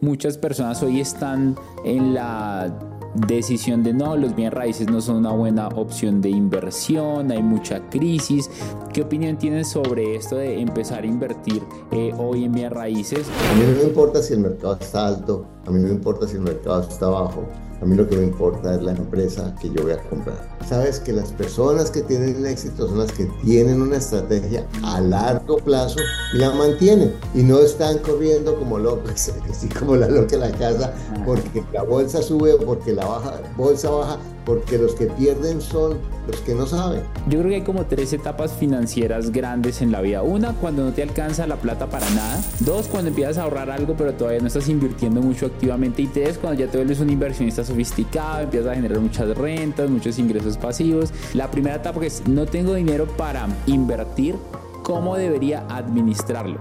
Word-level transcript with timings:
muchas 0.00 0.38
personas 0.38 0.82
hoy 0.82 1.00
están 1.00 1.56
en 1.84 2.14
la 2.14 2.76
decisión 3.14 3.82
de 3.82 3.92
no, 3.92 4.16
los 4.16 4.34
bienes 4.34 4.54
raíces 4.54 4.90
no 4.90 5.00
son 5.00 5.16
una 5.16 5.32
buena 5.32 5.68
opción 5.68 6.20
de 6.20 6.30
inversión, 6.30 7.30
hay 7.30 7.42
mucha 7.42 7.88
crisis. 7.88 8.50
¿Qué 8.92 9.02
opinión 9.02 9.38
tienes 9.38 9.68
sobre 9.68 10.16
esto 10.16 10.36
de 10.36 10.60
empezar 10.60 11.02
a 11.02 11.06
invertir 11.06 11.62
eh, 11.90 12.12
hoy 12.18 12.44
en 12.44 12.52
bienes 12.52 12.72
raíces? 12.72 13.26
A 13.50 13.54
mí 13.54 13.64
no 13.66 13.78
me 13.78 13.84
importa 13.84 14.22
si 14.22 14.34
el 14.34 14.40
mercado 14.40 14.78
está 14.80 15.06
alto, 15.06 15.46
a 15.66 15.70
mí 15.70 15.80
no 15.80 15.88
me 15.88 15.94
importa 15.94 16.28
si 16.28 16.36
el 16.36 16.42
mercado 16.42 16.82
está 16.82 17.08
bajo. 17.08 17.44
A 17.80 17.84
mí 17.84 17.94
lo 17.94 18.08
que 18.08 18.16
me 18.16 18.24
importa 18.24 18.74
es 18.74 18.82
la 18.82 18.90
empresa 18.90 19.54
que 19.60 19.70
yo 19.70 19.82
voy 19.82 19.92
a 19.92 20.02
comprar. 20.08 20.36
Sabes 20.68 20.98
que 20.98 21.12
las 21.12 21.32
personas 21.32 21.90
que 21.90 22.02
tienen 22.02 22.44
éxito 22.44 22.88
son 22.88 22.98
las 22.98 23.12
que 23.12 23.26
tienen 23.44 23.80
una 23.80 23.98
estrategia 23.98 24.66
a 24.82 25.00
largo 25.00 25.58
plazo 25.58 26.00
y 26.34 26.38
la 26.38 26.50
mantienen. 26.50 27.14
Y 27.34 27.42
no 27.42 27.60
están 27.60 27.98
corriendo 27.98 28.58
como 28.58 28.78
locos, 28.78 29.30
así 29.50 29.68
como 29.68 29.94
la 29.94 30.08
loca 30.08 30.34
en 30.34 30.40
la 30.40 30.50
casa, 30.52 30.92
porque 31.24 31.62
la 31.72 31.84
bolsa 31.84 32.20
sube 32.20 32.54
o 32.54 32.58
porque 32.58 32.92
la 32.92 33.06
baja, 33.06 33.40
bolsa 33.56 33.90
baja 33.90 34.18
porque 34.48 34.78
los 34.78 34.94
que 34.94 35.08
pierden 35.08 35.60
son 35.60 35.98
los 36.26 36.40
que 36.40 36.54
no 36.54 36.64
saben. 36.64 37.02
Yo 37.28 37.40
creo 37.40 37.50
que 37.50 37.54
hay 37.56 37.62
como 37.62 37.84
tres 37.84 38.14
etapas 38.14 38.54
financieras 38.54 39.30
grandes 39.30 39.82
en 39.82 39.92
la 39.92 40.00
vida. 40.00 40.22
Una, 40.22 40.54
cuando 40.54 40.84
no 40.84 40.92
te 40.94 41.02
alcanza 41.02 41.46
la 41.46 41.56
plata 41.56 41.90
para 41.90 42.08
nada. 42.10 42.40
Dos, 42.60 42.88
cuando 42.88 43.10
empiezas 43.10 43.36
a 43.36 43.42
ahorrar 43.42 43.70
algo 43.70 43.94
pero 43.94 44.14
todavía 44.14 44.40
no 44.40 44.46
estás 44.46 44.70
invirtiendo 44.70 45.20
mucho 45.20 45.44
activamente. 45.44 46.00
Y 46.00 46.06
tres, 46.06 46.38
cuando 46.38 46.58
ya 46.58 46.70
te 46.70 46.78
vuelves 46.78 46.98
un 47.00 47.10
inversionista 47.10 47.62
sofisticado, 47.62 48.40
empiezas 48.40 48.72
a 48.72 48.74
generar 48.74 49.00
muchas 49.00 49.36
rentas, 49.36 49.90
muchos 49.90 50.18
ingresos 50.18 50.56
pasivos. 50.56 51.10
La 51.34 51.50
primera 51.50 51.76
etapa 51.76 52.00
que 52.00 52.06
es 52.06 52.26
no 52.26 52.46
tengo 52.46 52.72
dinero 52.72 53.06
para 53.06 53.46
invertir, 53.66 54.34
¿cómo 54.82 55.14
debería 55.18 55.66
administrarlo? 55.68 56.56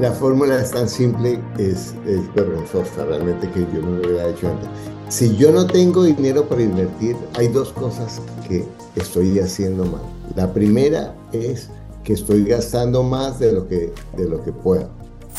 La 0.00 0.10
fórmula 0.12 0.58
es 0.58 0.70
tan 0.70 0.88
simple, 0.88 1.38
es, 1.58 1.94
es 2.06 2.34
vergonzosa 2.34 3.04
realmente 3.04 3.50
que 3.50 3.60
yo 3.60 3.82
no 3.82 3.98
lo 3.98 4.08
había 4.08 4.30
hecho 4.30 4.48
antes. 4.48 4.95
Si 5.08 5.36
yo 5.36 5.52
no 5.52 5.66
tengo 5.66 6.02
dinero 6.02 6.48
para 6.48 6.62
invertir, 6.62 7.16
hay 7.34 7.46
dos 7.46 7.72
cosas 7.72 8.20
que 8.48 8.64
estoy 8.96 9.38
haciendo 9.38 9.84
mal. 9.84 10.02
La 10.34 10.52
primera 10.52 11.14
es 11.32 11.70
que 12.02 12.14
estoy 12.14 12.44
gastando 12.44 13.04
más 13.04 13.38
de 13.38 13.52
lo 13.52 13.68
que, 13.68 13.92
de 14.16 14.28
lo 14.28 14.42
que 14.42 14.50
puedo. 14.50 14.90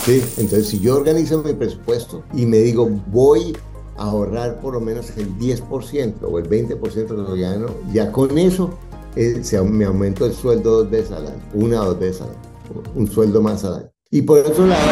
¿sí? 0.06 0.24
Entonces, 0.38 0.70
si 0.70 0.80
yo 0.80 0.96
organizo 0.96 1.44
mi 1.44 1.54
presupuesto 1.54 2.24
y 2.34 2.46
me 2.46 2.60
digo, 2.60 2.90
voy 3.08 3.58
a 3.98 4.04
ahorrar 4.04 4.62
por 4.62 4.74
lo 4.74 4.80
menos 4.80 5.10
el 5.18 5.38
10% 5.38 6.14
o 6.22 6.40
el 6.40 6.50
20% 6.50 7.08
de 7.08 7.18
lo 7.18 7.34
que 7.34 7.42
gano, 7.42 7.68
ya 7.92 8.10
con 8.14 8.38
eso 8.38 8.70
eh, 9.18 9.40
se, 9.42 9.62
me 9.62 9.84
aumento 9.84 10.26
el 10.26 10.34
sueldo 10.34 10.84
dos 10.84 10.90
veces 10.90 11.12
al 11.12 11.28
año, 11.28 11.42
una 11.54 11.82
o 11.82 11.86
dos 11.88 12.00
veces 12.00 12.22
al 12.22 12.30
año, 12.30 12.84
un 12.96 13.12
sueldo 13.12 13.42
más 13.42 13.66
al 13.66 13.76
año. 13.76 13.92
Y 14.12 14.22
por 14.22 14.40
otro 14.40 14.66
lado... 14.66 14.92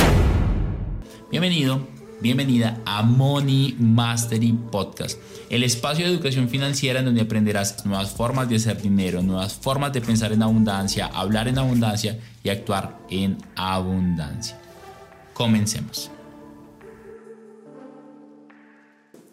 Bienvenido 1.31 1.94
Bienvenida 2.25 2.81
a 2.87 3.03
Money 3.03 3.75
Mastery 3.77 4.51
Podcast, 4.71 5.19
el 5.51 5.61
espacio 5.61 6.07
de 6.07 6.11
educación 6.11 6.49
financiera 6.49 6.97
en 6.97 7.05
donde 7.05 7.21
aprenderás 7.21 7.85
nuevas 7.85 8.09
formas 8.09 8.49
de 8.49 8.55
hacer 8.55 8.81
dinero, 8.81 9.21
nuevas 9.21 9.53
formas 9.53 9.93
de 9.93 10.01
pensar 10.01 10.31
en 10.31 10.41
abundancia, 10.41 11.05
hablar 11.05 11.47
en 11.47 11.59
abundancia 11.59 12.17
y 12.43 12.49
actuar 12.49 12.97
en 13.11 13.37
abundancia. 13.55 14.57
Comencemos. 15.35 16.09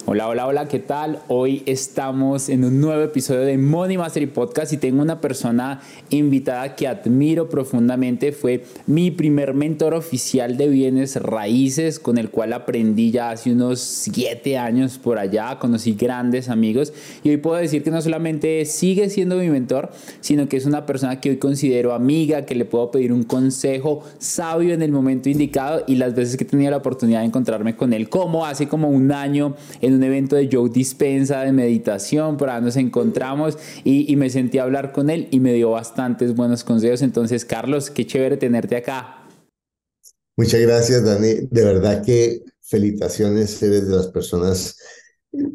Hola, 0.04 0.26
hola, 0.26 0.48
hola, 0.48 0.66
¿qué 0.66 0.80
tal? 0.80 1.20
Hoy 1.28 1.62
estamos 1.64 2.48
en 2.48 2.64
un 2.64 2.80
nuevo 2.80 3.02
episodio 3.02 3.42
de 3.42 3.56
Money 3.56 3.98
Mastery 3.98 4.26
Podcast 4.26 4.72
y 4.72 4.76
tengo 4.76 5.00
una 5.00 5.20
persona 5.20 5.80
invitada 6.10 6.74
que 6.74 6.88
admiro 6.88 7.48
profundamente. 7.48 8.32
Fue 8.32 8.64
mi 8.88 9.12
primer 9.12 9.54
mentor 9.54 9.94
oficial 9.94 10.56
de 10.56 10.66
bienes 10.66 11.14
raíces, 11.22 12.00
con 12.00 12.18
el 12.18 12.30
cual 12.30 12.52
aprendí 12.52 13.12
ya 13.12 13.30
hace 13.30 13.52
unos 13.52 13.78
siete 13.78 14.58
años 14.58 14.98
por 14.98 15.20
allá. 15.20 15.60
Conocí 15.60 15.92
grandes 15.94 16.48
amigos 16.48 16.92
y 17.22 17.30
hoy 17.30 17.36
puedo 17.36 17.58
decir 17.58 17.84
que 17.84 17.92
no 17.92 18.02
solamente 18.02 18.64
sigue 18.64 19.08
siendo 19.08 19.36
mi 19.36 19.50
mentor, 19.50 19.92
sino 20.20 20.48
que 20.48 20.56
es 20.56 20.66
una 20.66 20.84
persona 20.84 21.20
que 21.20 21.30
hoy 21.30 21.36
considero 21.36 21.94
amiga, 21.94 22.44
que 22.44 22.56
le 22.56 22.64
puedo 22.64 22.90
pedir 22.90 23.12
un 23.12 23.22
consejo 23.22 24.02
sabio 24.18 24.74
en 24.74 24.82
el 24.82 24.90
momento 24.90 25.28
indicado 25.28 25.84
y 25.86 25.94
las 25.94 26.16
veces 26.16 26.36
que 26.36 26.42
he 26.42 26.46
tenido 26.48 26.72
la 26.72 26.78
oportunidad 26.78 27.20
de 27.20 27.26
encontrarme 27.26 27.76
con 27.76 27.92
él, 27.92 28.08
como 28.08 28.44
hace 28.44 28.66
como 28.66 28.88
un 28.88 29.12
año 29.12 29.54
en 29.80 29.91
un 29.96 30.02
evento 30.02 30.36
de 30.36 30.48
Joe 30.50 30.68
Dispensa 30.68 31.42
de 31.42 31.52
meditación, 31.52 32.36
por 32.36 32.50
ahí 32.50 32.62
nos 32.62 32.76
encontramos 32.76 33.58
y, 33.84 34.14
me 34.16 34.30
sentí 34.30 34.58
a 34.58 34.64
hablar 34.64 34.92
con 34.92 35.10
él 35.10 35.28
y 35.30 35.40
me 35.40 35.52
dio 35.52 35.70
bastantes 35.70 36.34
buenos 36.34 36.64
consejos. 36.64 37.02
Entonces, 37.02 37.44
Carlos, 37.44 37.90
qué 37.90 38.06
chévere 38.06 38.36
tenerte 38.36 38.76
acá. 38.76 39.26
Muchas 40.36 40.60
gracias, 40.60 41.04
Dani. 41.04 41.46
De 41.50 41.64
verdad 41.64 42.04
que 42.04 42.42
felicitaciones, 42.60 43.62
eres 43.62 43.88
de 43.88 43.96
las 43.96 44.08
personas 44.08 44.76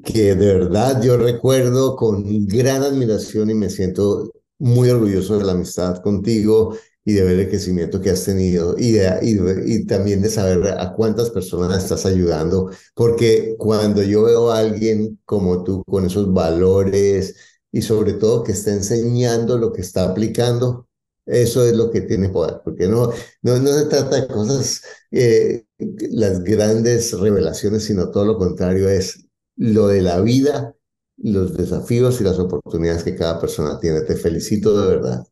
que 0.04 0.36
de 0.36 0.54
verdad 0.54 1.02
yo 1.02 1.18
recuerdo 1.18 1.96
con 1.96 2.48
gran 2.48 2.84
admiración 2.84 3.50
y 3.50 3.54
me 3.54 3.70
siento 3.70 4.32
muy 4.60 4.90
orgulloso 4.90 5.38
de 5.38 5.46
la 5.46 5.52
amistad 5.52 6.02
contigo 6.02 6.76
y 7.08 7.14
de 7.14 7.24
ver 7.24 7.40
el 7.40 7.48
crecimiento 7.50 8.02
que 8.02 8.10
has 8.10 8.26
tenido 8.26 8.76
y, 8.78 8.98
y, 9.22 9.86
también 9.86 10.22
de 10.22 10.30
saber 10.30 10.68
a 10.78 10.94
cuántas 10.94 11.30
personas 11.30 11.82
estás 11.82 12.06
ayudando, 12.06 12.70
porque 12.94 13.56
cuando 13.58 14.04
yo 14.04 14.24
veo 14.24 14.52
a 14.52 14.60
alguien 14.60 15.18
como 15.24 15.64
tú 15.64 15.86
con 15.86 16.06
esos 16.06 16.34
valores 16.34 17.36
y 17.72 17.82
sobre 17.82 18.12
todo 18.12 18.44
que 18.44 18.52
está 18.52 18.74
enseñando 18.74 19.58
lo 19.58 19.72
que 19.72 19.80
está 19.80 20.04
aplicando, 20.04 20.90
eso 21.26 21.66
es 21.66 21.74
lo 21.78 21.92
que 21.92 22.02
tiene 22.02 22.28
poder, 22.28 22.60
porque 22.66 22.90
no, 22.90 23.10
no, 23.42 23.58
no 23.58 23.70
se 23.72 23.86
trata 23.86 24.20
de 24.22 24.28
cosas, 24.28 24.82
eh, 25.12 25.66
las 26.12 26.44
grandes 26.44 27.18
revelaciones, 27.18 27.86
sino 27.86 28.12
todo 28.12 28.26
lo 28.26 28.38
contrario, 28.38 28.90
es 28.90 29.26
lo 29.56 29.88
de 29.88 30.02
la 30.02 30.20
vida, 30.20 30.76
los 31.16 31.56
desafíos 31.56 32.20
y 32.20 32.26
las 32.26 32.38
oportunidades 32.38 33.04
que 33.04 33.16
cada 33.16 33.40
persona 33.40 33.80
tiene. 33.80 34.02
Te 34.02 34.18
felicito 34.18 34.78
de 34.82 34.88
verdad 34.96 35.26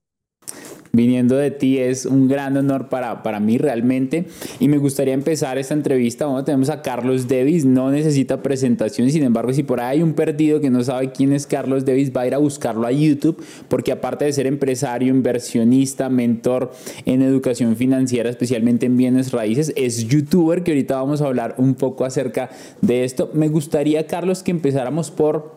viniendo 0.96 1.36
de 1.36 1.52
ti 1.52 1.78
es 1.78 2.06
un 2.06 2.28
gran 2.28 2.56
honor 2.58 2.90
para, 2.90 3.24
para 3.24 3.40
mí 3.40 3.58
realmente. 3.58 4.26
Y 4.60 4.68
me 4.68 4.78
gustaría 4.78 5.14
empezar 5.14 5.58
esta 5.58 5.74
entrevista. 5.74 6.26
Bueno, 6.26 6.44
tenemos 6.44 6.70
a 6.70 6.82
Carlos 6.82 7.28
Davis, 7.28 7.66
no 7.66 7.92
necesita 7.92 8.42
presentación, 8.42 9.10
sin 9.10 9.24
embargo, 9.24 9.54
si 9.54 9.64
por 9.64 9.80
ahí 9.80 9.96
hay 9.98 10.04
un 10.04 10.14
perdido 10.14 10.60
que 10.60 10.70
no 10.70 10.84
sabe 10.84 11.12
quién 11.12 11.32
es 11.32 11.48
Carlos 11.48 11.86
Davis, 11.86 12.12
va 12.16 12.22
a 12.22 12.28
ir 12.28 12.34
a 12.34 12.38
buscarlo 12.38 12.86
a 12.88 12.92
YouTube, 12.92 13.42
porque 13.68 13.92
aparte 13.92 14.26
de 14.26 14.34
ser 14.34 14.48
empresario, 14.48 15.10
inversionista, 15.10 16.10
mentor 16.10 16.72
en 17.06 17.22
educación 17.22 17.76
financiera, 17.76 18.30
especialmente 18.30 18.86
en 18.86 18.98
bienes 18.98 19.32
raíces, 19.32 19.74
es 19.76 20.08
youtuber, 20.08 20.64
que 20.64 20.72
ahorita 20.72 20.96
vamos 20.96 21.22
a 21.22 21.26
hablar 21.26 21.56
un 21.58 21.76
poco 21.76 22.06
acerca 22.06 22.50
de 22.82 23.04
esto. 23.04 23.30
Me 23.34 23.48
gustaría, 23.48 24.08
Carlos, 24.08 24.44
que 24.44 24.52
empezáramos 24.52 25.12
por 25.12 25.56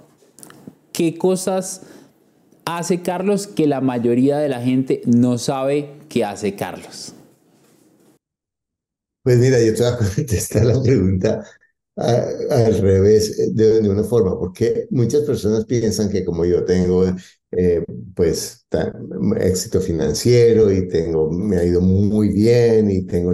qué 0.92 1.16
cosas 1.16 1.82
hace 2.76 3.00
Carlos 3.00 3.46
que 3.46 3.66
la 3.66 3.80
mayoría 3.80 4.38
de 4.38 4.48
la 4.48 4.60
gente 4.60 5.00
no 5.06 5.38
sabe 5.38 5.90
que 6.08 6.24
hace 6.24 6.54
Carlos? 6.54 7.14
Pues 9.22 9.38
mira, 9.38 9.58
yo 9.62 9.74
te 9.74 9.82
voy 9.82 9.92
a 9.92 9.96
contestar 10.14 10.64
la 10.66 10.82
pregunta 10.82 11.44
al 11.96 12.78
revés, 12.78 13.54
de, 13.56 13.80
una 13.88 14.04
forma, 14.04 14.38
porque 14.38 14.86
muchas 14.90 15.22
personas 15.22 15.64
piensan 15.64 16.08
que 16.08 16.24
como 16.24 16.44
yo 16.44 16.64
tengo 16.64 17.04
eh, 17.50 17.84
pues 18.14 18.66
éxito 19.40 19.80
financiero 19.80 20.70
y 20.70 20.86
tengo, 20.86 21.28
me 21.30 21.56
ha 21.56 21.64
ido 21.64 21.80
muy 21.80 22.28
bien 22.28 22.90
y 22.90 23.04
tengo 23.04 23.32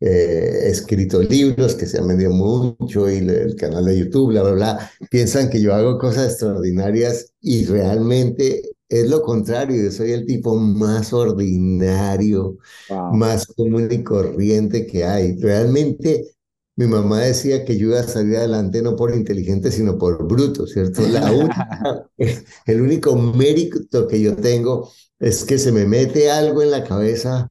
he 0.00 0.68
escrito 0.68 1.22
libros 1.22 1.74
que 1.74 1.86
se 1.86 1.98
han 1.98 2.08
vendido 2.08 2.30
mucho 2.30 3.10
y 3.10 3.18
el 3.18 3.56
canal 3.56 3.84
de 3.86 3.98
YouTube, 3.98 4.30
bla, 4.30 4.42
bla, 4.42 4.52
bla, 4.52 4.90
piensan 5.10 5.50
que 5.50 5.60
yo 5.60 5.74
hago 5.74 5.98
cosas 5.98 6.32
extraordinarias 6.32 7.32
y 7.40 7.64
realmente 7.66 8.62
es 8.88 9.08
lo 9.08 9.22
contrario, 9.22 9.82
yo 9.82 9.90
soy 9.90 10.12
el 10.12 10.26
tipo 10.26 10.54
más 10.56 11.12
ordinario, 11.12 12.58
más 13.12 13.46
común 13.46 13.88
y 13.90 14.02
corriente 14.04 14.86
que 14.86 15.04
hay. 15.04 15.36
Realmente 15.36 16.34
mi 16.76 16.86
mamá 16.86 17.20
decía 17.20 17.64
que 17.64 17.78
yo 17.78 17.88
iba 17.88 18.00
a 18.00 18.04
salir 18.04 18.36
adelante 18.36 18.82
no 18.82 18.96
por 18.96 19.14
inteligente, 19.14 19.70
sino 19.70 19.96
por 19.96 20.26
bruto, 20.26 20.66
¿cierto? 20.66 21.02
La 21.08 21.30
el 22.66 22.80
único 22.80 23.16
mérito 23.16 24.06
que 24.08 24.20
yo 24.20 24.36
tengo 24.36 24.90
es 25.18 25.44
que 25.44 25.58
se 25.58 25.72
me 25.72 25.86
mete 25.86 26.30
algo 26.30 26.62
en 26.62 26.70
la 26.70 26.84
cabeza 26.84 27.48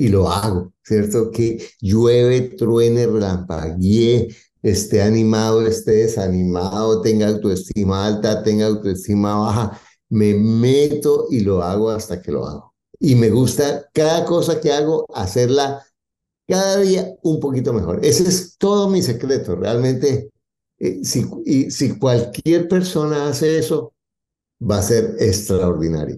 y 0.00 0.08
lo 0.08 0.30
hago, 0.30 0.72
¿cierto? 0.82 1.30
Que 1.30 1.62
llueve, 1.78 2.40
truene, 2.56 3.06
relampaguee, 3.06 4.34
esté 4.62 5.02
animado, 5.02 5.66
esté 5.66 5.90
desanimado, 5.92 7.02
tenga 7.02 7.28
autoestima 7.28 8.06
alta, 8.06 8.42
tenga 8.42 8.64
autoestima 8.66 9.36
baja, 9.36 9.78
me 10.08 10.32
meto 10.32 11.26
y 11.30 11.40
lo 11.40 11.62
hago 11.62 11.90
hasta 11.90 12.22
que 12.22 12.32
lo 12.32 12.46
hago. 12.46 12.74
Y 12.98 13.14
me 13.14 13.28
gusta 13.28 13.90
cada 13.92 14.24
cosa 14.24 14.58
que 14.58 14.72
hago, 14.72 15.04
hacerla 15.14 15.84
cada 16.48 16.78
día 16.78 17.14
un 17.22 17.38
poquito 17.38 17.74
mejor. 17.74 18.00
Ese 18.02 18.22
es 18.22 18.56
todo 18.56 18.88
mi 18.88 19.02
secreto. 19.02 19.54
Realmente, 19.54 20.30
eh, 20.78 21.00
si, 21.04 21.26
y, 21.44 21.70
si 21.70 21.98
cualquier 21.98 22.68
persona 22.68 23.28
hace 23.28 23.58
eso, 23.58 23.92
va 24.62 24.78
a 24.78 24.82
ser 24.82 25.16
extraordinario. 25.18 26.16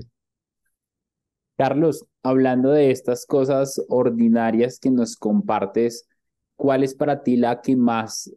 Carlos, 1.57 2.05
hablando 2.23 2.71
de 2.71 2.91
estas 2.91 3.27
cosas 3.27 3.81
ordinarias 3.89 4.79
que 4.79 4.91
nos 4.91 5.17
compartes, 5.17 6.09
¿cuál 6.57 6.83
es 6.83 6.95
para 6.95 7.23
ti 7.23 7.37
la 7.37 7.61
que 7.61 7.77
más 7.77 8.33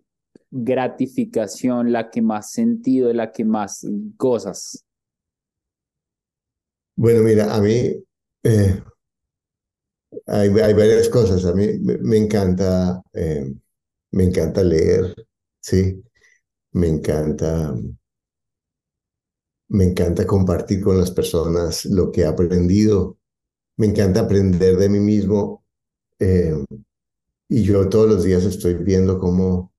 gratificación, 0.51 1.91
la 1.91 2.09
que 2.09 2.21
más 2.21 2.51
sentido, 2.51 3.11
la 3.13 3.31
que 3.31 3.45
más 3.45 3.85
gozas? 4.17 4.85
Bueno, 6.95 7.23
mira, 7.23 7.53
a 7.53 7.61
mí 7.61 8.03
eh, 8.43 8.81
hay, 10.27 10.49
hay, 10.49 10.73
varias 10.73 11.09
cosas. 11.09 11.45
A 11.45 11.53
mí 11.53 11.67
me, 11.79 12.17
encanta, 12.17 13.01
eh, 13.13 13.53
me 14.11 14.23
encanta 14.23 14.63
leer, 14.63 15.13
sí, 15.59 16.01
me 16.71 16.87
encanta, 16.87 17.75
me 19.69 19.85
encanta 19.85 20.25
compartir 20.25 20.81
con 20.81 20.97
las 20.97 21.11
personas 21.11 21.85
lo 21.85 22.11
que 22.11 22.21
he 22.21 22.25
aprendido, 22.25 23.17
me 23.77 23.87
encanta 23.87 24.21
aprender 24.21 24.77
de 24.77 24.89
mí 24.89 24.99
mismo 24.99 25.65
eh, 26.19 26.55
y 27.49 27.63
yo 27.63 27.87
todos 27.89 28.09
los 28.09 28.23
días 28.23 28.43
estoy 28.43 28.75
viendo 28.75 29.19
cómo, 29.19 29.73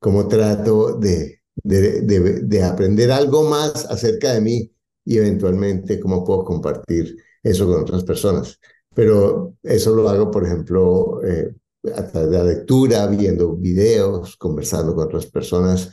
cómo 0.00 0.28
trato 0.28 0.96
de, 0.96 1.42
de, 1.54 2.02
de, 2.42 2.62
aprender 2.62 3.10
algo 3.10 3.48
más 3.48 3.86
acerca 3.86 4.32
de 4.32 4.40
mí 4.40 4.72
y 5.04 5.18
eventualmente 5.18 6.00
cómo 6.00 6.24
puedo 6.24 6.44
compartir 6.44 7.16
eso 7.42 7.66
con 7.66 7.80
otras 7.82 8.04
personas. 8.04 8.58
Pero 8.94 9.56
eso 9.62 9.94
lo 9.94 10.08
hago, 10.08 10.30
por 10.30 10.44
ejemplo, 10.44 11.22
eh, 11.24 11.54
a 11.94 12.06
través 12.06 12.30
de 12.30 12.38
la 12.38 12.44
lectura, 12.44 13.06
viendo 13.06 13.56
videos, 13.56 14.36
conversando 14.36 14.94
con 14.94 15.06
otras 15.06 15.26
personas. 15.26 15.92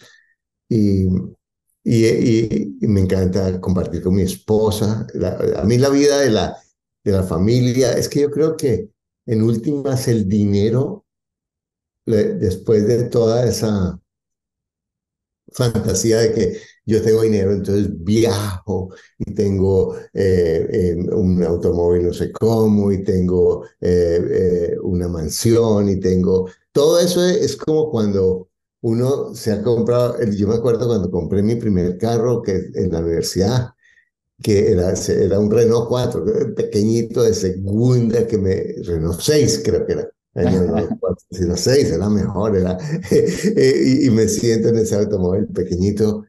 Y, 0.69 1.07
y, 1.83 2.06
y, 2.06 2.88
me 2.88 3.01
encanta 3.01 3.59
compartir 3.59 4.01
con 4.01 4.15
mi 4.15 4.21
esposa. 4.21 5.06
a 5.57 5.63
mí 5.63 5.77
la 5.77 5.89
vida 5.89 6.19
de 6.19 6.30
la, 6.30 6.57
de 7.03 7.12
la 7.12 7.24
familia, 7.24 7.94
es 7.94 8.07
que 8.07 8.21
yo 8.21 8.31
creo 8.31 8.56
que 8.56 8.89
en 9.25 9.41
últimas 9.41 10.07
el 10.07 10.27
dinero, 10.27 11.06
después 12.06 12.88
de 12.88 13.03
toda 13.06 13.45
esa 13.45 14.00
fantasía 15.51 16.19
de 16.19 16.33
que 16.33 16.57
yo 16.85 17.01
tengo 17.01 17.21
dinero, 17.21 17.51
entonces 17.53 17.89
viajo 18.03 18.89
y 19.19 19.33
tengo 19.33 19.95
eh, 20.13 20.68
eh, 20.69 20.95
un 21.13 21.44
automóvil 21.44 22.07
no 22.07 22.13
sé 22.13 22.31
cómo 22.31 22.91
y 22.91 23.03
tengo 23.03 23.65
eh, 23.79 24.75
una 24.81 25.07
mansión 25.07 25.89
y 25.89 26.00
tengo... 26.00 26.50
Todo 26.71 27.00
eso 27.00 27.24
es 27.24 27.56
como 27.56 27.91
cuando 27.91 28.50
uno 28.83 29.33
se 29.33 29.53
ha 29.53 29.63
comprado, 29.63 30.18
yo 30.25 30.47
me 30.47 30.56
acuerdo 30.56 30.88
cuando 30.88 31.09
compré 31.09 31.41
mi 31.41 31.56
primer 31.56 31.97
carro 31.97 32.41
que 32.41 32.69
en 32.75 32.91
la 32.91 33.00
universidad, 33.00 33.69
que 34.41 34.74
era, 34.74 34.94
era 34.94 35.39
un 35.39 35.50
Renault 35.50 35.88
4, 35.88 36.53
pequeñito 36.53 37.24
de 37.24 37.33
segunda, 37.33 38.27
que 38.27 38.38
me, 38.38 38.62
Renault 38.83 39.21
6 39.21 39.62
creo 39.63 39.85
que 39.85 39.94
era. 39.94 40.09
Año 40.35 41.56
6 41.56 41.91
era 41.91 42.09
mejor, 42.09 42.57
era, 42.57 42.77
y, 43.12 44.07
y, 44.07 44.09
me 44.09 44.27
siento 44.27 44.69
en 44.69 44.77
ese 44.77 44.95
automóvil 44.95 45.47
pequeñito 45.47 46.25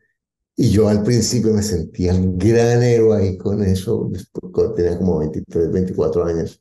y 0.54 0.70
yo 0.70 0.88
al 0.88 1.02
principio 1.02 1.52
me 1.52 1.62
sentía 1.62 2.14
un 2.14 2.38
gran 2.38 2.82
héroe 2.82 3.16
ahí 3.16 3.38
con 3.38 3.64
eso, 3.64 4.12
cuando 4.52 4.74
tenía 4.74 4.96
como 4.98 5.18
23, 5.18 5.72
24 5.72 6.24
años. 6.26 6.60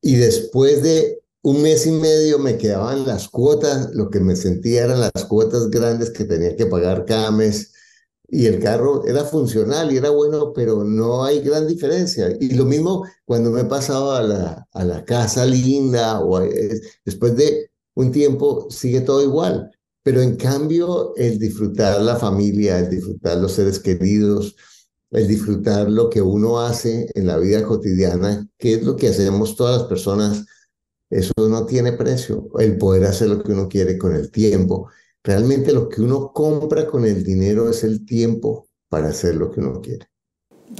Y 0.00 0.14
después 0.16 0.82
de 0.82 1.22
un 1.46 1.62
mes 1.62 1.86
y 1.86 1.92
medio 1.92 2.40
me 2.40 2.58
quedaban 2.58 3.06
las 3.06 3.28
cuotas, 3.28 3.94
lo 3.94 4.10
que 4.10 4.18
me 4.18 4.34
sentía 4.34 4.82
eran 4.82 4.98
las 4.98 5.26
cuotas 5.28 5.70
grandes 5.70 6.10
que 6.10 6.24
tenía 6.24 6.56
que 6.56 6.66
pagar 6.66 7.04
cada 7.04 7.30
mes. 7.30 7.72
Y 8.28 8.46
el 8.46 8.58
carro 8.58 9.06
era 9.06 9.24
funcional 9.24 9.92
y 9.92 9.98
era 9.98 10.10
bueno, 10.10 10.52
pero 10.52 10.82
no 10.82 11.24
hay 11.24 11.40
gran 11.42 11.68
diferencia. 11.68 12.36
Y 12.40 12.54
lo 12.54 12.64
mismo 12.64 13.06
cuando 13.24 13.52
me 13.52 13.60
he 13.60 13.64
pasado 13.64 14.10
a 14.10 14.22
la, 14.22 14.66
a 14.72 14.84
la 14.84 15.04
casa 15.04 15.46
linda, 15.46 16.20
o 16.20 16.40
después 17.04 17.36
de 17.36 17.70
un 17.94 18.10
tiempo 18.10 18.66
sigue 18.68 19.02
todo 19.02 19.22
igual. 19.22 19.70
Pero 20.02 20.22
en 20.22 20.34
cambio, 20.34 21.14
el 21.14 21.38
disfrutar 21.38 22.02
la 22.02 22.16
familia, 22.16 22.80
el 22.80 22.90
disfrutar 22.90 23.38
los 23.38 23.52
seres 23.52 23.78
queridos, 23.78 24.56
el 25.12 25.28
disfrutar 25.28 25.88
lo 25.88 26.10
que 26.10 26.22
uno 26.22 26.58
hace 26.58 27.08
en 27.14 27.28
la 27.28 27.38
vida 27.38 27.62
cotidiana, 27.62 28.48
que 28.58 28.74
es 28.74 28.82
lo 28.82 28.96
que 28.96 29.10
hacemos 29.10 29.54
todas 29.54 29.82
las 29.82 29.88
personas, 29.88 30.44
eso 31.10 31.32
no 31.38 31.66
tiene 31.66 31.92
precio. 31.92 32.48
El 32.58 32.78
poder 32.78 33.04
hacer 33.04 33.28
lo 33.28 33.42
que 33.42 33.52
uno 33.52 33.68
quiere 33.68 33.98
con 33.98 34.14
el 34.14 34.30
tiempo. 34.30 34.88
Realmente 35.22 35.72
lo 35.72 35.88
que 35.88 36.02
uno 36.02 36.32
compra 36.32 36.86
con 36.86 37.04
el 37.04 37.24
dinero 37.24 37.68
es 37.68 37.84
el 37.84 38.04
tiempo 38.04 38.66
para 38.88 39.08
hacer 39.08 39.36
lo 39.36 39.50
que 39.50 39.60
uno 39.60 39.80
quiere. 39.80 40.06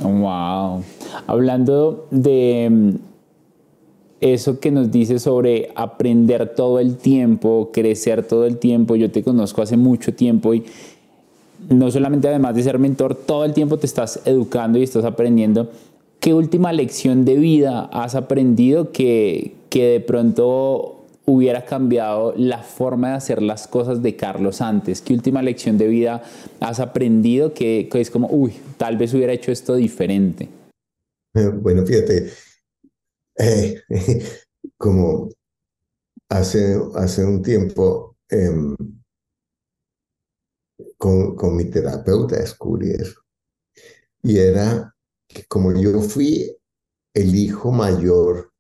Wow. 0.03 0.83
Hablando 1.27 2.07
de 2.11 2.99
eso 4.21 4.59
que 4.61 4.71
nos 4.71 4.91
dice 4.91 5.19
sobre 5.19 5.71
aprender 5.75 6.55
todo 6.55 6.81
el 6.81 6.97
tiempo, 6.97 7.71
crecer 7.73 8.27
todo 8.27 8.47
el 8.47 8.59
tiempo. 8.59 8.97
Yo 8.97 9.11
te 9.11 9.23
conozco 9.23 9.63
hace 9.63 9.77
mucho 9.77 10.15
tiempo 10.15 10.55
y 10.55 10.65
no 11.69 11.91
solamente 11.91 12.29
además 12.29 12.55
de 12.55 12.63
ser 12.63 12.79
mentor, 12.79 13.15
todo 13.15 13.45
el 13.45 13.53
tiempo 13.53 13.79
te 13.79 13.87
estás 13.87 14.21
educando 14.25 14.79
y 14.79 14.83
estás 14.83 15.05
aprendiendo. 15.05 15.71
¿Qué 16.21 16.35
última 16.35 16.73
lección 16.73 17.25
de 17.25 17.37
vida 17.37 17.85
has 17.93 18.15
aprendido 18.15 18.91
que, 18.93 19.55
que 19.71 19.85
de 19.87 20.01
pronto 20.01 20.97
hubiera 21.27 21.65
cambiado 21.65 22.33
la 22.37 22.63
forma 22.63 23.11
de 23.11 23.15
hacer 23.15 23.43
las 23.43 23.67
cosas 23.69 24.03
de 24.03 24.17
Carlos 24.17 24.61
antes? 24.61 25.03
¿Qué 25.03 25.13
última 25.13 25.43
lección 25.43 25.77
de 25.77 25.89
vida 25.89 26.23
has 26.61 26.81
aprendido 26.81 27.53
que, 27.53 27.89
es 27.93 28.11
como, 28.11 28.29
uy, 28.31 28.55
tal 28.79 28.97
vez 28.97 29.13
hubiera 29.13 29.33
hecho 29.33 29.53
esto 29.53 29.75
diferente? 29.75 30.49
Bueno, 31.35 31.85
fíjate, 31.85 32.31
eh, 33.39 33.83
como 34.79 35.29
hace, 36.31 36.81
hace 36.95 37.25
un 37.25 37.43
tiempo 37.43 38.17
em, 38.31 38.75
con, 40.97 41.37
con 41.37 41.57
mi 41.57 41.67
terapeuta 41.67 42.37
descubrí 42.37 42.91
eso. 42.91 43.21
Y 44.23 44.39
era 44.39 44.96
que 45.29 45.45
como 45.45 45.73
yo 45.73 46.01
fui 46.01 46.57
el 47.15 47.35
hijo 47.35 47.73
mayor 47.73 48.53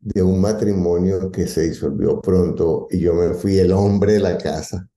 de 0.00 0.22
un 0.22 0.40
matrimonio 0.40 1.30
que 1.30 1.46
se 1.46 1.68
disolvió 1.68 2.20
pronto 2.20 2.88
y 2.90 3.00
yo 3.00 3.14
me 3.14 3.34
fui 3.34 3.58
el 3.58 3.72
hombre 3.72 4.14
de 4.14 4.20
la 4.20 4.38
casa, 4.38 4.88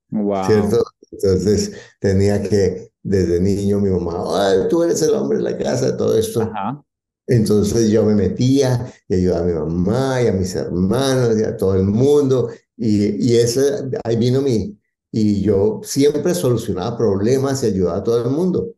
¿cierto? 0.47 0.83
Entonces 1.11 1.73
tenía 1.99 2.41
que, 2.41 2.91
desde 3.03 3.39
niño, 3.39 3.79
mi 3.79 3.91
mamá, 3.91 4.67
tú 4.69 4.83
eres 4.83 5.01
el 5.03 5.13
hombre 5.13 5.37
de 5.37 5.43
la 5.43 5.57
casa, 5.57 5.95
todo 5.95 6.17
esto. 6.17 6.41
Ajá. 6.41 6.83
Entonces 7.27 7.89
yo 7.89 8.03
me 8.05 8.13
metía 8.13 8.91
y 9.07 9.15
ayudaba 9.15 9.41
a 9.41 9.45
mi 9.45 9.53
mamá 9.53 10.21
y 10.21 10.27
a 10.27 10.31
mis 10.31 10.55
hermanos 10.55 11.39
y 11.39 11.43
a 11.43 11.57
todo 11.57 11.75
el 11.75 11.83
mundo. 11.83 12.49
Y, 12.77 13.25
y 13.25 13.37
ese, 13.37 13.89
ahí 14.03 14.15
vino 14.15 14.41
mi, 14.41 14.77
y 15.11 15.41
yo 15.41 15.81
siempre 15.83 16.33
solucionaba 16.33 16.97
problemas 16.97 17.63
y 17.63 17.67
ayudaba 17.67 17.99
a 17.99 18.03
todo 18.03 18.25
el 18.25 18.31
mundo. 18.31 18.74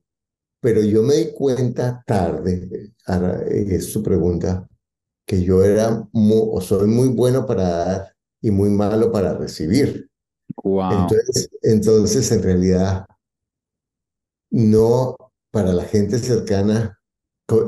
Pero 0.67 0.81
yo 0.81 1.01
me 1.01 1.15
di 1.15 1.31
cuenta 1.31 2.03
tarde, 2.05 2.91
es 3.47 3.89
su 3.89 4.03
pregunta, 4.03 4.67
que 5.25 5.41
yo 5.41 5.63
era 5.63 6.05
o 6.11 6.59
soy 6.59 6.87
muy 6.87 7.07
bueno 7.07 7.45
para 7.45 7.69
dar 7.69 8.15
y 8.41 8.51
muy 8.51 8.69
malo 8.69 9.09
para 9.09 9.33
recibir. 9.33 10.09
Entonces, 10.91 11.49
entonces, 11.61 12.29
en 12.33 12.43
realidad, 12.43 13.05
no, 14.49 15.15
para 15.51 15.71
la 15.71 15.85
gente 15.85 16.19
cercana, 16.19 16.99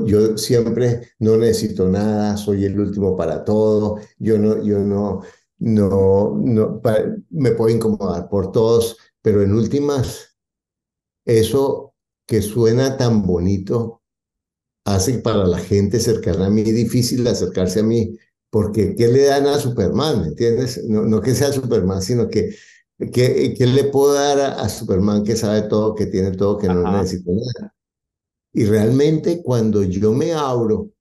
yo 0.03 0.37
siempre 0.37 1.13
no 1.19 1.37
necesito 1.37 1.87
nada, 1.87 2.35
soy 2.35 2.65
el 2.65 2.77
último 2.77 3.15
para 3.15 3.45
todo, 3.45 4.01
yo 4.17 4.37
no, 4.37 4.61
yo 4.61 4.79
no, 4.79 5.21
no, 5.59 6.35
no 6.35 6.81
me 7.29 7.51
puedo 7.51 7.73
incomodar 7.73 8.27
por 8.27 8.51
todos, 8.51 8.97
pero 9.21 9.41
en 9.41 9.53
últimas, 9.53 10.37
eso 11.23 11.88
que 12.29 12.43
suena 12.43 12.95
tan 12.95 13.23
bonito 13.23 14.03
hace 14.85 15.17
para 15.17 15.45
la 15.47 15.57
gente 15.57 15.99
cercana 15.99 16.45
a 16.45 16.49
mí 16.51 16.61
difícil 16.61 17.25
acercarse 17.25 17.79
a 17.79 17.83
mí, 17.83 18.19
porque 18.51 18.93
¿qué 18.95 19.07
le 19.07 19.25
dan 19.25 19.47
a 19.47 19.57
Superman? 19.57 20.21
¿Me 20.21 20.27
entiendes? 20.27 20.83
No, 20.87 21.05
no 21.05 21.21
que 21.21 21.33
sea 21.33 21.51
Superman, 21.51 22.03
sino 22.03 22.27
que 22.27 22.55
¿qué, 23.11 23.55
qué 23.57 23.65
le 23.65 23.85
puedo 23.85 24.13
dar 24.13 24.39
a, 24.39 24.69
Superman 24.69 25.23
que 25.23 25.35
sabe 25.35 25.63
todo, 25.63 25.95
que 25.95 26.05
tiene 26.05 26.29
todo, 26.33 26.59
que 26.59 26.67
no 26.67 26.83
necesita 26.91 27.31
nada? 27.31 27.73
Y 28.53 28.65
realmente 28.65 29.41
cuando 29.41 29.81
yo 29.81 30.13
me 30.13 30.33
abro 30.33 30.91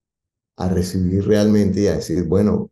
a 0.57 0.71
recibir 0.71 1.27
realmente 1.27 1.83
y 1.83 1.87
a 1.89 1.97
decir, 1.97 2.25
bueno, 2.25 2.71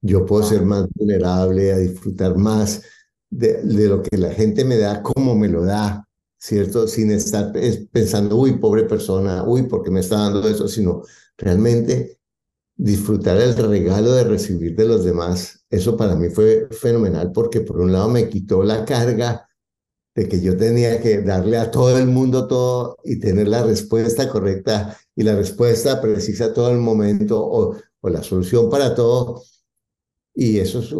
yo 0.00 0.24
puedo 0.24 0.42
ser 0.42 0.62
más 0.62 0.86
vulnerable, 0.94 1.70
a 1.70 1.76
disfrutar 1.76 2.38
más 2.38 2.82
de, 3.28 3.60
lo 3.62 4.02
que 4.02 4.16
la 4.16 4.32
gente 4.32 4.64
me 4.64 4.78
da, 4.78 5.02
como 5.02 5.34
me 5.36 5.48
lo 5.48 5.66
da, 5.66 6.08
¿cierto? 6.40 6.88
Sin 6.88 7.10
estar 7.12 7.52
pensando, 7.92 8.36
uy, 8.36 8.58
pobre 8.58 8.84
persona, 8.84 9.44
uy, 9.44 9.64
porque 9.64 9.90
me 9.90 10.00
está 10.00 10.16
dando 10.16 10.48
eso, 10.48 10.66
sino 10.68 11.02
realmente 11.36 12.18
disfrutar 12.76 13.36
el 13.36 13.54
regalo 13.54 14.12
de 14.12 14.24
recibir 14.24 14.74
de 14.74 14.86
los 14.86 15.04
demás. 15.04 15.64
Eso 15.68 15.96
para 15.96 16.16
mí 16.16 16.30
fue 16.30 16.68
fenomenal 16.70 17.30
porque 17.32 17.60
por 17.60 17.80
un 17.80 17.92
lado 17.92 18.08
me 18.08 18.28
quitó 18.30 18.62
la 18.62 18.86
carga 18.86 19.48
de 20.14 20.28
que 20.28 20.40
yo 20.40 20.56
tenía 20.56 21.00
que 21.00 21.20
darle 21.20 21.58
a 21.58 21.70
todo 21.70 21.96
el 21.98 22.06
mundo 22.06 22.48
todo 22.48 22.96
y 23.04 23.20
tener 23.20 23.46
la 23.46 23.62
respuesta 23.62 24.28
correcta 24.28 24.98
y 25.14 25.22
la 25.22 25.36
respuesta 25.36 26.00
precisa 26.00 26.54
todo 26.54 26.70
el 26.70 26.78
momento 26.78 27.38
o, 27.38 27.76
la 28.02 28.22
solución 28.22 28.70
para 28.70 28.94
todo. 28.94 29.42
Y 30.34 30.58
eso 30.58 30.78
es 30.78 30.92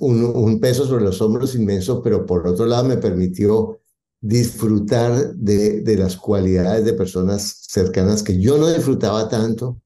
un 0.00 0.58
peso 0.60 0.86
sobre 0.86 1.04
los 1.04 1.20
hombros 1.20 1.54
inmenso, 1.54 2.02
pero 2.02 2.24
por 2.24 2.46
otro 2.48 2.64
lado 2.64 2.84
me 2.84 2.96
permitió 2.96 3.81
disfrutar 4.22 5.34
de, 5.34 5.82
de 5.82 5.96
las 5.96 6.16
cualidades 6.16 6.86
de 6.86 6.94
personas 6.94 7.66
cercanas 7.68 8.22
que 8.22 8.40
yo 8.40 8.56
no 8.56 8.68
disfrutaba 8.68 9.28
tanto, 9.28 9.82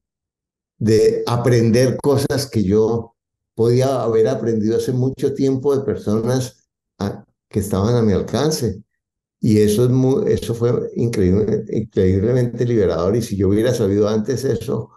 de 0.77 1.23
aprender 1.25 1.97
cosas 1.97 2.49
que 2.49 2.63
yo 2.63 3.15
podía 3.55 4.03
haber 4.03 4.27
aprendido 4.27 4.77
hace 4.77 4.93
mucho 4.93 5.33
tiempo 5.33 5.75
de 5.75 5.83
personas 5.83 6.69
que 7.49 7.59
estaban 7.59 7.95
a 7.95 8.03
mi 8.03 8.13
alcance. 8.13 8.83
Y 9.39 9.59
eso, 9.59 9.85
es 9.85 9.89
muy, 9.89 10.31
eso 10.31 10.53
fue 10.53 10.91
increíble, 10.95 11.65
increíblemente 11.69 12.65
liberador. 12.65 13.15
Y 13.15 13.21
si 13.23 13.35
yo 13.35 13.49
hubiera 13.49 13.73
sabido 13.73 14.07
antes 14.07 14.43
eso, 14.43 14.91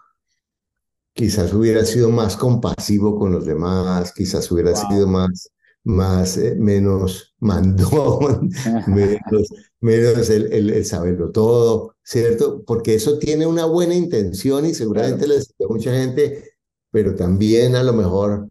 quizás 1.14 1.52
hubiera 1.54 1.84
sido 1.84 2.10
más 2.10 2.36
compasivo 2.36 3.18
con 3.18 3.32
los 3.32 3.46
demás, 3.46 4.12
quizás 4.12 4.50
hubiera 4.50 4.74
sido 4.76 5.06
más, 5.06 5.50
más 5.84 6.36
eh, 6.36 6.56
menos 6.58 7.34
mandón, 7.38 8.50
menos, 8.86 9.48
menos 9.80 10.30
el, 10.30 10.70
el, 10.70 10.84
saberlo 10.84 11.30
todo, 11.30 11.96
¿cierto? 12.02 12.62
Porque 12.64 12.94
eso 12.94 13.18
tiene 13.18 13.46
una 13.46 13.64
buena 13.64 13.94
intención 13.94 14.66
y 14.66 14.74
seguramente 14.74 15.26
le 15.26 15.36
a 15.36 15.68
mucha 15.68 15.92
gente, 15.92 16.56
pero 16.90 17.14
también 17.14 17.76
a 17.76 17.82
lo 17.82 17.92
mejor, 17.92 18.48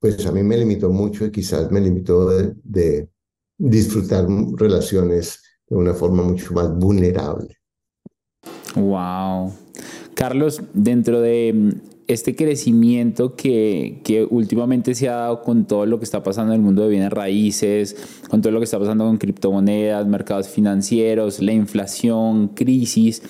pues 0.00 0.24
a 0.26 0.32
mí 0.32 0.42
me 0.42 0.56
limitó 0.56 0.90
mucho 0.90 1.26
y 1.26 1.30
quizás 1.30 1.70
me 1.70 1.80
limitó 1.80 2.30
de, 2.30 2.54
de 2.64 3.10
disfrutar 3.58 4.26
relaciones 4.56 5.42
de 5.68 5.76
una 5.76 5.94
forma 5.94 6.22
mucho 6.22 6.54
más 6.54 6.74
vulnerable. 6.74 7.58
Wow. 8.74 9.52
Carlos, 10.14 10.62
dentro 10.72 11.20
de 11.20 11.74
este 12.12 12.34
crecimiento 12.34 13.36
que, 13.36 14.00
que, 14.04 14.26
últimamente 14.28 14.94
se 14.94 15.08
ha 15.08 15.16
dado 15.16 15.42
con 15.42 15.66
todo 15.66 15.86
lo 15.86 15.98
que 15.98 16.04
está 16.04 16.22
pasando 16.22 16.52
en 16.52 16.60
el 16.60 16.64
mundo 16.64 16.82
de 16.82 16.88
bienes 16.88 17.10
raíces, 17.10 17.96
con 18.28 18.42
todo 18.42 18.52
lo 18.52 18.58
que 18.58 18.64
está 18.64 18.78
pasando 18.78 19.04
con 19.04 19.18
criptomonedas, 19.18 20.06
mercados 20.06 20.48
financieros, 20.48 21.40
la 21.40 21.52
inflación, 21.52 22.48
crisis, 22.48 23.22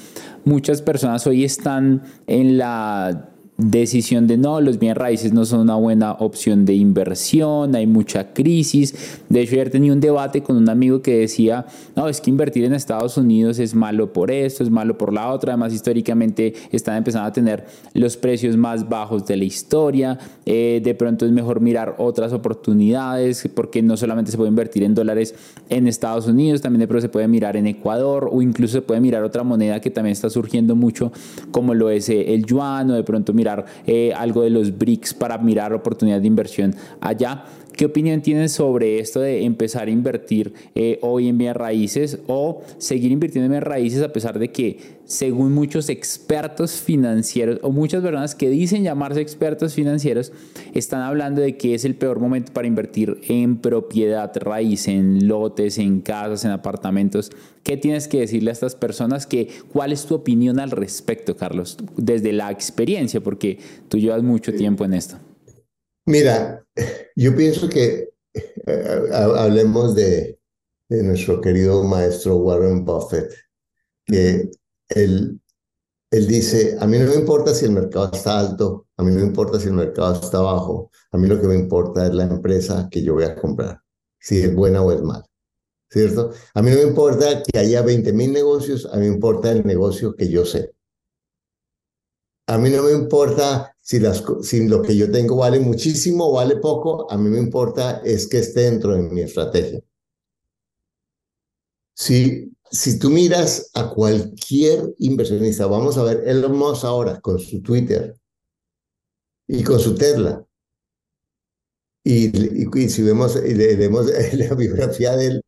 muchas 0.45 0.83
personas 0.83 1.27
hoy 1.27 1.45
están 1.45 2.03
en 2.27 2.59
la 2.59 3.31
decisión 3.61 4.27
de 4.27 4.37
no, 4.37 4.61
los 4.61 4.79
bienes 4.79 4.97
raíces 4.97 5.33
no 5.33 5.45
son 5.45 5.61
una 5.61 5.77
buena 5.77 6.13
opción 6.13 6.65
de 6.65 6.75
inversión, 6.75 7.75
hay 7.75 7.87
mucha 7.87 8.33
crisis. 8.33 9.21
De 9.29 9.43
hecho, 9.43 9.53
ayer 9.53 9.71
tenía 9.71 9.93
un 9.93 10.01
debate 10.01 10.43
con 10.43 10.57
un 10.57 10.69
amigo 10.69 11.03
que 11.03 11.19
decía, 11.19 11.67
no, 11.97 12.09
es 12.09 12.21
que 12.21 12.31
invertir 12.31 12.65
en 12.65 12.75
Estados 12.75 13.17
Unidos 13.17 13.59
es 13.59 13.75
malo 13.75 14.13
por 14.13 14.31
esto, 14.31 14.63
es 14.63 14.71
malo 14.71 14.97
por 14.97 15.13
la 15.13 15.31
otra. 15.31 15.53
Además, 15.53 15.73
históricamente 15.73 16.55
están 16.73 16.97
empezando 16.97 17.29
a 17.29 17.33
tener 17.33 17.67
los 17.95 18.17
precios 18.17 18.57
más 18.57 18.89
bajos 18.89 19.27
de 19.27 19.37
la 19.37 19.45
historia. 19.45 20.19
Eh, 20.47 20.81
de 20.83 20.95
pronto 20.95 21.27
es 21.27 21.33
mejor 21.33 21.61
mirar 21.61 21.97
otras 21.99 22.33
oportunidades, 22.33 23.49
porque 23.55 23.83
no 23.83 23.97
solamente 23.97 24.31
se 24.31 24.37
puede 24.37 24.49
invertir 24.49 24.85
en 24.85 24.95
dólares 24.95 25.35
en 25.69 25.87
Estados 25.87 26.27
Unidos, 26.27 26.61
también 26.61 26.81
de 26.81 26.89
pronto 26.89 27.03
se 27.03 27.09
puede 27.09 27.29
mirar 27.29 27.57
en 27.57 27.67
Ecuador 27.67 28.29
o 28.33 28.43
incluso 28.43 28.75
se 28.75 28.83
puede 28.83 29.01
mirar 29.01 29.23
otra 29.23 29.43
moneda 29.43 29.81
que 29.81 29.91
también 29.91 30.13
está 30.13 30.31
surgiendo 30.31 30.75
mucho, 30.77 31.13
como 31.51 31.75
lo 31.75 31.91
es 31.91 32.09
eh, 32.09 32.35
el 32.35 32.47
yuan 32.47 32.91
o 32.91 32.95
de 32.95 33.05
pronto 33.05 33.33
mirar 33.33 33.50
algo 34.17 34.43
de 34.43 34.51
los 34.51 34.77
BRICS 34.77 35.15
para 35.15 35.39
mirar 35.39 35.73
oportunidades 35.73 36.23
de 36.23 36.29
inversión 36.29 36.75
allá. 37.01 37.45
¿Qué 37.81 37.87
opinión 37.87 38.21
tienes 38.21 38.53
sobre 38.53 38.99
esto 38.99 39.21
de 39.21 39.43
empezar 39.43 39.89
a 39.89 39.91
invertir 39.91 40.53
eh, 40.75 40.99
hoy 41.01 41.29
en 41.29 41.39
bienes 41.39 41.57
raíces 41.57 42.19
o 42.27 42.61
seguir 42.77 43.11
invirtiendo 43.11 43.47
en 43.47 43.53
bienes 43.53 43.67
raíces 43.67 44.03
a 44.03 44.13
pesar 44.13 44.39
de 44.39 44.53
que, 44.53 44.99
según 45.07 45.55
muchos 45.55 45.89
expertos 45.89 46.73
financieros 46.73 47.59
o 47.63 47.73
muchas 47.73 48.03
personas 48.03 48.35
que 48.35 48.51
dicen 48.51 48.83
llamarse 48.83 49.23
expertos 49.23 49.73
financieros, 49.73 50.31
están 50.75 51.01
hablando 51.01 51.41
de 51.41 51.57
que 51.57 51.73
es 51.75 51.87
el 51.87 51.95
peor 51.95 52.21
momento 52.21 52.53
para 52.53 52.69
invertir 52.69 53.19
en 53.29 53.57
propiedad 53.57 54.31
raíz, 54.37 54.87
en 54.87 55.27
lotes, 55.27 55.79
en 55.79 56.03
casas, 56.03 56.45
en 56.45 56.51
apartamentos? 56.51 57.31
¿Qué 57.63 57.79
tienes 57.79 58.09
que 58.09 58.21
decirle 58.21 58.51
a 58.51 58.53
estas 58.53 58.75
personas? 58.75 59.27
Que, 59.27 59.49
¿Cuál 59.73 59.93
es 59.93 60.05
tu 60.05 60.17
opinión 60.17 60.61
al 60.61 60.71
respecto, 60.71 61.35
Carlos? 61.35 61.79
Desde 61.97 62.35
la 62.35 62.51
experiencia, 62.51 63.23
porque 63.23 63.59
tú 63.89 63.97
llevas 63.97 64.23
mucho 64.23 64.53
tiempo 64.53 64.85
en 64.85 64.93
esto. 64.93 65.17
Mira, 66.07 66.65
yo 67.17 67.37
pienso 67.37 67.69
que 67.69 68.11
eh, 68.67 69.09
hablemos 69.13 69.95
de, 69.95 70.39
nuestro 70.89 71.41
querido 71.41 71.85
maestro 71.85 72.37
Warren 72.39 72.85
Buffett, 72.85 73.33
que 74.05 74.51
él, 74.89 75.41
él 76.11 76.27
dice, 76.27 76.77
a 76.81 76.87
mí 76.87 76.99
no 76.99 77.07
me 77.07 77.15
importa 77.15 77.55
si 77.55 77.67
el 77.67 77.73
mercado 77.73 78.11
está 78.13 78.41
alto, 78.41 78.89
a 78.97 79.05
mí 79.05 79.13
no 79.13 79.21
me 79.21 79.27
importa 79.27 79.61
si 79.61 79.69
el 79.69 79.75
mercado 79.75 80.15
está 80.15 80.41
bajo, 80.41 80.91
a 81.13 81.19
mí 81.19 81.29
lo 81.29 81.41
que 81.41 81.47
me 81.47 81.55
importa 81.55 82.07
es 82.07 82.15
la 82.15 82.25
empresa 82.25 82.89
que 82.91 83.03
yo 83.03 83.15
voy 83.15 83.25
a 83.25 83.37
comprar, 83.37 83.81
si 84.19 84.41
es 84.41 84.53
buena 84.53 84.83
o 84.83 84.91
es 84.91 85.03
mala. 85.03 85.25
¿Cierto? 85.89 86.31
A 86.55 86.63
mí 86.63 86.71
no 86.71 86.77
me 86.77 86.85
importa 86.85 87.43
que 87.43 87.59
haya 87.59 87.83
20 87.83 88.13
mil 88.13 88.33
negocios, 88.33 88.87
a 88.87 88.97
mí 88.97 89.09
me 89.09 89.15
importa 89.15 89.51
el 89.51 89.67
negocio 89.67 90.15
que 90.15 90.29
yo 90.29 90.45
sé. 90.45 90.73
A 92.47 92.59
mí 92.59 92.71
no 92.71 92.83
me 92.83 92.93
importa 92.93 93.77
si, 93.91 93.99
las, 93.99 94.23
si 94.43 94.69
lo 94.69 94.83
que 94.83 94.97
yo 94.97 95.11
tengo 95.11 95.35
vale 95.35 95.59
muchísimo 95.59 96.29
o 96.29 96.35
vale 96.35 96.59
poco, 96.59 97.11
a 97.11 97.19
mí 97.19 97.29
me 97.29 97.41
importa 97.41 98.01
es 98.05 98.29
que 98.29 98.39
esté 98.39 98.61
dentro 98.61 98.95
de 98.95 99.03
mi 99.03 99.23
estrategia. 99.23 99.83
Si, 101.93 102.53
si 102.71 103.01
tú 103.01 103.11
miras 103.11 103.69
a 103.75 103.91
cualquier 103.91 104.95
inversionista, 104.99 105.67
vamos 105.67 105.99
a 105.99 106.05
ver 106.05 106.23
Elon 106.25 106.57
Musk 106.57 106.85
ahora 106.85 107.21
con 107.21 107.41
su 107.41 107.61
Twitter 107.63 108.15
y 109.49 109.65
con 109.65 109.81
su 109.81 109.97
Tesla. 109.97 110.47
Y, 112.05 112.27
y, 112.63 112.89
si 112.91 113.03
vemos, 113.03 113.35
y 113.45 113.55
leemos 113.55 114.07
la 114.35 114.55
biografía 114.55 115.17
de 115.17 115.27
él, 115.27 115.43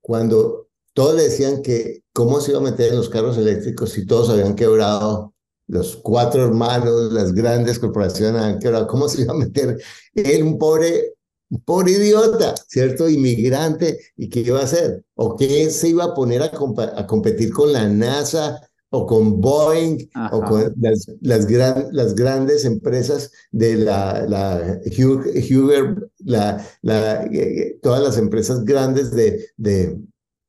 cuando 0.00 0.68
todos 0.94 1.16
decían 1.16 1.62
que 1.62 2.02
cómo 2.12 2.40
se 2.40 2.50
iba 2.50 2.58
a 2.58 2.64
meter 2.64 2.88
en 2.90 2.96
los 2.96 3.08
carros 3.08 3.38
eléctricos 3.38 3.90
si 3.90 4.04
todos 4.04 4.30
habían 4.30 4.56
quebrado 4.56 5.32
los 5.68 5.96
cuatro 5.96 6.46
hermanos, 6.46 7.12
las 7.12 7.32
grandes 7.32 7.78
corporaciones 7.78 8.42
han 8.42 8.58
quebrado. 8.58 8.86
¿Cómo 8.86 9.08
se 9.08 9.22
iba 9.22 9.34
a 9.34 9.36
meter 9.36 9.80
él, 10.14 10.42
un 10.42 10.58
pobre, 10.58 11.14
un 11.50 11.60
pobre 11.60 11.92
idiota, 11.92 12.54
¿cierto? 12.66 13.08
Inmigrante, 13.08 13.98
¿y 14.16 14.28
qué 14.28 14.40
iba 14.40 14.60
a 14.60 14.64
hacer? 14.64 15.04
¿O 15.14 15.36
qué 15.36 15.70
se 15.70 15.90
iba 15.90 16.04
a 16.04 16.14
poner 16.14 16.42
a, 16.42 16.50
a 16.96 17.06
competir 17.06 17.52
con 17.52 17.72
la 17.72 17.86
NASA 17.86 18.60
o 18.90 19.06
con 19.06 19.40
Boeing 19.42 20.08
o 20.32 20.40
con 20.40 20.74
las, 20.80 21.06
las, 21.20 21.46
las, 21.92 22.14
grandes 22.14 22.64
empresas 22.64 23.30
de 23.50 23.76
la, 23.76 24.26
la 24.26 24.80
Hugher, 24.86 26.10
la, 26.20 26.66
la, 26.80 27.24
eh, 27.24 27.28
eh, 27.32 27.78
todas 27.82 28.02
las 28.02 28.16
empresas 28.16 28.64
grandes 28.64 29.10
de, 29.10 29.44
de, 29.58 30.00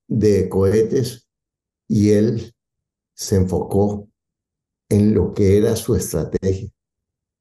de 0.07 0.47
cohetes? 0.47 1.27
Y 1.89 2.11
él 2.11 2.55
se 3.13 3.35
enfocó 3.35 4.08
en 4.89 5.13
lo 5.13 5.34
que 5.34 5.58
era 5.58 5.75
su 5.75 5.96
estrategia, 5.96 6.69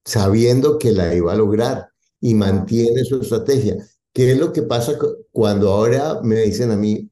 sabiendo 0.04 0.78
que 0.78 0.92
la 0.92 1.14
iba 1.14 1.32
a 1.32 1.36
lograr 1.36 1.88
y 2.20 2.34
mantiene 2.34 3.04
su 3.04 3.20
estrategia. 3.20 3.76
¿Qué 4.12 4.32
es 4.32 4.38
lo 4.38 4.52
que 4.52 4.62
pasa 4.62 4.98
cuando 5.32 5.70
ahora 5.70 6.20
me 6.22 6.40
dicen 6.42 6.70
a 6.70 6.76
mí 6.76 7.10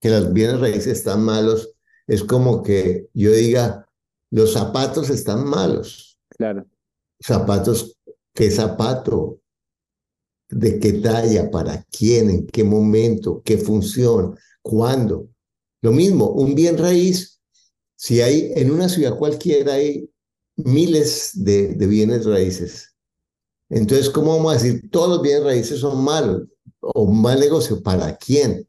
que 0.00 0.08
las 0.08 0.32
bienes 0.32 0.60
raíces 0.60 0.98
están 0.98 1.22
malos? 1.22 1.72
Es 2.06 2.24
como 2.24 2.62
que 2.62 3.08
yo 3.12 3.32
diga, 3.32 3.86
los 4.30 4.52
zapatos 4.52 5.10
están 5.10 5.44
malos. 5.46 6.18
Claro. 6.28 6.66
Zapatos, 7.20 7.98
¿qué 8.32 8.50
zapato? 8.50 9.40
¿De 10.48 10.78
qué 10.78 10.94
talla? 10.94 11.50
¿Para 11.50 11.84
quién? 11.90 12.30
¿En 12.30 12.46
qué 12.46 12.62
momento? 12.62 13.42
¿Qué 13.44 13.58
función? 13.58 14.38
¿Cuándo? 14.62 15.28
Lo 15.82 15.92
mismo, 15.92 16.30
un 16.30 16.54
bien 16.54 16.78
raíz 16.78 17.35
si 17.96 18.20
hay 18.20 18.52
en 18.54 18.70
una 18.70 18.88
ciudad 18.88 19.16
cualquiera 19.16 19.74
hay 19.74 20.08
miles 20.56 21.32
de, 21.34 21.74
bienes 21.86 22.24
raíces, 22.24 22.94
entonces, 23.68 24.10
¿cómo 24.10 24.36
vamos 24.36 24.52
a 24.52 24.62
decir 24.62 24.90
todos 24.90 25.08
los 25.08 25.22
bienes 25.22 25.42
raíces 25.42 25.80
son 25.80 26.04
malos 26.04 26.42
o 26.80 27.02
un 27.02 27.20
mal 27.20 27.40
negocio? 27.40 27.82
¿Para 27.82 28.16
quién? 28.16 28.68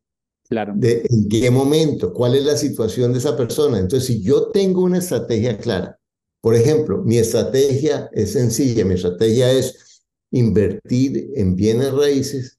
Claro. 0.49 0.73
De, 0.75 1.05
¿En 1.09 1.29
qué 1.29 1.51
momento? 1.51 2.13
¿Cuál 2.13 2.35
es 2.35 2.45
la 2.45 2.57
situación 2.57 3.11
de 3.11 3.19
esa 3.19 3.37
persona? 3.37 3.77
Entonces, 3.77 4.07
si 4.07 4.23
yo 4.23 4.47
tengo 4.47 4.81
una 4.81 4.97
estrategia 4.97 5.57
clara, 5.57 5.99
por 6.41 6.55
ejemplo, 6.55 7.03
mi 7.03 7.17
estrategia 7.17 8.09
es 8.13 8.33
sencilla, 8.33 8.85
mi 8.85 8.95
estrategia 8.95 9.51
es 9.51 10.03
invertir 10.31 11.31
en 11.35 11.55
bienes 11.55 11.93
raíces 11.93 12.57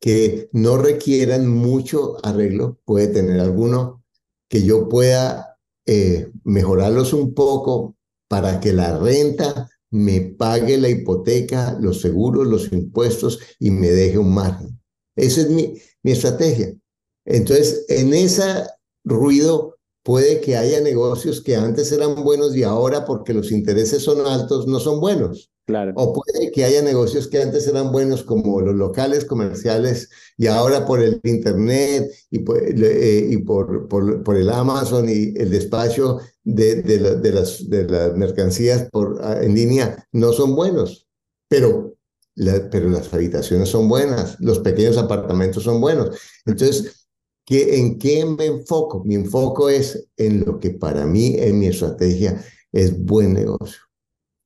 que 0.00 0.48
no 0.52 0.78
requieran 0.78 1.46
mucho 1.46 2.16
arreglo, 2.24 2.78
puede 2.84 3.08
tener 3.08 3.40
alguno 3.40 4.01
que 4.52 4.62
yo 4.62 4.86
pueda 4.86 5.58
eh, 5.86 6.30
mejorarlos 6.44 7.14
un 7.14 7.32
poco 7.32 7.96
para 8.28 8.60
que 8.60 8.74
la 8.74 8.98
renta 8.98 9.70
me 9.90 10.20
pague 10.20 10.76
la 10.76 10.90
hipoteca, 10.90 11.78
los 11.80 12.02
seguros, 12.02 12.46
los 12.46 12.70
impuestos 12.70 13.40
y 13.58 13.70
me 13.70 13.88
deje 13.88 14.18
un 14.18 14.34
margen. 14.34 14.78
Esa 15.16 15.40
es 15.40 15.48
mi, 15.48 15.80
mi 16.02 16.12
estrategia. 16.12 16.74
Entonces, 17.24 17.86
en 17.88 18.12
ese 18.12 18.66
ruido 19.04 19.78
puede 20.02 20.42
que 20.42 20.58
haya 20.58 20.82
negocios 20.82 21.40
que 21.40 21.56
antes 21.56 21.90
eran 21.90 22.22
buenos 22.22 22.54
y 22.54 22.62
ahora 22.62 23.06
porque 23.06 23.32
los 23.32 23.52
intereses 23.52 24.02
son 24.02 24.26
altos 24.26 24.66
no 24.66 24.80
son 24.80 25.00
buenos. 25.00 25.50
O 25.96 26.12
puede 26.12 26.50
que 26.50 26.64
haya 26.64 26.82
negocios 26.82 27.28
que 27.28 27.42
antes 27.42 27.66
eran 27.66 27.92
buenos 27.92 28.22
como 28.22 28.60
los 28.60 28.74
locales 28.74 29.24
comerciales 29.24 30.10
y 30.36 30.46
ahora 30.46 30.84
por 30.86 31.02
el 31.02 31.20
Internet 31.24 32.10
y 32.30 32.40
por, 32.40 32.62
eh, 32.62 33.38
el 34.36 34.50
Amazon 34.50 35.08
y 35.08 35.34
el 35.36 35.50
despacho 35.50 36.18
de, 36.44 36.82
las, 37.32 37.68
de 37.68 37.84
las 37.84 38.16
mercancías 38.16 38.88
en 39.40 39.54
línea 39.54 40.06
no 40.12 40.32
son 40.32 40.54
buenos. 40.54 41.06
Pero, 41.48 41.96
pero 42.70 42.88
las 42.88 43.12
habitaciones 43.12 43.68
son 43.68 43.88
buenas, 43.88 44.36
los 44.40 44.60
pequeños 44.60 44.96
apartamentos 44.96 45.62
son 45.62 45.80
buenos. 45.80 46.18
Entonces, 46.46 47.06
¿qué, 47.44 47.78
¿en 47.78 47.98
qué 47.98 48.24
me 48.24 48.46
enfoco? 48.46 49.04
Mi 49.04 49.14
enfoco 49.14 49.68
es 49.68 50.08
en 50.16 50.44
lo 50.44 50.58
que 50.58 50.70
para 50.70 51.06
mí, 51.06 51.36
en 51.38 51.58
mi 51.58 51.66
estrategia, 51.66 52.42
es 52.72 52.98
buen 52.98 53.34
negocio. 53.34 53.91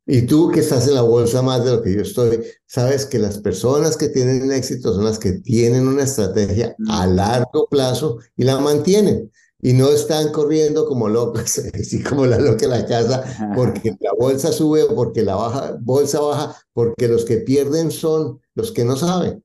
Y 0.09 0.23
tú 0.23 0.51
que 0.51 0.61
estás 0.61 0.87
en 0.87 0.95
la 0.95 1.03
bolsa 1.03 1.43
más 1.43 1.65
de 1.65 1.73
lo 1.73 1.83
que 1.83 1.93
yo 1.93 2.03
estoy, 2.03 2.45
sabes 2.65 3.07
que 3.07 3.19
las 3.19 3.39
personas 3.39 3.97
que 3.97 4.09
tienen 4.09 4.53
éxito 4.53 4.95
son 4.95 5.05
las 5.05 5.19
que 5.19 5.33
tienen 5.33 5.89
una 5.89 6.05
estrategia 6.05 6.77
a 6.89 7.09
largo 7.09 7.67
plazo 7.69 8.19
y 8.37 8.45
la 8.45 8.61
mantienen. 8.61 9.33
Y 9.61 9.73
no 9.73 9.89
están 9.89 10.31
corriendo 10.31 10.87
como 10.87 11.09
locos, 11.09 11.59
así 11.75 12.03
como 12.05 12.25
la 12.25 12.39
loca 12.39 12.67
en 12.67 12.71
la 12.71 12.87
casa, 12.87 13.53
porque 13.57 13.97
la 13.99 14.13
bolsa 14.13 14.53
sube 14.53 14.85
o 14.85 14.95
porque 14.95 15.23
la 15.23 15.35
baja, 15.35 15.77
bolsa 15.81 16.21
baja, 16.21 16.57
porque 16.73 17.09
los 17.09 17.25
que 17.25 17.39
pierden 17.39 17.91
son 17.91 18.41
los 18.55 18.71
que 18.71 18.85
no 18.85 18.97
saben. 18.97 19.43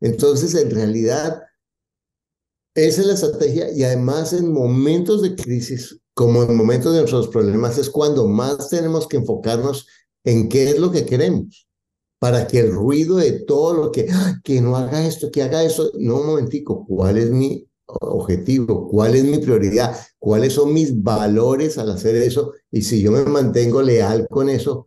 Entonces, 0.00 0.54
en 0.56 0.72
realidad, 0.72 1.42
esa 2.74 3.00
es 3.00 3.06
la 3.06 3.14
estrategia 3.14 3.70
y 3.70 3.84
además 3.84 4.34
en 4.34 4.52
momentos 4.52 5.22
de 5.22 5.36
crisis, 5.36 5.98
como 6.14 6.42
en 6.42 6.56
momentos 6.56 6.92
de 6.92 7.00
nuestros 7.00 7.28
problemas, 7.28 7.78
es 7.78 7.88
cuando 7.88 8.26
más 8.26 8.68
tenemos 8.68 9.06
que 9.06 9.18
enfocarnos 9.18 9.86
en 10.24 10.48
qué 10.48 10.70
es 10.70 10.78
lo 10.78 10.90
que 10.90 11.06
queremos, 11.06 11.68
para 12.18 12.46
que 12.46 12.60
el 12.60 12.72
ruido 12.72 13.16
de 13.16 13.32
todo 13.32 13.74
lo 13.74 13.92
que, 13.92 14.08
¡ah! 14.12 14.40
que 14.44 14.60
no 14.60 14.76
haga 14.76 15.06
esto, 15.06 15.30
que 15.30 15.42
haga 15.42 15.64
eso, 15.64 15.90
no, 15.98 16.20
un 16.20 16.26
momentico, 16.26 16.86
¿cuál 16.86 17.18
es 17.18 17.30
mi 17.30 17.66
objetivo? 17.86 18.88
¿Cuál 18.88 19.16
es 19.16 19.24
mi 19.24 19.38
prioridad? 19.38 19.96
¿Cuáles 20.18 20.54
son 20.54 20.72
mis 20.72 21.02
valores 21.02 21.78
al 21.78 21.90
hacer 21.90 22.16
eso? 22.16 22.52
Y 22.70 22.82
si 22.82 23.02
yo 23.02 23.10
me 23.12 23.24
mantengo 23.24 23.82
leal 23.82 24.26
con 24.28 24.48
eso, 24.48 24.86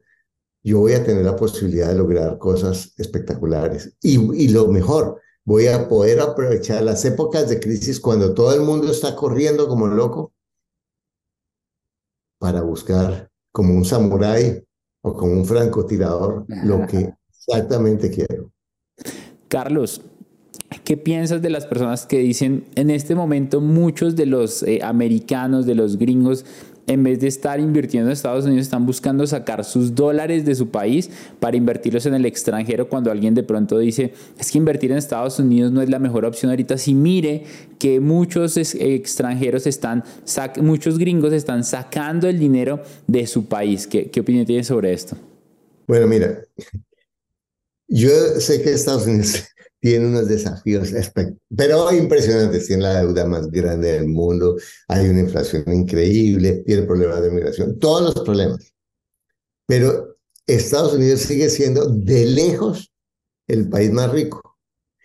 yo 0.64 0.80
voy 0.80 0.94
a 0.94 1.04
tener 1.04 1.24
la 1.24 1.36
posibilidad 1.36 1.90
de 1.90 1.96
lograr 1.96 2.38
cosas 2.38 2.94
espectaculares. 2.98 3.94
Y, 4.02 4.44
y 4.44 4.48
lo 4.48 4.68
mejor, 4.68 5.22
voy 5.44 5.68
a 5.68 5.88
poder 5.88 6.20
aprovechar 6.22 6.84
las 6.84 7.06
épocas 7.06 7.48
de 7.50 7.60
crisis 7.60 8.00
cuando 8.00 8.34
todo 8.34 8.54
el 8.54 8.62
mundo 8.62 8.92
está 8.92 9.16
corriendo 9.16 9.68
como 9.68 9.88
loco 9.88 10.34
para 12.40 12.62
buscar 12.62 13.30
como 13.52 13.76
un 13.76 13.86
samurái 13.86 14.66
o 15.06 15.14
como 15.14 15.34
un 15.34 15.46
francotirador 15.46 16.46
lo 16.64 16.88
que 16.88 17.14
exactamente 17.30 18.10
quiero. 18.10 18.52
Carlos, 19.48 20.02
¿qué 20.84 20.98
piensas 20.98 21.44
de 21.44 21.52
las 21.52 21.68
personas 21.68 22.08
que 22.08 22.18
dicen 22.18 22.66
en 22.74 22.90
este 22.90 23.14
momento 23.14 23.62
muchos 23.62 24.16
de 24.16 24.26
los 24.26 24.64
eh, 24.64 24.80
americanos, 24.84 25.68
de 25.68 25.76
los 25.76 25.98
gringos, 25.98 26.44
en 26.88 27.04
vez 27.04 27.20
de 27.20 27.28
estar 27.28 27.60
invirtiendo 27.60 28.10
en 28.10 28.14
Estados 28.14 28.46
Unidos, 28.46 28.64
están 28.64 28.86
buscando 28.86 29.26
sacar 29.26 29.64
sus 29.64 29.96
dólares 29.96 30.46
de 30.46 30.56
su 30.56 30.70
país 30.70 31.10
para 31.40 31.58
invertirlos 31.58 32.06
en 32.06 32.14
el 32.14 32.26
extranjero 32.26 32.88
cuando 32.88 33.12
alguien 33.12 33.34
de 33.34 33.44
pronto 33.44 33.80
dice, 33.80 34.14
es 34.40 34.52
que 34.52 34.58
invertir 34.58 34.92
en 34.92 34.98
Estados 34.98 35.40
Unidos 35.40 35.72
no 35.72 35.82
es 35.82 35.90
la 35.90 36.00
mejor 36.00 36.26
opción 36.26 36.52
ahorita. 36.52 36.78
Si 36.78 36.94
mire 36.94 37.44
que 37.80 38.00
muchos 38.00 38.58
extranjeros 38.58 39.68
están, 39.68 40.04
muchos 40.62 40.98
gringos 40.98 41.34
están 41.34 41.64
sacando 41.64 42.28
el 42.28 42.40
dinero 42.40 42.82
de 43.08 43.26
su 43.28 43.46
país. 43.46 43.88
¿Qué, 43.88 44.10
qué 44.10 44.20
opinión 44.20 44.46
tiene 44.46 44.64
sobre 44.64 44.94
esto? 44.94 45.18
Bueno, 45.88 46.08
mira, 46.08 46.44
yo 47.88 48.10
sé 48.40 48.62
que 48.62 48.72
Estados 48.72 49.06
Unidos 49.06 49.46
tiene 49.86 50.08
unos 50.08 50.28
desafíos, 50.28 50.90
pero 51.56 51.94
impresionantes. 51.94 52.66
Tiene 52.66 52.82
la 52.82 53.02
deuda 53.02 53.24
más 53.28 53.52
grande 53.52 53.92
del 53.92 54.08
mundo, 54.08 54.58
hay 54.88 55.08
una 55.08 55.20
inflación 55.20 55.64
increíble, 55.72 56.64
tiene 56.66 56.82
problemas 56.88 57.22
de 57.22 57.30
migración, 57.30 57.78
todos 57.78 58.16
los 58.16 58.26
problemas. 58.26 58.74
Pero 59.68 60.18
Estados 60.48 60.94
Unidos 60.94 61.20
sigue 61.20 61.52
siendo 61.52 61.88
de 61.88 62.26
lejos 62.26 62.92
el 63.46 63.70
país 63.70 63.92
más 63.92 64.12
rico 64.12 64.58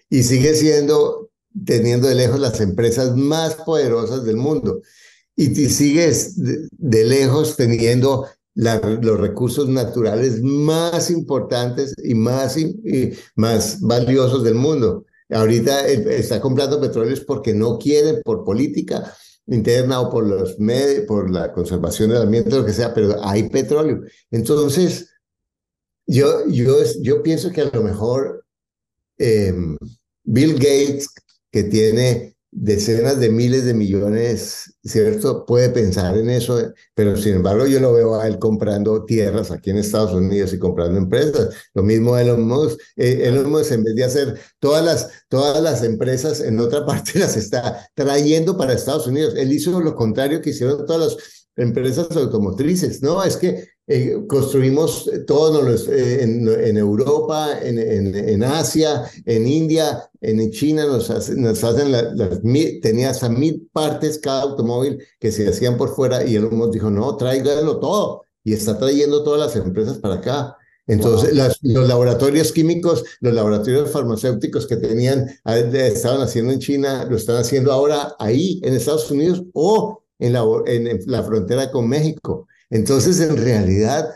y 0.08 0.22
sigue 0.22 0.54
siendo, 0.54 1.28
teniendo 1.66 2.08
de 2.08 2.14
lejos 2.14 2.40
las 2.40 2.58
empresas 2.62 3.14
más 3.14 3.56
poderosas 3.56 4.24
del 4.24 4.38
mundo. 4.38 4.80
Y 5.36 5.54
sigues 5.68 6.36
de 6.38 7.04
lejos 7.04 7.54
teniendo 7.54 8.30
los 8.60 9.20
recursos 9.20 9.68
naturales 9.68 10.42
más 10.42 11.10
importantes 11.10 11.94
y 12.02 12.14
más, 12.14 12.56
más 13.34 13.80
valiosos 13.80 14.44
del 14.44 14.54
mundo. 14.54 15.06
Ahorita 15.30 15.86
está 15.86 16.40
comprando 16.40 16.80
petróleos 16.80 17.20
porque 17.20 17.54
no 17.54 17.78
quiere, 17.78 18.20
por 18.22 18.44
política 18.44 19.14
interna 19.46 20.00
o 20.00 20.10
por 20.10 20.26
los 20.26 20.58
medios, 20.58 21.06
por 21.06 21.30
la 21.30 21.52
conservación 21.52 22.10
del 22.10 22.22
ambiente, 22.22 22.50
lo 22.50 22.64
que 22.64 22.72
sea, 22.72 22.92
pero 22.92 23.16
hay 23.24 23.48
petróleo. 23.48 24.02
Entonces, 24.30 25.10
yo, 26.06 26.46
yo, 26.48 26.76
yo 27.00 27.22
pienso 27.22 27.50
que 27.50 27.62
a 27.62 27.70
lo 27.72 27.82
mejor 27.82 28.44
em, 29.18 29.76
Bill 30.24 30.54
Gates, 30.54 31.08
que 31.50 31.64
tiene 31.64 32.36
decenas 32.52 33.20
de 33.20 33.30
miles 33.30 33.64
de 33.64 33.74
millones, 33.74 34.74
¿cierto? 34.82 35.44
Puede 35.46 35.70
pensar 35.70 36.16
en 36.16 36.30
eso, 36.30 36.72
pero 36.94 37.16
sin 37.16 37.34
embargo 37.34 37.66
yo 37.66 37.78
lo 37.80 37.92
veo 37.92 38.20
a 38.20 38.26
él 38.26 38.38
comprando 38.38 39.04
tierras 39.04 39.50
aquí 39.50 39.70
en 39.70 39.78
Estados 39.78 40.12
Unidos 40.12 40.52
y 40.52 40.58
comprando 40.58 40.98
empresas. 40.98 41.54
Lo 41.74 41.82
mismo 41.82 42.18
Elon 42.18 42.46
Musk. 42.46 42.78
Eh, 42.96 43.20
Elon 43.24 43.50
Musk 43.50 43.72
en 43.72 43.84
vez 43.84 43.94
de 43.94 44.04
hacer 44.04 44.40
todas 44.58 44.84
las, 44.84 45.10
todas 45.28 45.62
las 45.62 45.84
empresas 45.84 46.40
en 46.40 46.58
otra 46.58 46.84
parte 46.86 47.18
las 47.18 47.36
está 47.36 47.88
trayendo 47.94 48.56
para 48.56 48.72
Estados 48.72 49.06
Unidos. 49.06 49.34
Él 49.36 49.52
hizo 49.52 49.80
lo 49.80 49.94
contrario 49.94 50.40
que 50.40 50.50
hicieron 50.50 50.84
todas 50.86 51.14
las 51.14 51.46
empresas 51.56 52.10
automotrices. 52.16 53.02
No, 53.02 53.22
es 53.22 53.36
que 53.36 53.68
eh, 53.92 54.24
construimos 54.28 55.10
todos 55.26 55.88
eh, 55.88 56.22
en, 56.22 56.48
en, 56.48 56.76
Europa, 56.76 57.58
en, 57.60 57.76
en, 57.76 58.44
Asia, 58.44 59.02
en 59.26 59.48
India, 59.48 60.08
en 60.20 60.48
China, 60.52 60.86
nos, 60.86 61.10
nos 61.30 61.64
hacen 61.64 61.90
las 61.90 62.44
mil, 62.44 62.80
tenía 62.80 63.10
hasta 63.10 63.28
mil 63.28 63.68
partes 63.72 64.20
cada 64.20 64.42
automóvil 64.42 65.02
que 65.18 65.32
se 65.32 65.48
hacían 65.48 65.76
por 65.76 65.92
fuera 65.92 66.24
y 66.24 66.36
él 66.36 66.48
nos 66.52 66.70
dijo, 66.70 66.88
no, 66.88 67.16
tráiganlo 67.16 67.80
todo. 67.80 68.22
Y 68.44 68.52
está 68.52 68.78
trayendo 68.78 69.24
todas 69.24 69.40
las 69.40 69.56
empresas 69.56 69.98
para 69.98 70.14
acá. 70.14 70.56
Entonces, 70.86 71.34
los 71.62 71.88
laboratorios 71.88 72.52
químicos, 72.52 73.02
los 73.18 73.34
laboratorios 73.34 73.90
farmacéuticos 73.90 74.68
que 74.68 74.76
tenían, 74.76 75.26
estaban 75.44 76.20
haciendo 76.20 76.52
en 76.52 76.60
China, 76.60 77.06
lo 77.10 77.16
están 77.16 77.38
haciendo 77.38 77.72
ahora 77.72 78.14
ahí 78.20 78.60
en 78.62 78.74
Estados 78.74 79.10
Unidos 79.10 79.42
o 79.52 80.04
en 80.20 80.32
la, 80.34 80.44
en 80.66 81.00
la 81.06 81.24
frontera 81.24 81.72
con 81.72 81.88
México. 81.88 82.46
Entonces, 82.70 83.20
en 83.20 83.36
realidad, 83.36 84.08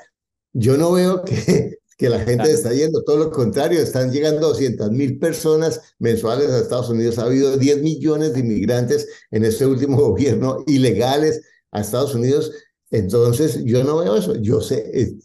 yo 0.52 0.76
no 0.76 0.92
veo 0.92 1.24
que, 1.24 1.78
que 1.98 2.08
la 2.08 2.20
gente 2.20 2.50
está 2.50 2.72
yendo, 2.72 3.02
todo 3.02 3.16
lo 3.18 3.30
contrario, 3.30 3.80
están 3.80 4.12
llegando 4.12 4.48
200 4.48 4.90
mil 4.90 5.18
personas 5.18 5.94
mensuales 5.98 6.50
a 6.50 6.60
Estados 6.60 6.88
Unidos. 6.88 7.18
Ha 7.18 7.24
habido 7.24 7.56
10 7.56 7.82
millones 7.82 8.32
de 8.32 8.40
inmigrantes 8.40 9.08
en 9.30 9.44
este 9.44 9.66
último 9.66 9.96
gobierno 10.00 10.64
ilegales 10.66 11.42
a 11.72 11.80
Estados 11.80 12.14
Unidos. 12.14 12.52
Entonces, 12.90 13.64
yo 13.64 13.82
no 13.82 13.98
veo 13.98 14.16
eso. 14.16 14.36
Yo 14.36 14.60
sé, 14.60 15.18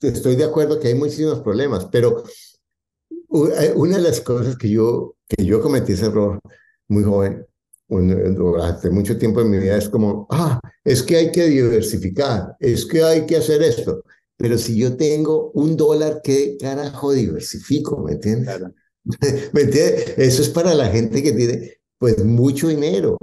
estoy 0.00 0.36
de 0.36 0.44
acuerdo 0.44 0.78
que 0.78 0.88
hay 0.88 0.94
muchísimos 0.94 1.40
problemas, 1.40 1.86
pero 1.86 2.22
una 3.28 3.96
de 3.96 4.02
las 4.02 4.20
cosas 4.20 4.56
que 4.56 4.70
yo, 4.70 5.16
que 5.28 5.44
yo 5.44 5.60
cometí 5.60 5.92
ese 5.92 6.06
error 6.06 6.40
muy 6.86 7.02
joven 7.02 7.44
durante 7.88 8.90
mucho 8.90 9.16
tiempo 9.16 9.40
en 9.40 9.50
mi 9.50 9.58
vida 9.58 9.78
es 9.78 9.88
como, 9.88 10.26
ah, 10.30 10.60
es 10.84 11.02
que 11.02 11.16
hay 11.16 11.32
que 11.32 11.46
diversificar, 11.46 12.56
es 12.60 12.84
que 12.84 13.02
hay 13.02 13.26
que 13.26 13.36
hacer 13.36 13.62
esto. 13.62 14.02
Pero 14.36 14.56
si 14.56 14.76
yo 14.76 14.96
tengo 14.96 15.50
un 15.54 15.76
dólar, 15.76 16.20
¿qué 16.22 16.56
carajo 16.60 17.12
diversifico? 17.12 17.98
¿Me 17.98 18.12
entiendes? 18.12 18.60
¿Me 19.52 19.62
entiendes? 19.62 20.14
Eso 20.16 20.42
es 20.42 20.48
para 20.48 20.74
la 20.74 20.88
gente 20.88 21.22
que 21.22 21.32
tiene 21.32 21.78
pues 21.98 22.24
mucho 22.24 22.68
dinero. 22.68 23.16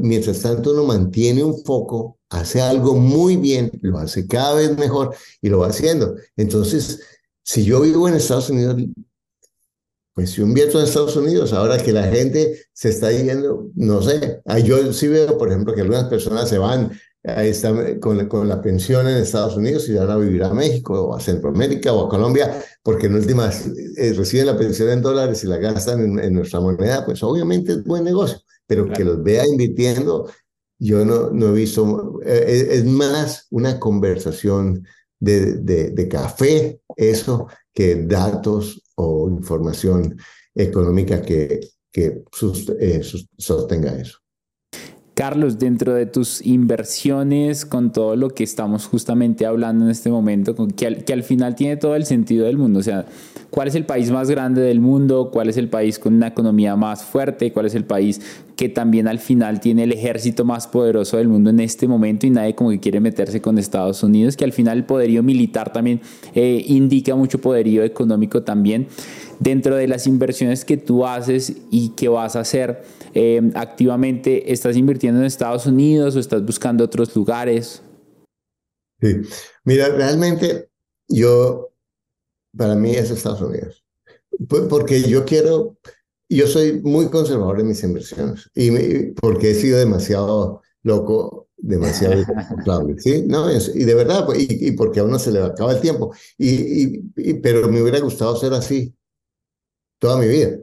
Mientras 0.00 0.40
tanto 0.40 0.72
uno 0.72 0.84
mantiene 0.84 1.42
un 1.42 1.64
foco, 1.64 2.18
hace 2.28 2.60
algo 2.60 2.94
muy 2.94 3.36
bien, 3.36 3.72
lo 3.82 3.98
hace 3.98 4.26
cada 4.26 4.54
vez 4.54 4.78
mejor 4.78 5.14
y 5.42 5.48
lo 5.48 5.58
va 5.58 5.68
haciendo. 5.68 6.14
Entonces, 6.36 7.00
si 7.42 7.64
yo 7.64 7.80
vivo 7.80 8.08
en 8.08 8.14
Estados 8.14 8.50
Unidos, 8.50 8.76
pues 10.14 10.34
yo 10.34 10.44
invierto 10.44 10.78
en 10.78 10.84
Estados 10.84 11.16
Unidos, 11.16 11.52
ahora 11.52 11.78
que 11.78 11.92
la 11.92 12.04
gente 12.04 12.60
se 12.72 12.88
está 12.90 13.12
yendo, 13.12 13.70
no 13.74 14.02
sé, 14.02 14.42
yo 14.64 14.92
sí 14.92 15.08
veo, 15.08 15.38
por 15.38 15.48
ejemplo, 15.48 15.74
que 15.74 15.82
algunas 15.82 16.04
personas 16.04 16.48
se 16.48 16.58
van 16.58 16.90
están 17.22 18.00
con, 18.00 18.26
con, 18.28 18.48
la 18.48 18.62
pensión 18.62 19.06
en 19.06 19.16
Estados 19.16 19.56
Unidos 19.56 19.88
y 19.88 19.94
van 19.94 20.10
a 20.10 20.16
vivir 20.16 20.42
a 20.42 20.54
México 20.54 21.08
o 21.08 21.14
a 21.14 21.20
Centroamérica 21.20 21.92
o 21.92 22.06
a 22.06 22.08
Colombia, 22.08 22.62
porque 22.82 23.06
en 23.06 23.14
últimas 23.14 23.66
eh, 23.96 24.14
reciben 24.14 24.46
la 24.46 24.56
pensión 24.56 24.88
en 24.88 25.02
dólares 25.02 25.44
y 25.44 25.46
la 25.46 25.58
gastan 25.58 26.18
en, 26.18 26.34
nuestra 26.34 26.60
moneda, 26.60 27.04
pues 27.04 27.22
obviamente 27.22 27.72
es 27.72 27.84
buen 27.84 28.04
negocio, 28.04 28.38
pero 28.66 28.88
que 28.88 29.04
los 29.04 29.22
vea 29.22 29.46
invirtiendo, 29.46 30.30
yo 30.78 31.04
no, 31.04 31.30
no 31.30 31.48
he 31.48 31.52
visto, 31.52 32.20
eh, 32.24 32.68
es 32.70 32.84
más 32.86 33.46
una 33.50 33.78
conversación 33.78 34.86
de, 35.20 35.90
de, 35.90 36.08
café 36.08 36.80
eso 36.96 37.46
que 37.72 37.94
datos 37.96 38.82
o 38.96 39.28
información 39.28 40.16
económica 40.54 41.20
que, 41.20 41.60
que 41.92 42.24
eh, 42.80 43.02
sostenga 43.36 44.00
eso. 44.00 44.19
Carlos, 45.14 45.58
dentro 45.58 45.94
de 45.94 46.06
tus 46.06 46.44
inversiones, 46.46 47.66
con 47.66 47.92
todo 47.92 48.16
lo 48.16 48.30
que 48.30 48.44
estamos 48.44 48.86
justamente 48.86 49.44
hablando 49.44 49.84
en 49.84 49.90
este 49.90 50.10
momento, 50.10 50.54
que, 50.76 50.86
al, 50.86 51.04
que 51.04 51.12
al 51.12 51.22
final 51.22 51.54
tiene 51.54 51.76
todo 51.76 51.94
el 51.94 52.06
sentido 52.06 52.46
del 52.46 52.56
mundo, 52.56 52.80
o 52.80 52.82
sea, 52.82 53.06
¿cuál 53.50 53.68
es 53.68 53.74
el 53.74 53.84
país 53.84 54.10
más 54.10 54.30
grande 54.30 54.62
del 54.62 54.80
mundo? 54.80 55.30
¿Cuál 55.32 55.48
es 55.48 55.56
el 55.56 55.68
país 55.68 55.98
con 55.98 56.14
una 56.14 56.28
economía 56.28 56.74
más 56.76 57.04
fuerte? 57.04 57.52
¿Cuál 57.52 57.66
es 57.66 57.74
el 57.74 57.84
país 57.84 58.20
que 58.56 58.68
también 58.68 59.08
al 59.08 59.18
final 59.18 59.58
tiene 59.58 59.84
el 59.84 59.92
ejército 59.92 60.44
más 60.44 60.66
poderoso 60.66 61.16
del 61.16 61.28
mundo 61.28 61.48
en 61.48 61.60
este 61.60 61.88
momento 61.88 62.26
y 62.26 62.30
nadie 62.30 62.54
como 62.54 62.68
que 62.68 62.78
quiere 62.78 63.00
meterse 63.00 63.40
con 63.40 63.58
Estados 63.58 64.02
Unidos, 64.02 64.36
que 64.36 64.44
al 64.44 64.52
final 64.52 64.76
el 64.76 64.84
poderío 64.84 65.22
militar 65.22 65.72
también 65.72 66.02
eh, 66.34 66.62
indica 66.66 67.14
mucho 67.14 67.40
poderío 67.40 67.82
económico 67.84 68.42
también? 68.42 68.86
Dentro 69.40 69.74
de 69.74 69.88
las 69.88 70.06
inversiones 70.06 70.64
que 70.64 70.76
tú 70.76 71.06
haces 71.06 71.54
y 71.70 71.90
que 71.90 72.08
vas 72.08 72.36
a 72.36 72.40
hacer, 72.40 72.82
eh, 73.14 73.40
activamente, 73.54 74.52
¿estás 74.52 74.76
invirtiendo 74.76 75.20
en 75.20 75.26
Estados 75.26 75.66
Unidos 75.66 76.14
o 76.14 76.20
estás 76.20 76.44
buscando 76.44 76.84
otros 76.84 77.16
lugares? 77.16 77.82
Sí, 79.00 79.16
mira, 79.64 79.88
realmente 79.88 80.68
yo, 81.08 81.70
para 82.56 82.74
mí 82.74 82.90
es 82.90 83.10
Estados 83.10 83.40
Unidos, 83.40 83.82
porque 84.68 85.02
yo 85.02 85.24
quiero, 85.24 85.78
yo 86.28 86.46
soy 86.46 86.80
muy 86.82 87.08
conservador 87.08 87.60
en 87.60 87.68
mis 87.68 87.82
inversiones 87.82 88.50
y 88.54 89.12
porque 89.12 89.52
he 89.52 89.54
sido 89.54 89.78
demasiado 89.78 90.60
loco 90.82 91.48
demasiado 91.62 92.14
irresponsable, 92.20 92.98
¿sí? 92.98 93.24
No, 93.26 93.50
y 93.50 93.84
de 93.84 93.94
verdad, 93.94 94.26
pues, 94.26 94.46
y, 94.48 94.72
porque 94.72 95.00
a 95.00 95.04
uno 95.04 95.18
se 95.18 95.32
le 95.32 95.42
acaba 95.42 95.72
el 95.72 95.80
tiempo, 95.80 96.14
y, 96.38 97.00
y, 97.16 97.34
pero 97.34 97.68
me 97.68 97.82
hubiera 97.82 98.00
gustado 98.00 98.36
ser 98.36 98.52
así 98.54 98.94
toda 100.00 100.16
mi 100.16 100.26
vida. 100.26 100.56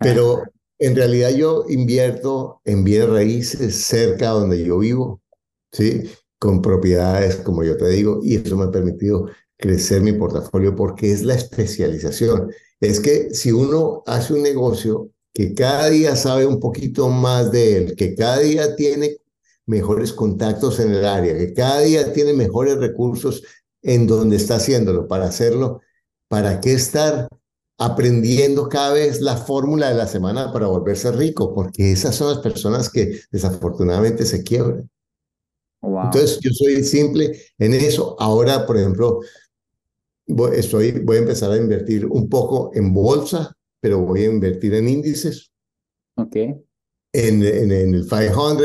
Pero 0.00 0.42
en 0.80 0.96
realidad 0.96 1.30
yo 1.30 1.64
invierto 1.68 2.60
en 2.64 2.82
bienes 2.82 3.10
raíces 3.10 3.84
cerca 3.84 4.30
donde 4.30 4.64
yo 4.64 4.78
vivo, 4.78 5.22
¿sí? 5.70 6.10
Con 6.38 6.62
propiedades, 6.62 7.36
como 7.36 7.62
yo 7.62 7.76
te 7.76 7.88
digo, 7.88 8.20
y 8.22 8.36
eso 8.36 8.56
me 8.56 8.64
ha 8.64 8.70
permitido 8.70 9.28
crecer 9.56 10.00
mi 10.02 10.14
portafolio 10.14 10.74
porque 10.74 11.12
es 11.12 11.22
la 11.22 11.34
especialización. 11.34 12.50
Es 12.80 12.98
que 12.98 13.32
si 13.34 13.52
uno 13.52 14.02
hace 14.06 14.32
un 14.32 14.42
negocio 14.42 15.10
que 15.34 15.54
cada 15.54 15.90
día 15.90 16.16
sabe 16.16 16.46
un 16.46 16.58
poquito 16.58 17.08
más 17.08 17.52
de 17.52 17.76
él, 17.76 17.94
que 17.94 18.14
cada 18.14 18.38
día 18.38 18.74
tiene 18.74 19.18
mejores 19.66 20.12
contactos 20.12 20.80
en 20.80 20.92
el 20.92 21.04
área, 21.04 21.36
que 21.36 21.52
cada 21.52 21.80
día 21.80 22.12
tiene 22.12 22.32
mejores 22.32 22.78
recursos 22.78 23.44
en 23.82 24.06
donde 24.06 24.36
está 24.36 24.56
haciéndolo 24.56 25.06
para 25.06 25.26
hacerlo, 25.26 25.80
¿para 26.28 26.60
qué 26.60 26.72
estar 26.72 27.28
aprendiendo 27.80 28.68
cada 28.68 28.92
vez 28.92 29.22
la 29.22 29.38
fórmula 29.38 29.88
de 29.88 29.94
la 29.94 30.06
semana 30.06 30.52
para 30.52 30.66
volverse 30.66 31.10
rico, 31.12 31.54
porque 31.54 31.92
esas 31.92 32.14
son 32.14 32.28
las 32.28 32.40
personas 32.40 32.90
que 32.90 33.20
desafortunadamente 33.32 34.26
se 34.26 34.44
quiebran. 34.44 34.90
Entonces, 35.82 36.38
yo 36.40 36.50
soy 36.52 36.84
simple 36.84 37.40
en 37.58 37.72
eso. 37.72 38.16
Ahora, 38.20 38.66
por 38.66 38.76
ejemplo, 38.76 39.20
voy, 40.26 40.58
estoy, 40.58 40.92
voy 41.00 41.16
a 41.16 41.20
empezar 41.20 41.52
a 41.52 41.56
invertir 41.56 42.04
un 42.04 42.28
poco 42.28 42.70
en 42.74 42.92
bolsa, 42.92 43.56
pero 43.80 44.00
voy 44.00 44.24
a 44.24 44.30
invertir 44.30 44.74
en 44.74 44.86
índices. 44.86 45.50
Ok. 46.18 46.36
En, 46.36 47.42
en, 47.42 47.72
el 47.72 48.06
500 48.06 48.62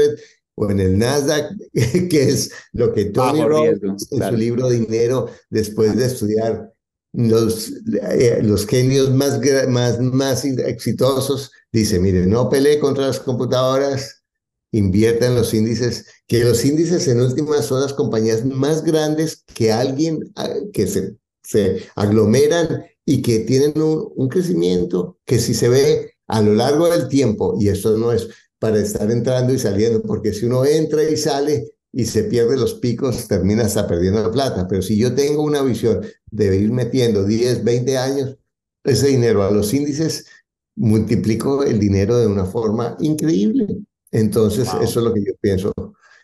o 0.55 0.69
en 0.69 0.79
el 0.81 0.97
Nasdaq, 0.97 1.53
que 1.73 2.23
es 2.23 2.51
lo 2.73 2.91
que 2.91 3.05
Tony 3.05 3.43
Robbins 3.43 4.11
en 4.11 4.21
su 4.21 4.35
libro 4.35 4.69
Dinero, 4.69 5.29
después 5.49 5.95
de 5.95 6.05
estudiar 6.05 6.74
los, 7.15 7.71
eh, 8.11 8.39
los 8.43 8.65
genios 8.65 9.11
más, 9.11 9.39
más, 9.67 9.99
más 9.99 10.45
exitosos 10.45 11.51
dicen, 11.71 12.01
mire, 12.01 12.25
no 12.25 12.49
pelee 12.49 12.79
contra 12.79 13.07
las 13.07 13.19
computadoras, 13.19 14.23
invierta 14.71 15.27
en 15.27 15.35
los 15.35 15.53
índices, 15.53 16.05
que 16.27 16.43
los 16.43 16.63
índices 16.65 17.07
en 17.07 17.21
últimas 17.21 17.65
son 17.65 17.81
las 17.81 17.93
compañías 17.93 18.45
más 18.45 18.83
grandes 18.83 19.43
que 19.53 19.71
alguien, 19.71 20.31
ah, 20.35 20.49
que 20.73 20.87
se, 20.87 21.15
se 21.43 21.87
aglomeran 21.95 22.85
y 23.05 23.21
que 23.21 23.39
tienen 23.39 23.81
un, 23.81 24.11
un 24.15 24.29
crecimiento 24.29 25.19
que 25.25 25.39
si 25.39 25.53
se 25.53 25.69
ve 25.69 26.13
a 26.27 26.41
lo 26.41 26.55
largo 26.55 26.89
del 26.89 27.07
tiempo, 27.07 27.55
y 27.59 27.69
eso 27.69 27.97
no 27.97 28.11
es 28.11 28.27
para 28.59 28.79
estar 28.79 29.11
entrando 29.11 29.53
y 29.53 29.59
saliendo, 29.59 30.01
porque 30.01 30.33
si 30.33 30.45
uno 30.45 30.65
entra 30.65 31.03
y 31.03 31.15
sale 31.17 31.74
y 31.97 32.03
se 32.03 32.25
pierde 32.25 32.57
los 32.57 32.73
picos, 32.73 33.25
termina 33.25 33.63
hasta 33.63 33.87
perdiendo 33.87 34.21
la 34.21 34.29
plata. 34.29 34.67
Pero 34.67 34.81
si 34.81 34.97
yo 34.97 35.15
tengo 35.15 35.41
una 35.41 35.61
visión 35.61 36.01
de 36.29 36.57
ir 36.57 36.69
metiendo 36.69 37.23
10, 37.23 37.63
20 37.63 37.97
años, 37.97 38.37
ese 38.83 39.07
dinero 39.07 39.43
a 39.43 39.49
los 39.49 39.73
índices, 39.73 40.25
multiplico 40.75 41.63
el 41.63 41.79
dinero 41.79 42.17
de 42.17 42.27
una 42.27 42.43
forma 42.43 42.97
increíble. 42.99 43.77
Entonces, 44.11 44.67
eso 44.81 44.99
es 44.99 45.05
lo 45.05 45.13
que 45.13 45.23
yo 45.23 45.31
pienso, 45.39 45.73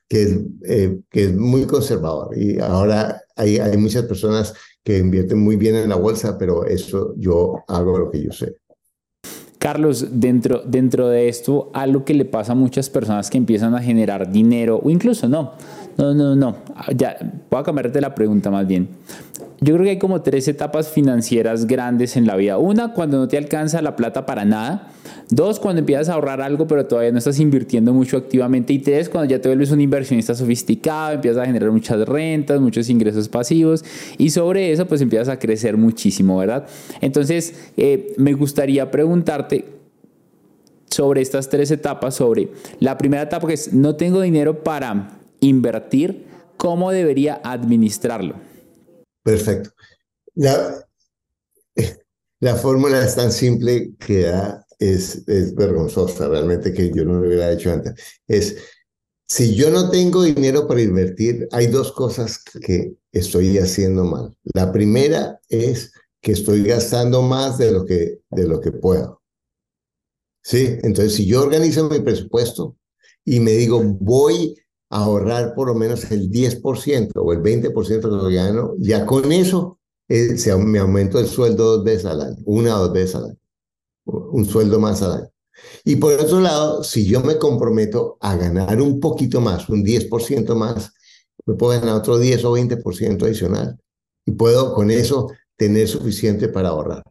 que 0.10 0.24
es, 0.24 0.40
eh, 0.66 1.00
que 1.10 1.24
es 1.24 1.36
muy 1.36 1.64
conservador. 1.64 2.38
Y 2.38 2.60
ahora 2.60 3.22
hay, 3.38 3.60
hay 3.60 3.78
muchas 3.78 4.04
personas 4.04 4.54
que 4.84 4.98
invierten 4.98 5.40
muy 5.40 5.56
bien 5.56 5.76
en 5.76 5.88
la 5.88 5.96
bolsa, 5.96 6.38
pero 6.38 6.66
eso 6.66 7.14
yo 7.16 7.64
hago 7.70 7.98
lo 7.98 8.12
que 8.12 8.26
yo 8.26 8.34
sé. 8.34 8.58
Carlos, 9.62 10.08
dentro, 10.20 10.64
dentro 10.66 11.08
de 11.08 11.30
esto, 11.30 11.70
algo 11.74 12.04
que 12.04 12.16
le 12.16 12.26
pasa 12.26 12.54
a 12.54 12.56
muchas 12.56 12.90
personas 12.90 13.30
que 13.30 13.38
empiezan 13.38 13.76
a 13.76 13.80
generar 13.80 14.32
dinero, 14.32 14.82
o 14.84 14.90
incluso 14.90 15.30
no, 15.30 15.52
no, 16.02 16.14
no, 16.14 16.36
no, 16.36 16.56
ya, 16.96 17.18
voy 17.50 17.60
a 17.60 17.64
cambiarte 17.64 18.02
la 18.02 18.16
pregunta 18.16 18.50
más 18.50 18.66
bien. 18.68 18.90
Yo 19.64 19.76
creo 19.76 19.84
que 19.84 19.90
hay 19.92 20.00
como 20.00 20.24
tres 20.24 20.48
etapas 20.48 20.90
financieras 20.90 21.68
grandes 21.68 22.18
en 22.18 22.26
la 22.26 22.36
vida. 22.36 22.58
Una, 22.58 22.94
cuando 22.94 23.20
no 23.20 23.28
te 23.28 23.38
alcanza 23.38 23.80
la 23.84 23.96
plata 23.96 24.26
para 24.26 24.44
nada. 24.44 24.92
Dos, 25.30 25.60
cuando 25.60 25.80
empiezas 25.80 26.10
a 26.10 26.14
ahorrar 26.14 26.42
algo 26.42 26.66
pero 26.66 26.88
todavía 26.88 27.12
no 27.12 27.20
estás 27.20 27.40
invirtiendo 27.40 27.94
mucho 27.94 28.18
activamente. 28.18 28.74
Y 28.74 28.80
tres, 28.80 29.08
cuando 29.08 29.30
ya 29.30 29.40
te 29.40 29.50
vuelves 29.50 29.70
un 29.70 29.80
inversionista 29.80 30.34
sofisticado, 30.34 31.14
empiezas 31.14 31.44
a 31.44 31.46
generar 31.46 31.70
muchas 31.70 32.08
rentas, 32.08 32.60
muchos 32.60 32.90
ingresos 32.90 33.30
pasivos. 33.30 33.86
Y 34.18 34.32
sobre 34.32 34.72
eso 34.72 34.88
pues 34.88 35.02
empiezas 35.02 35.30
a 35.30 35.38
crecer 35.38 35.78
muchísimo, 35.78 36.40
¿verdad? 36.40 36.66
Entonces, 37.00 37.72
eh, 37.78 38.16
me 38.18 38.34
gustaría 38.34 38.90
preguntarte 38.90 39.66
sobre 40.90 41.22
estas 41.22 41.50
tres 41.50 41.70
etapas, 41.70 42.16
sobre 42.16 42.50
la 42.80 42.98
primera 42.98 43.22
etapa 43.22 43.48
que 43.48 43.54
es 43.54 43.74
no 43.74 43.96
tengo 43.96 44.22
dinero 44.22 44.64
para 44.64 45.21
invertir, 45.42 46.26
¿cómo 46.56 46.92
debería 46.92 47.42
administrarlo? 47.44 48.36
Perfecto. 49.24 49.72
La, 50.36 50.88
la 52.40 52.56
fórmula 52.56 53.04
es 53.04 53.16
tan 53.16 53.32
simple 53.32 53.94
que 54.00 54.32
es, 54.80 55.28
es 55.28 55.54
vergonzosa, 55.54 56.28
realmente 56.30 56.74
que 56.74 56.92
yo 56.92 57.04
no 57.04 57.20
lo 57.20 57.28
hubiera 57.28 57.52
hecho 57.52 57.72
antes. 57.72 57.94
Es, 58.28 58.58
si 59.28 59.56
yo 59.56 59.70
no 59.70 59.90
tengo 59.90 60.24
dinero 60.24 60.68
para 60.68 60.82
invertir, 60.82 61.48
hay 61.52 61.68
dos 61.68 61.92
cosas 61.92 62.44
que 62.44 62.96
estoy 63.12 63.58
haciendo 63.58 64.04
mal. 64.06 64.36
La 64.54 64.72
primera 64.72 65.40
es 65.50 65.92
que 66.22 66.34
estoy 66.34 66.64
gastando 66.64 67.22
más 67.22 67.58
de 67.58 67.72
lo 67.72 67.86
que, 67.86 68.20
de 68.30 68.48
lo 68.48 68.62
que 68.62 68.72
puedo. 68.72 69.22
¿Sí? 70.44 70.78
Entonces, 70.84 71.16
si 71.16 71.26
yo 71.26 71.44
organizo 71.44 71.90
mi 71.90 72.00
presupuesto 72.00 72.78
y 73.24 73.40
me 73.40 73.52
digo, 73.52 73.82
voy 73.84 74.56
ahorrar 74.92 75.56
por 75.56 75.70
lo 75.70 75.76
menos 75.76 76.12
el 76.12 76.30
10% 76.30 77.12
o 77.16 77.34
el 77.34 77.42
20% 77.42 78.02
de 78.02 78.18
lo 78.18 78.30
gano, 78.30 78.76
ya 78.78 79.06
con 79.06 79.32
eso 79.32 79.80
eh, 80.08 80.38
se, 80.38 80.56
me 80.58 80.80
aumento 80.80 81.18
el 81.18 81.28
sueldo 81.28 81.78
dos 81.78 81.84
veces 81.86 82.06
al 82.06 82.22
año, 82.22 82.38
una 82.46 82.78
o 82.78 82.84
dos 82.84 82.94
veces 82.94 83.16
al 83.16 83.26
año, 83.26 83.38
un 84.06 84.46
sueldo 84.46 84.80
más 84.80 85.02
al 85.02 85.14
año. 85.14 85.30
Y 85.86 85.96
por 85.96 86.14
otro 86.14 86.42
lado, 86.42 86.84
si 86.84 87.06
yo 87.06 87.22
me 87.22 87.38
comprometo 87.38 88.18
a 88.20 88.36
ganar 88.36 88.82
un 88.82 89.00
poquito 89.00 89.40
más, 89.40 89.70
un 89.70 89.84
10% 89.84 90.56
más, 90.56 90.92
me 91.46 91.56
puedo 91.56 91.80
ganar 91.80 91.96
otro 91.96 92.20
10 92.20 92.44
o 92.46 92.58
20% 92.58 93.24
adicional. 93.24 93.78
Y 94.26 94.32
puedo 94.32 94.74
con 94.74 94.92
eso 94.92 95.30
tener 95.56 95.88
suficiente 95.88 96.50
para 96.50 96.70
ahorrar. 96.70 97.04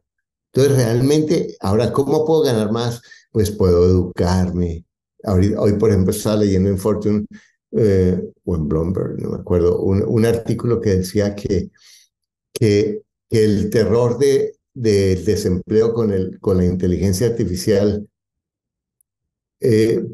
Entonces, 0.53 0.77
realmente, 0.77 1.57
ahora, 1.61 1.93
¿cómo 1.93 2.25
puedo 2.25 2.43
ganar 2.43 2.73
más? 2.73 3.01
Pues 3.31 3.51
puedo 3.51 3.85
educarme. 3.85 4.85
Hoy 5.25 5.75
por 5.75 5.91
ejemplo, 5.91 6.13
estaba 6.13 6.37
leyendo 6.37 6.69
en 6.71 6.79
Fortune 6.79 7.27
eh, 7.73 8.21
o 8.45 8.57
en 8.57 8.69
Bloomberg, 8.69 9.21
no 9.21 9.31
me 9.31 9.37
acuerdo, 9.37 9.81
un, 9.81 10.27
artículo 10.27 10.81
que 10.81 10.97
decía 10.97 11.35
que, 11.35 11.71
que, 12.53 13.03
el 13.31 13.71
terror 13.71 14.19
de, 14.19 14.57
del 14.75 15.25
desempleo 15.25 15.95
con, 15.95 16.13
el, 16.13 16.41
con 16.41 16.57
la 16.57 16.65
inteligencia 16.65 17.29
artificial 17.29 18.09
eh, 19.61 20.05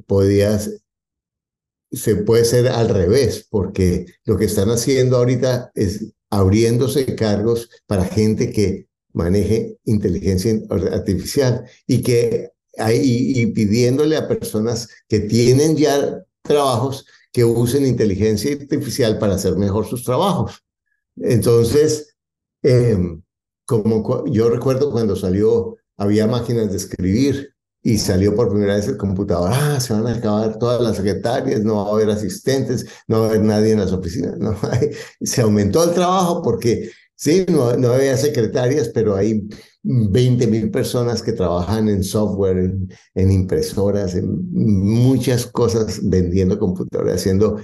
se 1.93 2.17
puede 2.17 2.45
ser 2.45 2.69
al 2.69 2.91
revés, 2.91 3.47
porque 3.49 4.05
lo 4.25 4.37
que 4.37 4.45
están 4.45 4.69
haciendo 4.69 5.17
ahorita 5.17 5.71
es 5.75 6.13
abriéndose 6.29 7.15
cargos 7.15 7.71
para 7.87 8.05
gente 8.05 8.53
que 8.53 8.87
maneje 9.15 9.79
inteligencia 9.85 10.61
artificial 10.69 11.65
y 11.87 12.03
que 12.03 12.51
y, 12.93 13.41
y 13.41 13.47
pidiéndole 13.47 14.17
a 14.17 14.29
personas 14.29 14.89
que 15.09 15.21
tienen 15.21 15.77
ya 15.77 16.23
trabajos 16.43 17.07
que 17.37 17.45
usen 17.45 17.85
inteligencia 17.85 18.57
artificial 18.59 19.19
para 19.19 19.35
hacer 19.35 19.57
mejor 19.57 19.87
sus 19.87 20.05
trabajos. 20.05 20.65
Entonces, 21.17 22.17
em, 22.63 23.21
como 23.67 24.25
yo 24.25 24.49
recuerdo 24.49 24.91
cuando 24.91 25.15
salió, 25.17 25.77
había 25.99 26.27
máquinas 26.27 26.71
de 26.71 26.79
escribir 26.79 27.51
y 27.83 27.99
salió 27.99 28.35
por 28.35 28.49
primera 28.49 28.77
vez 28.77 28.89
el 28.89 28.97
computador. 28.97 29.51
Ah, 29.53 29.79
se 29.81 29.93
van 29.93 30.07
a 30.07 30.15
acabar 30.15 30.59
todas 30.59 30.81
las 30.81 30.97
secretarias, 30.97 31.63
no 31.63 31.85
va 31.85 31.91
a 31.91 31.93
haber 31.93 32.09
asistentes, 32.09 32.87
no 33.07 33.21
va 33.21 33.27
a 33.27 33.29
haber 33.29 33.43
nadie 33.43 33.73
en 33.73 33.81
las 33.81 33.93
oficinas. 33.93 34.37
No, 34.39 34.57
se 35.21 35.43
aumentó 35.43 35.85
el 35.85 35.93
trabajo 35.93 36.41
porque 36.41 36.91
sí, 37.15 37.45
no, 37.51 37.77
no 37.77 37.93
había 37.93 38.17
secretarias, 38.17 38.89
pero 38.95 39.15
hay 39.15 39.47
20 39.87 40.47
mil 40.49 40.71
personas 40.71 41.23
que 41.23 41.33
trabajan 41.33 41.89
en 41.89 42.03
software, 42.03 42.73
en, 43.15 43.31
impresoras, 43.31 44.15
en 44.17 44.51
muchas 44.53 45.47
cosas 45.47 46.01
vendiendo 46.03 46.59
computadores, 46.59 47.17
haciendo 47.17 47.59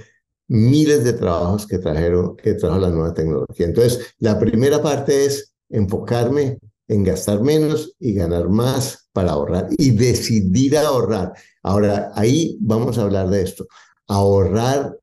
miles 0.47 1.03
de 1.03 1.13
trabajos 1.13 1.67
que 1.67 1.79
trajeron, 1.79 2.37
que 2.37 2.53
trajo 2.53 2.77
la 2.77 2.89
nueva 2.89 3.13
tecnología. 3.13 3.65
Entonces, 3.65 4.13
la 4.19 4.39
primera 4.39 4.81
parte 4.81 5.25
es 5.25 5.53
enfocarme 5.69 6.59
en 6.87 7.03
gastar 7.03 7.41
menos 7.41 7.93
y 7.99 8.13
ganar 8.13 8.47
más 8.49 9.09
para 9.11 9.31
ahorrar 9.31 9.67
y 9.77 9.91
decidir 9.91 10.77
ahorrar. 10.77 11.33
Ahora, 11.61 12.11
ahí 12.15 12.57
vamos 12.61 12.97
a 12.97 13.03
hablar 13.03 13.29
de 13.29 13.41
esto. 13.41 13.67
Ahorrar, 14.07 14.97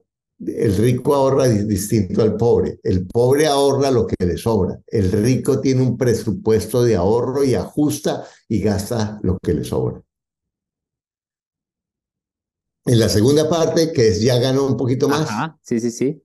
el 0.46 0.76
rico 0.76 1.14
ahorra 1.14 1.48
distinto 1.48 2.22
al 2.22 2.36
pobre. 2.36 2.80
El 2.82 3.06
pobre 3.06 3.46
ahorra 3.46 3.90
lo 3.90 4.06
que 4.06 4.24
le 4.24 4.36
sobra. 4.38 4.80
El 4.86 5.12
rico 5.12 5.60
tiene 5.60 5.82
un 5.82 5.98
presupuesto 5.98 6.82
de 6.82 6.96
ahorro 6.96 7.44
y 7.44 7.54
ajusta 7.54 8.24
y 8.48 8.60
gasta 8.60 9.18
lo 9.22 9.38
que 9.38 9.54
le 9.54 9.64
sobra. 9.64 10.02
En 12.86 12.98
la 12.98 13.08
segunda 13.08 13.48
parte, 13.48 13.92
que 13.92 14.08
es 14.08 14.22
ya 14.22 14.38
gano 14.38 14.66
un 14.66 14.76
poquito 14.76 15.08
más. 15.08 15.28
sí, 15.62 15.78
sí, 15.80 15.90
sí. 15.90 16.22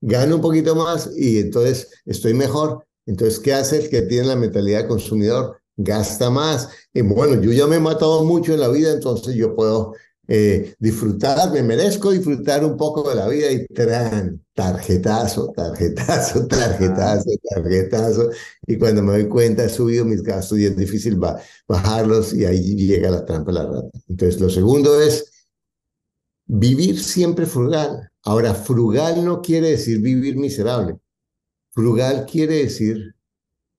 Gano 0.00 0.36
un 0.36 0.40
poquito 0.40 0.74
más 0.74 1.10
y 1.16 1.38
entonces 1.38 1.90
estoy 2.04 2.34
mejor. 2.34 2.86
Entonces, 3.06 3.38
¿qué 3.38 3.52
hace 3.52 3.82
el 3.82 3.90
que 3.90 4.02
tiene 4.02 4.28
la 4.28 4.36
mentalidad 4.36 4.82
de 4.82 4.88
consumidor? 4.88 5.60
Gasta 5.76 6.30
más. 6.30 6.70
Y 6.92 7.02
bueno, 7.02 7.40
yo 7.40 7.52
ya 7.52 7.66
me 7.66 7.76
he 7.76 7.80
matado 7.80 8.24
mucho 8.24 8.54
en 8.54 8.60
la 8.60 8.68
vida, 8.68 8.92
entonces 8.92 9.34
yo 9.34 9.54
puedo 9.54 9.94
eh, 10.28 10.74
disfrutar, 10.78 11.52
me 11.52 11.62
merezco 11.62 12.10
disfrutar 12.10 12.64
un 12.64 12.76
poco 12.76 13.08
de 13.08 13.14
la 13.16 13.28
vida 13.28 13.50
y 13.50 13.66
tran, 13.66 14.44
tarjetazo, 14.54 15.52
tarjetazo, 15.54 16.46
tarjetazo, 16.48 17.30
tarjetazo. 17.50 18.30
Y 18.66 18.78
cuando 18.78 19.02
me 19.02 19.12
doy 19.12 19.28
cuenta, 19.28 19.64
he 19.64 19.68
subido 19.68 20.04
mis 20.04 20.22
gastos 20.22 20.58
y 20.58 20.66
es 20.66 20.76
difícil 20.76 21.18
bajarlos 21.68 22.32
y 22.32 22.44
ahí 22.44 22.76
llega 22.76 23.10
la 23.10 23.24
trampa 23.24 23.52
de 23.52 23.58
la 23.58 23.66
rata. 23.66 23.98
Entonces, 24.08 24.40
lo 24.40 24.48
segundo 24.50 25.00
es 25.00 25.30
Vivir 26.46 27.02
siempre 27.02 27.46
frugal. 27.46 28.10
Ahora, 28.22 28.54
frugal 28.54 29.24
no 29.24 29.40
quiere 29.40 29.70
decir 29.70 30.00
vivir 30.00 30.36
miserable. 30.36 30.98
Frugal 31.70 32.26
quiere 32.26 32.56
decir 32.56 33.14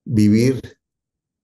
vivir 0.04 0.62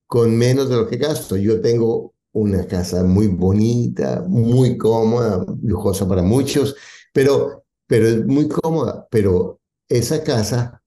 con 0.06 0.36
menos 0.36 0.68
de 0.68 0.76
lo 0.76 0.88
que 0.88 0.96
gasto. 0.96 1.36
Yo 1.36 1.60
tengo 1.60 2.14
una 2.32 2.66
casa 2.66 3.04
muy 3.04 3.28
bonita, 3.28 4.24
muy 4.28 4.78
cómoda, 4.78 5.44
lujosa 5.62 6.08
para 6.08 6.22
muchos, 6.22 6.74
pero, 7.12 7.64
pero 7.86 8.08
es 8.08 8.26
muy 8.26 8.48
cómoda. 8.48 9.06
Pero 9.10 9.60
esa 9.88 10.22
casa 10.24 10.82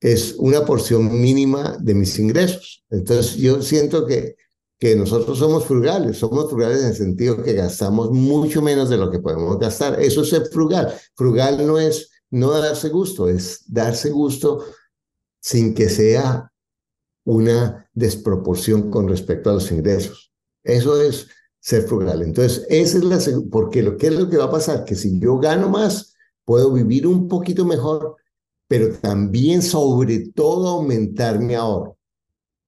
es 0.00 0.34
una 0.38 0.64
porción 0.64 1.20
mínima 1.20 1.76
de 1.80 1.94
mis 1.94 2.18
ingresos. 2.18 2.84
Entonces 2.90 3.36
yo 3.36 3.62
siento 3.62 4.06
que 4.06 4.36
que 4.78 4.94
nosotros 4.94 5.38
somos 5.38 5.64
frugales, 5.64 6.18
somos 6.18 6.48
frugales 6.48 6.80
en 6.80 6.88
el 6.88 6.94
sentido 6.94 7.42
que 7.42 7.52
gastamos 7.52 8.10
mucho 8.10 8.62
menos 8.62 8.88
de 8.88 8.96
lo 8.96 9.10
que 9.10 9.18
podemos 9.18 9.58
gastar. 9.58 10.00
Eso 10.00 10.22
es 10.22 10.50
frugal. 10.50 10.94
Frugal 11.16 11.66
no 11.66 11.78
es 11.78 12.10
no 12.30 12.50
darse 12.52 12.88
gusto, 12.88 13.28
es 13.28 13.64
darse 13.66 14.10
gusto 14.10 14.64
sin 15.40 15.74
que 15.74 15.88
sea 15.88 16.52
una 17.24 17.90
desproporción 17.92 18.90
con 18.90 19.08
respecto 19.08 19.50
a 19.50 19.54
los 19.54 19.70
ingresos. 19.72 20.27
Eso 20.68 21.00
es 21.00 21.26
ser 21.60 21.82
frugal. 21.82 22.22
Entonces, 22.22 22.66
esa 22.68 22.98
es 22.98 23.04
la 23.04 23.18
porque 23.50 23.82
lo 23.82 23.96
que 23.96 24.08
es 24.08 24.12
lo 24.14 24.28
que 24.28 24.36
va 24.36 24.44
a 24.44 24.50
pasar 24.50 24.84
que 24.84 24.94
si 24.94 25.18
yo 25.18 25.38
gano 25.38 25.68
más, 25.68 26.14
puedo 26.44 26.72
vivir 26.72 27.06
un 27.06 27.26
poquito 27.26 27.64
mejor, 27.64 28.16
pero 28.68 28.94
también 28.98 29.62
sobre 29.62 30.28
todo 30.30 30.68
aumentar 30.68 31.40
mi 31.40 31.54
ahorro. 31.54 31.96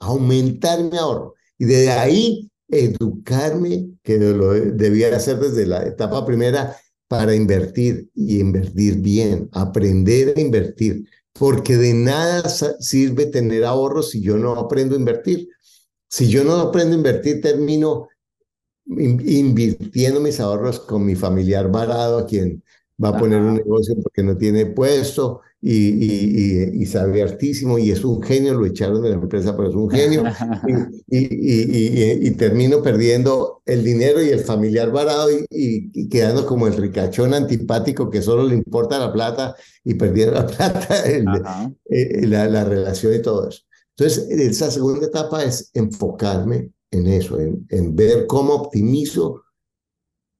Aumentar 0.01 0.83
mi 0.83 0.97
ahorro. 0.97 1.35
Y 1.59 1.67
de 1.67 1.91
ahí 1.91 2.51
educarme, 2.69 3.91
que 4.03 4.19
lo 4.19 4.53
debía 4.53 5.15
hacer 5.15 5.39
desde 5.39 5.67
la 5.67 5.87
etapa 5.87 6.25
primera, 6.25 6.77
para 7.09 7.35
invertir 7.35 8.09
y 8.15 8.39
invertir 8.39 9.01
bien, 9.01 9.49
aprender 9.53 10.35
a 10.37 10.41
invertir, 10.41 11.05
porque 11.33 11.77
de 11.77 11.93
nada 11.93 12.49
sirve 12.49 13.27
tener 13.27 13.65
ahorros 13.65 14.11
si 14.11 14.23
yo 14.23 14.39
no 14.39 14.53
aprendo 14.53 14.95
a 14.95 14.99
invertir. 14.99 15.49
Si 16.11 16.29
yo 16.29 16.45
no 16.45 16.57
aprendo 16.57 16.95
a 16.95 16.99
invertir, 16.99 17.41
termino 17.41 18.09
invirtiendo 18.85 20.21
mis 20.21 20.41
ahorros 20.41 20.81
con 20.81 21.07
mi 21.07 21.15
familiar 21.15 21.71
varado, 21.71 22.19
a 22.19 22.27
quien 22.27 22.63
va 23.03 23.11
a 23.11 23.19
poner 23.19 23.41
un 23.41 23.55
negocio 23.55 23.95
porque 24.03 24.23
no 24.23 24.37
tiene 24.37 24.67
puesto, 24.67 25.41
y, 25.63 26.83
y, 26.83 26.87
sabe 26.87 27.23
hartísimo 27.23 27.79
y 27.79 27.91
es 27.91 28.03
un 28.03 28.23
genio, 28.23 28.55
lo 28.55 28.65
echaron 28.65 29.03
de 29.03 29.11
la 29.11 29.17
empresa, 29.17 29.55
pero 29.55 29.69
es 29.69 29.75
un 29.75 29.91
genio. 29.91 30.25
Y, 31.07 32.31
termino 32.39 32.83
perdiendo 32.83 33.63
el 33.67 33.85
dinero 33.85 34.23
y 34.23 34.31
el 34.31 34.41
familiar 34.41 34.91
varado 34.91 35.29
y, 35.51 36.09
quedando 36.09 36.47
como 36.47 36.67
el 36.67 36.77
ricachón 36.77 37.35
antipático 37.35 38.09
que 38.09 38.23
solo 38.23 38.45
le 38.45 38.55
importa 38.55 38.99
la 38.99 39.13
plata 39.13 39.55
y 39.85 39.95
perdiendo 39.95 40.35
la 40.35 40.47
plata, 40.47 41.07
eh, 41.07 41.23
la, 42.27 42.49
la, 42.49 42.65
relación 42.65 43.15
y 43.15 43.21
todo 43.21 43.49
eso. 43.49 43.61
Entonces, 44.01 44.31
esa 44.31 44.71
segunda 44.71 45.07
etapa 45.07 45.45
es 45.45 45.71
enfocarme 45.75 46.73
en 46.91 47.07
eso, 47.07 47.39
en, 47.39 47.67
en 47.69 47.95
ver 47.95 48.27
cómo 48.27 48.55
optimizo 48.55 49.43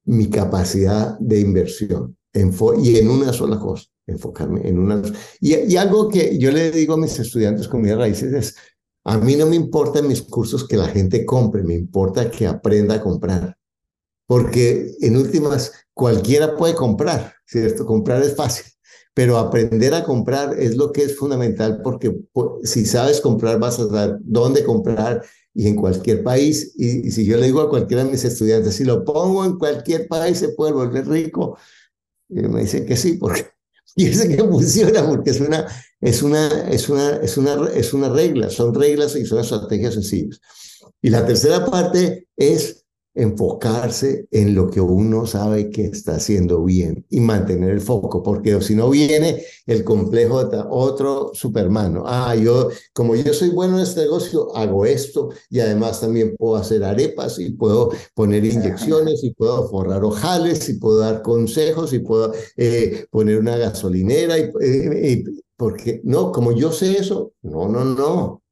mi 0.07 0.31
capacidad 0.31 1.19
de 1.19 1.41
inversión 1.41 2.17
y 2.33 2.97
en 2.97 3.11
una 3.11 3.35
sola 3.35 3.59
cosa 3.59 3.85
enfocarme 4.07 4.67
en 4.67 4.79
una... 4.79 5.03
Y, 5.41 5.55
y 5.57 5.77
algo 5.77 6.09
que 6.09 6.39
yo 6.39 6.51
le 6.51 6.71
digo 6.71 6.95
a 6.95 6.97
mis 6.97 7.19
estudiantes 7.19 7.69
con 7.69 7.83
mis 7.83 7.95
raíces 7.95 8.33
es, 8.33 8.57
a 9.05 9.19
mí 9.19 9.37
no 9.37 9.47
me 9.47 9.57
importa 9.57 9.99
en 9.99 10.09
mis 10.09 10.23
cursos 10.23 10.67
que 10.67 10.79
la 10.79 10.89
gente 10.89 11.27
compre, 11.27 11.63
me 11.63 11.75
importa 11.75 12.31
que 12.31 12.47
aprenda 12.47 12.97
a 12.97 13.03
comprar. 13.03 13.57
Porque 14.27 14.95
en 15.01 15.17
últimas, 15.17 15.73
cualquiera 15.93 16.57
puede 16.57 16.75
comprar, 16.75 17.35
¿cierto? 17.45 17.85
Comprar 17.85 18.23
es 18.23 18.35
fácil, 18.35 18.70
pero 19.15 19.39
aprender 19.39 19.95
a 19.95 20.05
comprar 20.05 20.59
es 20.59 20.77
lo 20.77 20.93
que 20.93 21.03
es 21.03 21.17
fundamental 21.17 21.81
porque 21.83 22.17
si 22.63 22.87
sabes 22.87 23.21
comprar 23.21 23.59
vas 23.59 23.79
a 23.81 23.89
saber 23.89 24.19
dónde 24.21 24.65
comprar 24.65 25.23
y 25.55 25.67
en 25.67 25.77
cualquier 25.77 26.23
país. 26.23 26.75
Y, 26.77 27.09
y 27.09 27.11
si 27.11 27.27
yo 27.27 27.37
le 27.37 27.47
digo 27.47 27.61
a 27.61 27.69
cualquiera 27.69 28.05
de 28.05 28.11
mis 28.11 28.25
estudiantes, 28.25 28.75
si 28.75 28.85
lo 28.85 29.05
pongo 29.05 29.45
en 29.45 29.59
cualquier 29.59 30.07
país 30.09 30.39
se 30.39 30.51
puede 30.51 30.73
volver 30.73 31.09
rico, 31.09 31.59
y 32.29 32.41
me 32.43 32.61
dicen 32.61 32.87
que 32.87 32.97
sí, 32.97 33.15
porque 33.15 33.47
es 33.97 34.25
que 34.25 34.39
funciona 34.39 35.07
porque 35.07 35.31
es 35.31 35.41
una, 35.41 35.67
es, 36.01 36.23
una, 36.23 36.69
es, 36.71 36.89
una, 36.89 37.17
es, 37.17 37.37
una, 37.37 37.69
es 37.75 37.93
una 37.93 38.09
regla, 38.09 38.51
son 38.51 38.75
reglas 38.75 39.17
y 39.17 39.27
son 39.27 39.41
estrategias 39.41 39.95
sencillas. 39.95 40.41
Y 41.03 41.11
la 41.11 41.27
tercera 41.27 41.65
parte 41.65 42.29
es 42.37 42.80
enfocarse 43.15 44.27
en 44.31 44.55
lo 44.55 44.71
que 44.71 44.81
uno 44.81 45.27
sabe 45.27 45.71
que 45.71 45.87
está 45.87 46.17
haciendo 46.17 46.65
bien 46.65 47.05
y 47.11 47.21
mantener 47.21 47.71
el 47.71 47.81
foco, 47.81 48.23
porque 48.23 48.61
si 48.61 48.75
no 48.75 48.91
viene 48.91 49.43
el 49.67 49.85
complejo 49.85 50.45
de 50.45 50.63
otro 50.69 51.33
supermano. 51.35 52.05
Ah, 52.07 52.35
yo, 52.37 52.71
como 52.93 53.17
yo 53.17 53.35
soy 53.35 53.51
bueno 53.51 53.77
en 53.77 53.83
este 53.83 54.03
negocio, 54.03 54.55
hago 54.57 54.87
esto 54.87 55.31
y 55.49 55.61
además 55.61 56.01
también 56.01 56.37
puedo 56.37 56.57
hacer 56.57 56.85
arepas 56.85 57.39
y 57.39 57.51
puedo 57.51 57.91
poner 58.15 58.45
inyecciones 58.45 59.25
y 59.25 59.35
puedo 59.35 59.69
forrar 59.69 60.05
ojales 60.05 60.69
y 60.69 60.75
puedo 60.75 60.99
dar 60.99 61.23
consejos 61.23 61.93
y 61.93 61.99
puedo 62.01 62.33
eh, 62.57 63.07
poner 63.11 63.39
una 63.39 63.57
gasolinera 63.57 64.39
y, 64.39 64.51
eh, 64.63 65.25
porque 65.57 66.01
no, 66.05 66.33
como 66.33 66.53
yo 66.53 66.73
sé 66.73 66.99
eso, 66.99 67.33
no, 67.43 67.69
no, 67.69 67.85
no. 67.85 68.43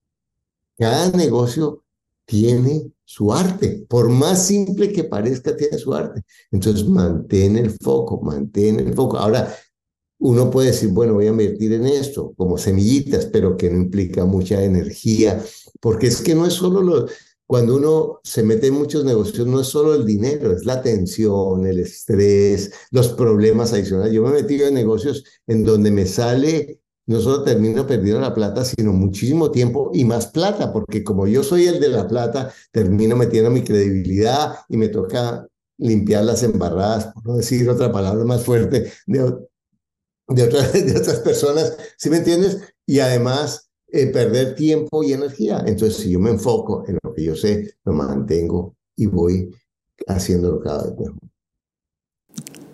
Cada 0.77 1.11
negocio 1.11 1.85
tiene 2.29 2.93
su 3.07 3.33
arte, 3.33 3.87
por 3.89 4.11
más 4.11 4.47
simple 4.47 4.93
que 4.93 5.05
parezca, 5.05 5.57
tiene 5.57 5.79
su 5.79 5.95
arte. 5.95 6.23
Entonces, 6.51 6.87
mantén 6.87 7.57
el 7.57 7.71
foco, 7.71 8.21
mantén 8.21 8.79
el 8.81 8.93
foco. 8.93 9.17
Ahora, 9.17 9.57
uno 10.19 10.51
puede 10.51 10.69
decir, 10.69 10.91
bueno, 10.91 11.15
voy 11.15 11.25
a 11.27 11.31
invertir 11.31 11.73
en 11.73 11.87
esto, 11.87 12.35
como 12.37 12.59
semillitas, 12.59 13.25
pero 13.27 13.57
que 13.57 13.71
no 13.71 13.79
implica 13.79 14.27
mucha 14.27 14.63
energía, 14.63 15.43
porque 15.81 16.09
es 16.09 16.21
que 16.21 16.35
no 16.35 16.45
es 16.45 16.53
solo 16.53 16.83
lo, 16.83 17.07
cuando 17.47 17.77
uno 17.77 18.21
se 18.25 18.43
mete 18.43 18.67
en 18.67 18.75
muchos 18.75 19.07
negocios, 19.07 19.47
no 19.47 19.63
es 19.63 19.69
solo 19.69 19.95
el 19.95 20.05
dinero, 20.05 20.53
es 20.53 20.67
la 20.67 20.83
tensión, 20.83 21.67
el 21.67 21.79
estrés, 21.79 22.73
los 22.91 23.09
problemas 23.09 23.73
adicionales. 23.73 24.13
Yo 24.13 24.23
me 24.23 24.29
he 24.29 24.43
metido 24.43 24.69
en 24.69 24.75
negocios 24.75 25.25
en 25.47 25.65
donde 25.65 25.91
me 25.91 26.05
sale 26.05 26.83
no 27.09 27.21
solo 27.21 27.43
termino 27.43 27.87
perdiendo 27.87 28.21
la 28.21 28.35
plata, 28.35 28.65
sino 28.65 28.93
muchísimo 28.93 29.51
tiempo 29.51 29.91
y 29.95 30.05
más 30.05 30.27
plata, 30.27 30.73
porque 30.73 31.03
como 31.03 31.27
yo 31.27 31.43
soy 31.43 31.67
el 31.67 31.81
de 31.81 31.89
la 31.89 32.07
plata, 32.07 32.53
termino 32.71 33.17
metiendo 33.17 33.51
mi 33.51 33.63
credibilidad 33.63 34.57
y 34.69 34.77
me 34.77 34.89
toca 34.89 35.49
limpiar 35.79 36.25
las 36.25 36.43
embarradas, 36.43 37.07
por 37.07 37.27
no 37.27 37.37
decir 37.37 37.69
otra 37.71 37.91
palabra 37.91 38.25
más 38.25 38.45
fuerte, 38.45 38.93
de, 39.07 39.35
de 40.29 40.43
otras, 40.43 40.73
de 40.87 40.99
otras 40.99 41.21
personas, 41.21 41.77
¿sí 41.97 42.11
me 42.11 42.19
entiendes? 42.19 42.59
Y 42.85 43.01
además 43.01 43.71
eh, 43.91 44.09
perder 44.09 44.55
tiempo 44.55 45.03
y 45.03 45.15
energía. 45.15 45.65
Entonces, 45.67 45.97
si 45.97 46.11
yo 46.11 46.21
me 46.21 46.31
enfoco 46.31 46.85
en 46.87 46.99
lo 47.03 47.15
que 47.15 47.25
yo 47.25 47.35
sé, 47.35 47.75
lo 47.85 47.95
mantengo 47.95 48.77
y 48.97 49.07
voy 49.07 49.51
haciéndolo 50.07 50.61
cada 50.61 50.85
vez 50.85 50.99
mejor. 50.99 51.17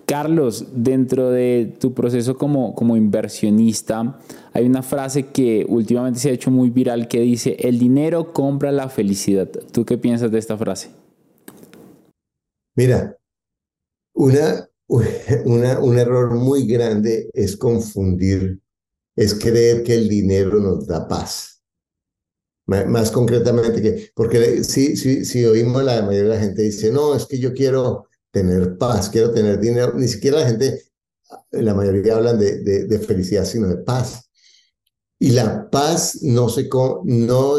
Carlos, 0.06 0.66
dentro 0.74 1.30
de 1.30 1.74
tu 1.80 1.94
proceso 1.94 2.36
como, 2.36 2.74
como 2.74 2.96
inversionista, 2.96 4.20
hay 4.52 4.66
una 4.66 4.82
frase 4.82 5.26
que 5.26 5.64
últimamente 5.68 6.20
se 6.20 6.30
ha 6.30 6.32
hecho 6.32 6.50
muy 6.50 6.70
viral 6.70 7.08
que 7.08 7.20
dice, 7.20 7.56
el 7.60 7.78
dinero 7.78 8.32
compra 8.32 8.70
la 8.70 8.88
felicidad. 8.88 9.48
¿Tú 9.72 9.84
qué 9.84 9.96
piensas 9.96 10.30
de 10.30 10.38
esta 10.38 10.56
frase? 10.58 10.90
Mira, 12.76 13.16
una, 14.12 14.68
un 15.44 15.98
error 15.98 16.34
muy 16.34 16.66
grande 16.66 17.30
es 17.32 17.56
confundir, 17.56 18.60
es 19.16 19.34
creer 19.34 19.82
que 19.84 19.94
el 19.94 20.08
dinero 20.08 20.60
nos 20.60 20.86
da 20.86 21.08
paz. 21.08 21.62
Más 22.66 23.10
concretamente 23.10 23.82
que, 23.82 24.10
porque 24.14 24.64
si, 24.64 24.96
si, 24.96 25.26
si 25.26 25.44
oímos 25.44 25.84
la 25.84 26.00
mayoría 26.00 26.22
de 26.22 26.28
la 26.36 26.40
gente 26.40 26.62
dice, 26.62 26.90
no, 26.90 27.14
es 27.14 27.26
que 27.26 27.38
yo 27.38 27.52
quiero 27.52 28.06
tener 28.34 28.76
paz, 28.76 29.08
quiero 29.08 29.30
tener 29.30 29.60
dinero, 29.60 29.92
ni 29.94 30.08
siquiera 30.08 30.40
la 30.40 30.48
gente, 30.48 30.82
la 31.52 31.72
mayoría 31.72 32.16
hablan 32.16 32.36
de, 32.36 32.58
de, 32.62 32.86
de 32.86 32.98
felicidad, 32.98 33.44
sino 33.44 33.68
de 33.68 33.76
paz. 33.76 34.28
Y 35.20 35.30
la 35.30 35.70
paz 35.70 36.18
no 36.22 36.48
se, 36.48 36.68
no, 37.04 37.54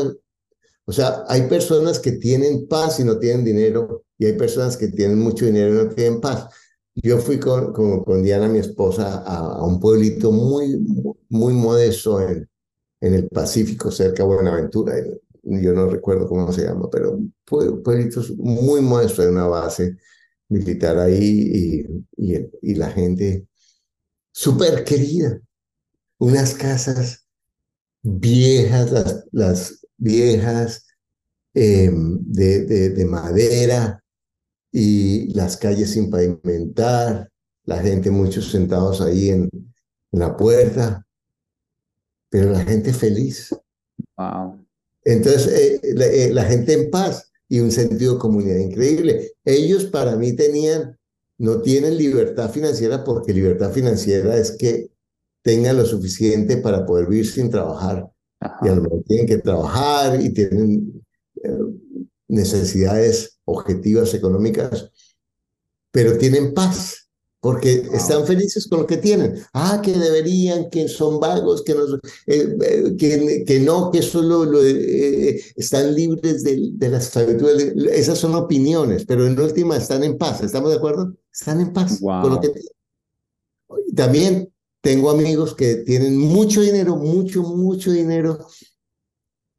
o 0.84 0.92
sea, 0.92 1.24
hay 1.30 1.48
personas 1.48 2.00
que 2.00 2.12
tienen 2.12 2.68
paz 2.68 3.00
y 3.00 3.06
no 3.06 3.18
tienen 3.18 3.46
dinero, 3.46 4.04
y 4.18 4.26
hay 4.26 4.34
personas 4.34 4.76
que 4.76 4.90
tienen 4.90 5.18
mucho 5.18 5.46
dinero 5.46 5.74
y 5.74 5.86
no 5.86 5.90
tienen 5.96 6.20
paz. 6.20 6.50
Yo 6.94 7.20
fui 7.20 7.40
con, 7.40 7.72
con, 7.72 8.04
con 8.04 8.22
Diana, 8.22 8.50
mi 8.50 8.60
esposa, 8.60 9.24
a, 9.26 9.56
a, 9.56 9.64
un 9.64 9.80
pueblito 9.80 10.32
muy, 10.32 10.78
muy 11.30 11.54
modesto 11.54 12.20
en, 12.22 12.50
en 13.00 13.14
el 13.14 13.30
Pacífico, 13.30 13.92
cerca 13.92 14.24
de 14.24 14.30
Buenaventura. 14.30 14.96
Yo 15.44 15.74
no 15.74 15.88
recuerdo 15.90 16.28
cómo 16.28 16.52
se 16.52 16.64
llama, 16.64 16.90
pero 16.92 17.12
un 17.12 17.34
pueblito 17.46 18.22
muy 18.38 18.82
modesto, 18.82 19.22
de 19.22 19.30
una 19.30 19.48
base 19.48 19.98
militar 20.49 20.97
ahí 20.99 21.86
y, 22.17 22.34
y, 22.34 22.49
y 22.62 22.75
la 22.75 22.91
gente 22.91 23.47
súper 24.31 24.84
querida. 24.84 25.39
Unas 26.17 26.53
casas 26.53 27.25
viejas, 28.01 28.91
las, 28.91 29.25
las 29.31 29.86
viejas 29.97 30.86
eh, 31.53 31.89
de, 31.91 32.65
de, 32.65 32.89
de, 32.89 33.05
madera 33.05 34.03
y 34.71 35.34
las 35.34 35.58
calles 35.58 35.91
sin 35.91 36.10
pavimentar, 36.10 37.31
la 37.63 37.81
gente, 37.81 38.12
muchos 38.12 38.51
sentados 38.51 39.01
ahí 39.01 39.29
en, 39.29 39.49
en 40.12 40.19
la 40.19 40.36
puerta, 40.36 41.05
pero 42.29 42.51
la 42.51 42.63
gente 42.63 42.93
feliz. 42.93 43.55
Wow. 44.17 44.65
Entonces, 45.03 45.47
eh, 45.47 45.93
la, 45.93 46.05
eh, 46.05 46.34
la, 46.34 46.43
gente 46.43 46.73
en 46.73 46.91
paz 46.91 47.31
y 47.47 47.60
un 47.60 47.71
sentido 47.71 48.13
de 48.13 48.19
comunidad 48.19 48.58
increíble. 48.58 49.34
Ellos 49.43 49.86
para 49.86 50.15
mí 50.15 50.34
tenían, 50.34 50.97
no 51.38 51.62
tienen 51.62 51.97
libertad 51.97 52.49
financiera 52.51 53.03
porque 53.03 53.34
libertad 53.34 53.71
financiera 53.71 54.38
es 54.38 54.51
que 54.51 54.89
tengan 55.41 55.77
lo 55.77 55.86
suficiente 55.86 56.58
para 56.58 56.86
poder 56.86 57.08
vivir 57.08 57.27
sin 57.27 57.49
trabajar. 57.49 58.10
Ajá. 58.39 58.58
Y 58.63 58.67
a 58.69 58.75
lo 58.75 58.81
mejor 58.81 59.03
tienen 59.03 59.27
que 59.27 59.38
trabajar 59.38 60.19
y 60.21 60.34
tienen 60.34 61.05
eh, 61.43 61.49
necesidades 62.27 63.39
objetivas 63.45 64.13
económicas, 64.13 64.91
pero 65.91 66.17
tienen 66.17 66.53
paz 66.53 67.05
porque 67.45 67.81
wow. 67.81 67.95
están 67.95 68.25
felices 68.25 68.67
con 68.67 68.79
lo 68.79 68.88
que 68.88 68.97
tienen. 68.97 69.36
Ah, 69.53 69.79
que 69.79 69.93
deberían, 69.93 70.67
que 70.71 70.88
son 70.88 71.19
vagos, 71.19 71.62
que, 71.62 71.75
nos, 71.75 71.93
eh, 72.25 72.58
eh, 72.60 72.95
que, 72.97 73.43
que, 73.45 73.60
no, 73.60 73.91
que 73.91 74.01
solo 74.01 74.45
lo, 74.45 74.63
eh, 74.65 75.39
están 75.55 75.93
libres 75.93 76.43
de, 76.43 76.71
de 76.73 76.89
la 76.89 76.97
esclavitud. 76.97 77.47
Esas 77.91 78.17
son 78.17 78.34
opiniones, 78.34 79.05
pero 79.05 79.27
en 79.27 79.39
última 79.39 79.77
están 79.77 80.03
en 80.03 80.17
paz. 80.17 80.41
¿Estamos 80.41 80.71
de 80.71 80.77
acuerdo? 80.77 81.13
Están 81.31 81.62
en 81.62 81.71
paz 81.71 81.99
wow. 81.99 82.23
con 82.23 82.31
lo 82.31 82.41
que 82.41 82.49
También 83.95 84.51
tengo 84.81 85.12
amigos 85.12 85.53
que 85.53 85.75
tienen 85.75 86.17
mucho 86.17 86.62
dinero, 86.62 86.95
mucho, 86.95 87.43
mucho 87.43 87.91
dinero, 87.91 88.39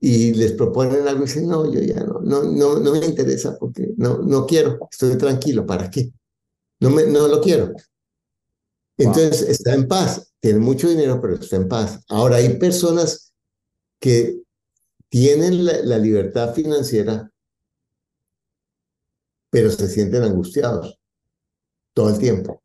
y 0.01 0.35
les 0.35 0.51
proponen 0.55 1.07
algo 1.07 1.23
y 1.23 1.27
dicen, 1.27 1.47
no, 1.47 1.73
yo 1.73 1.81
ya 1.83 2.01
no, 2.01 2.21
no, 2.21 2.43
no, 2.43 2.81
no 2.81 2.93
me 2.93 3.07
interesa 3.07 3.57
porque 3.57 3.95
no, 3.97 4.19
no 4.19 4.45
quiero, 4.45 4.77
estoy 4.91 5.17
tranquilo, 5.17 5.65
¿para 5.65 5.89
qué? 5.89 6.11
No, 6.81 6.91
me, 6.91 7.07
no 7.07 7.29
lo 7.29 7.41
quiero. 7.41 7.73
Entonces 8.99 9.43
wow. 9.43 9.51
está 9.51 9.75
en 9.75 9.89
paz, 9.89 10.33
tiene 10.41 10.59
mucho 10.59 10.89
dinero, 10.89 11.21
pero 11.21 11.35
está 11.35 11.57
en 11.57 11.69
paz. 11.69 12.01
Ahora 12.09 12.37
hay 12.37 12.59
personas 12.59 13.33
que 14.01 14.41
tienen 15.09 15.65
la, 15.65 15.79
la 15.83 15.99
libertad 15.99 16.55
financiera, 16.55 17.31
pero 19.51 19.71
se 19.71 19.89
sienten 19.89 20.23
angustiados 20.23 20.99
todo 21.95 22.11
el 22.11 22.19
tiempo. 22.19 22.63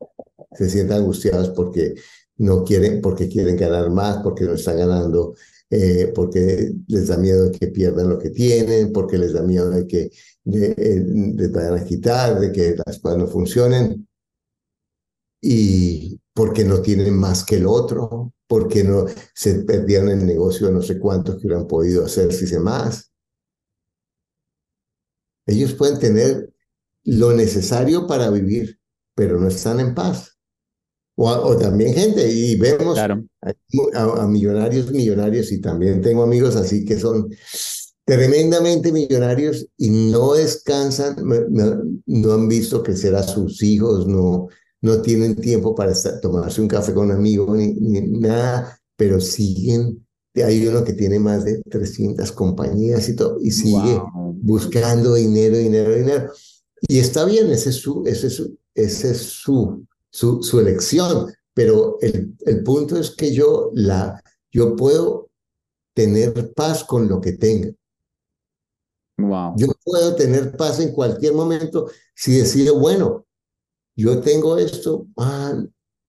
Se 0.54 0.70
sienten 0.70 0.98
angustiados 0.98 1.50
porque 1.50 1.96
no 2.38 2.64
quieren, 2.64 3.02
porque 3.02 3.30
quieren 3.30 3.56
ganar 3.56 3.90
más, 3.90 4.22
porque 4.24 4.46
no 4.46 4.54
están 4.54 4.78
ganando, 4.78 5.36
eh, 5.74 6.12
porque 6.14 6.74
les 6.88 7.08
da 7.08 7.18
miedo 7.18 7.46
de 7.46 7.58
que 7.58 7.68
pierdan 7.68 8.10
lo 8.10 8.20
que 8.20 8.30
tienen, 8.30 8.92
porque 8.92 9.18
les 9.18 9.32
da 9.32 9.42
miedo 9.42 9.70
de 9.70 9.88
que 9.88 10.12
eh, 10.46 11.06
les 11.06 11.52
vayan 11.52 11.78
a 11.78 11.86
quitar, 11.86 12.42
de 12.42 12.52
que 12.52 12.76
las 12.86 13.00
cosas 13.00 13.18
no 13.18 13.28
funcionen, 13.28 14.06
y 15.42 16.20
porque 16.34 16.66
no 16.66 16.82
tienen 16.82 17.16
más 17.16 17.46
que 17.46 17.56
el 17.56 17.66
otro, 17.66 18.34
porque 18.48 18.84
no 18.84 19.06
se 19.34 19.64
perdieron 19.64 20.10
el 20.10 20.26
negocio 20.26 20.68
de 20.68 20.74
no 20.74 20.82
sé 20.82 21.00
cuántos 21.00 21.36
que 21.38 21.48
hubieran 21.48 21.68
podido 21.68 22.06
hacer 22.06 22.34
si 22.34 22.48
se 22.48 22.60
más. 22.60 23.14
Ellos 25.48 25.74
pueden 25.74 26.00
tener 26.00 26.54
lo 27.06 27.32
necesario 27.32 28.08
para 28.08 28.30
vivir, 28.30 28.78
pero 29.16 29.40
no 29.40 29.48
están 29.48 29.80
en 29.80 29.96
paz. 29.96 30.38
O, 31.16 31.30
o 31.30 31.58
también 31.58 31.94
gente, 31.94 32.30
y 32.30 32.56
vemos 32.58 32.96
claro. 32.96 33.24
A, 33.42 34.28
millonarios, 34.28 34.92
millonarios, 34.92 35.52
y 35.52 35.60
también 35.60 36.02
tengo 36.02 36.24
amigos 36.24 36.56
así 36.56 36.86
que 36.86 37.00
son 37.00 37.30
tremendamente 38.06 38.92
millonarios 38.92 39.68
y 39.78 39.90
no 39.90 40.34
descansan, 40.34 41.16
no, 41.50 41.82
no, 42.06 42.34
han 42.34 42.48
visto 42.48 42.84
crecer 42.84 43.16
a 43.16 43.24
sus 43.24 43.62
hijos, 43.64 44.08
no, 44.08 44.48
no 44.82 45.02
tienen 45.02 45.36
tiempo 45.36 45.74
para 45.74 45.92
estar, 45.92 46.20
tomarse 46.20 46.62
un 46.62 46.68
café 46.68 46.94
con 46.94 47.06
un 47.06 47.16
amigo 47.16 47.56
ni, 47.56 47.74
ni, 47.74 48.02
nada, 48.20 48.80
pero 48.96 49.20
siguen. 49.20 50.06
Hay 50.34 50.66
uno 50.66 50.84
que 50.84 50.94
tiene 50.94 51.20
más 51.20 51.44
de 51.44 51.62
300 51.64 52.32
compañías 52.32 53.10
y 53.10 53.16
todo, 53.16 53.38
y 53.42 53.52
sigue 53.52 53.96
wow. 53.96 54.34
buscando 54.42 55.16
dinero, 55.16 55.58
dinero, 55.58 55.94
dinero. 55.94 56.32
Y 56.88 57.00
está 57.00 57.26
bien, 57.26 57.52
ese 57.52 57.70
es 57.70 57.76
su, 57.76 58.04
ese 58.06 58.28
es 58.28 58.36
su, 58.36 58.58
ese 58.74 59.12
es 59.12 59.18
su, 59.18 59.86
su, 60.10 60.42
su 60.42 60.60
elección, 60.60 61.32
pero 61.54 61.98
el, 62.02 62.36
el 62.46 62.64
punto 62.64 62.98
es 62.98 63.12
que 63.12 63.34
yo, 63.34 63.72
la, 63.74 64.24
yo 64.52 64.76
puedo 64.76 65.30
tener 65.94 66.54
paz 66.54 66.84
con 66.84 67.08
lo 67.08 67.20
que 67.20 67.34
tenga. 67.34 67.72
Wow. 69.18 69.54
Yo 69.58 69.68
puedo 69.84 70.16
tener 70.16 70.56
paz 70.56 70.80
en 70.80 70.94
cualquier 70.94 71.34
momento 71.34 71.90
si 72.16 72.38
decido, 72.38 72.80
bueno, 72.80 73.26
yo 73.96 74.20
tengo 74.22 74.58
esto, 74.58 75.08
ah, 75.18 75.64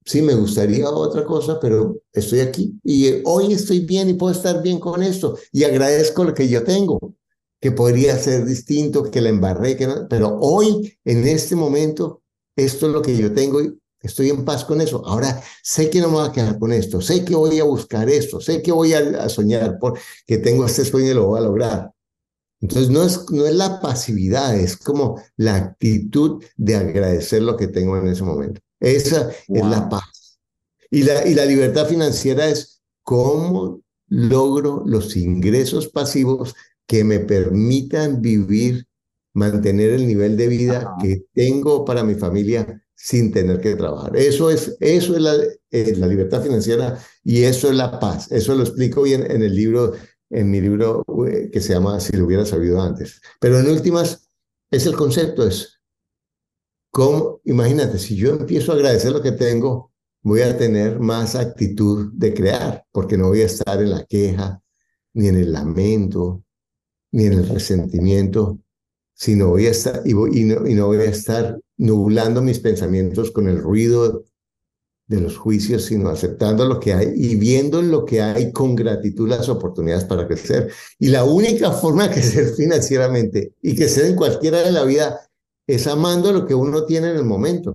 sí, 0.05 0.23
me 0.23 0.35
gustaría 0.35 0.89
otra 0.89 1.25
cosa, 1.25 1.59
pero 1.61 2.01
estoy 2.13 2.41
aquí 2.41 2.79
y 2.85 3.21
hoy 3.25 3.53
estoy 3.53 3.81
bien 3.81 4.09
y 4.09 4.15
puedo 4.15 4.33
estar 4.33 4.63
bien 4.63 4.79
con 4.79 5.03
esto 5.03 5.37
y 5.53 5.65
agradezco 5.65 6.25
lo 6.25 6.35
que 6.35 6.49
yo 6.49 6.65
tengo, 6.65 7.15
que 7.61 7.73
podría 7.73 8.17
ser 8.19 8.45
distinto, 8.45 9.11
que 9.11 9.21
la 9.21 9.29
embarré, 9.29 9.77
que 9.77 9.87
no, 9.87 10.07
pero 10.09 10.39
hoy, 10.41 10.97
en 11.05 11.27
este 11.27 11.55
momento, 11.57 12.23
esto 12.57 12.87
es 12.87 12.93
lo 12.93 13.03
que 13.03 13.17
yo 13.17 13.33
tengo 13.35 13.61
y 13.61 13.79
estoy 14.03 14.31
en 14.31 14.45
paz 14.45 14.65
con 14.65 14.81
eso. 14.81 15.03
Ahora, 15.07 15.43
sé 15.63 15.89
que 15.91 16.01
no 16.01 16.09
me 16.09 16.15
voy 16.15 16.29
a 16.29 16.33
quedar 16.33 16.59
con 16.59 16.73
esto, 16.73 17.01
sé 17.01 17.25
que 17.25 17.35
voy 17.35 17.59
a 17.59 17.65
buscar 17.65 18.09
esto, 18.09 18.41
sé 18.41 18.63
que 18.63 18.73
voy 18.73 18.95
a, 18.95 18.99
a 19.23 19.29
soñar 19.29 19.79
por 19.79 19.99
que 20.27 20.39
tengo 20.39 20.67
este 20.67 20.85
sueño 20.85 21.11
y 21.11 21.15
lo 21.15 21.27
voy 21.27 21.39
a 21.39 21.45
lograr. 21.45 21.93
Entonces 22.61 22.91
no 22.91 23.03
es, 23.03 23.29
no 23.31 23.45
es 23.45 23.55
la 23.55 23.81
pasividad, 23.81 24.57
es 24.57 24.77
como 24.77 25.21
la 25.37 25.57
actitud 25.57 26.43
de 26.57 26.77
agradecer 26.77 27.43
lo 27.43 27.57
que 27.57 27.67
tengo 27.67 27.97
en 27.97 28.07
ese 28.07 28.23
momento. 28.23 28.61
Esa 28.79 29.31
wow. 29.49 29.57
es 29.57 29.67
la 29.67 29.89
paz. 29.89 30.39
Y 30.89 31.03
la, 31.03 31.27
y 31.27 31.35
la 31.35 31.45
libertad 31.45 31.89
financiera 31.89 32.49
es 32.49 32.83
cómo 33.03 33.83
logro 34.07 34.85
los 34.87 35.17
ingresos 35.17 35.89
pasivos 35.89 36.55
que 36.87 37.03
me 37.03 37.19
permitan 37.19 38.21
vivir, 38.21 38.87
mantener 39.33 39.91
el 39.91 40.07
nivel 40.07 40.37
de 40.37 40.47
vida 40.47 40.79
Ajá. 40.79 40.97
que 41.01 41.25
tengo 41.33 41.85
para 41.85 42.05
mi 42.05 42.15
familia 42.15 42.82
sin 43.03 43.33
tener 43.33 43.61
que 43.61 43.75
trabajar. 43.75 44.17
Eso 44.17 44.49
es, 44.49 44.77
eso 44.79 45.17
es 45.17 45.21
la, 45.21 46.07
libertad 46.07 46.41
financiera 46.41 47.05
y 47.25 47.43
eso 47.43 47.69
es 47.69 47.75
la 47.75 47.99
paz. 47.99 48.31
Eso 48.31 48.55
lo 48.55 48.63
explico 48.63 49.03
bien 49.03 49.29
en 49.29 49.43
el 49.43 49.57
libro 49.57 49.95
en 50.31 50.49
mi 50.49 50.61
libro 50.61 51.05
eh, 51.27 51.51
que 51.53 51.61
se 51.61 51.73
llama 51.73 51.99
Si 51.99 52.17
lo 52.17 52.27
hubiera 52.27 52.47
sabido 52.47 52.81
antes. 52.81 53.21
Pero 53.41 53.59
en 53.59 53.69
últimas, 53.69 54.29
es 54.71 54.87
el 54.87 54.95
concepto, 54.95 55.45
es 55.45 55.81
cómo, 56.93 57.41
imagínate, 57.45 57.99
si 57.99 58.15
yo 58.15 58.31
empiezo 58.31 58.71
a 58.71 58.77
agradecer 58.77 59.11
lo 59.11 59.21
que 59.21 59.33
tengo, 59.33 59.93
voy 60.23 60.43
a 60.43 60.57
tener 60.57 61.01
más 61.01 61.35
actitud 61.35 62.13
de 62.15 62.33
crear, 62.33 62.87
porque 62.93 63.19
no 63.19 63.29
voy 63.29 63.41
a 63.41 63.47
estar 63.47 63.83
en 63.83 63.91
la 63.91 64.05
queja, 64.05 64.63
ni 65.13 65.27
en 65.27 65.37
el 65.39 65.53
lamento, 65.53 66.45
ni 67.11 67.25
en 67.25 67.33
el 67.33 67.49
resentimiento, 67.49 68.61
sino 69.23 69.51
voy 69.51 69.67
a 69.67 69.71
estar, 69.71 70.03
y, 70.05 70.11
y, 70.11 70.45
no, 70.45 70.67
y 70.67 70.75
no 70.75 70.89
voy 70.89 70.97
a 70.97 71.05
estar 71.05 71.57
nublando 71.77 72.43
mis 72.43 72.59
pensamientos 72.59 73.31
con 73.31 73.47
el 73.47 73.63
ruido 73.63 74.25
de 75.07 75.21
los 75.21 75.39
juicios, 75.39 75.85
sino 75.85 76.09
aceptando 76.09 76.65
lo 76.65 76.81
que 76.81 76.93
hay 76.93 77.13
y 77.15 77.37
viendo 77.37 77.83
lo 77.83 78.05
que 78.05 78.21
hay 78.21 78.51
con 78.51 78.75
gratitud 78.75 79.29
las 79.29 79.49
oportunidades 79.49 80.03
para 80.07 80.27
crecer. 80.27 80.73
Y 80.99 81.07
la 81.07 81.23
única 81.23 81.71
forma 81.71 82.09
de 82.09 82.15
crecer 82.15 82.49
financieramente 82.57 83.55
y 83.63 83.77
crecer 83.77 84.07
en 84.07 84.17
cualquiera 84.17 84.61
de 84.61 84.73
la 84.73 84.83
vida 84.83 85.21
es 85.69 85.87
amando 85.87 86.33
lo 86.33 86.45
que 86.45 86.57
uno 86.57 86.85
tiene 86.85 87.11
en 87.11 87.17
el 87.19 87.25
momento. 87.25 87.73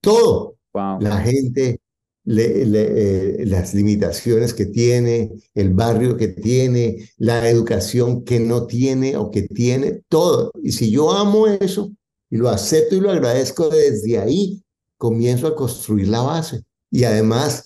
Todo. 0.00 0.58
La 0.72 1.22
gente, 1.22 1.80
eh, 2.26 3.44
las 3.46 3.72
limitaciones 3.72 4.52
que 4.52 4.66
tiene, 4.66 5.30
el 5.54 5.72
barrio 5.74 6.16
que 6.16 6.28
tiene, 6.28 7.10
la 7.18 7.48
educación 7.48 8.24
que 8.24 8.40
no 8.40 8.66
tiene 8.66 9.16
o 9.16 9.30
que 9.30 9.42
tiene, 9.42 10.02
todo. 10.08 10.50
Y 10.62 10.72
si 10.72 10.90
yo 10.90 11.12
amo 11.12 11.46
eso 11.46 11.92
y 12.28 12.36
lo 12.36 12.48
acepto 12.48 12.96
y 12.96 13.00
lo 13.00 13.10
agradezco 13.10 13.68
desde 13.68 14.18
ahí, 14.18 14.62
comienzo 14.96 15.46
a 15.46 15.54
construir 15.54 16.08
la 16.08 16.22
base. 16.22 16.62
Y 16.90 17.04
además, 17.04 17.64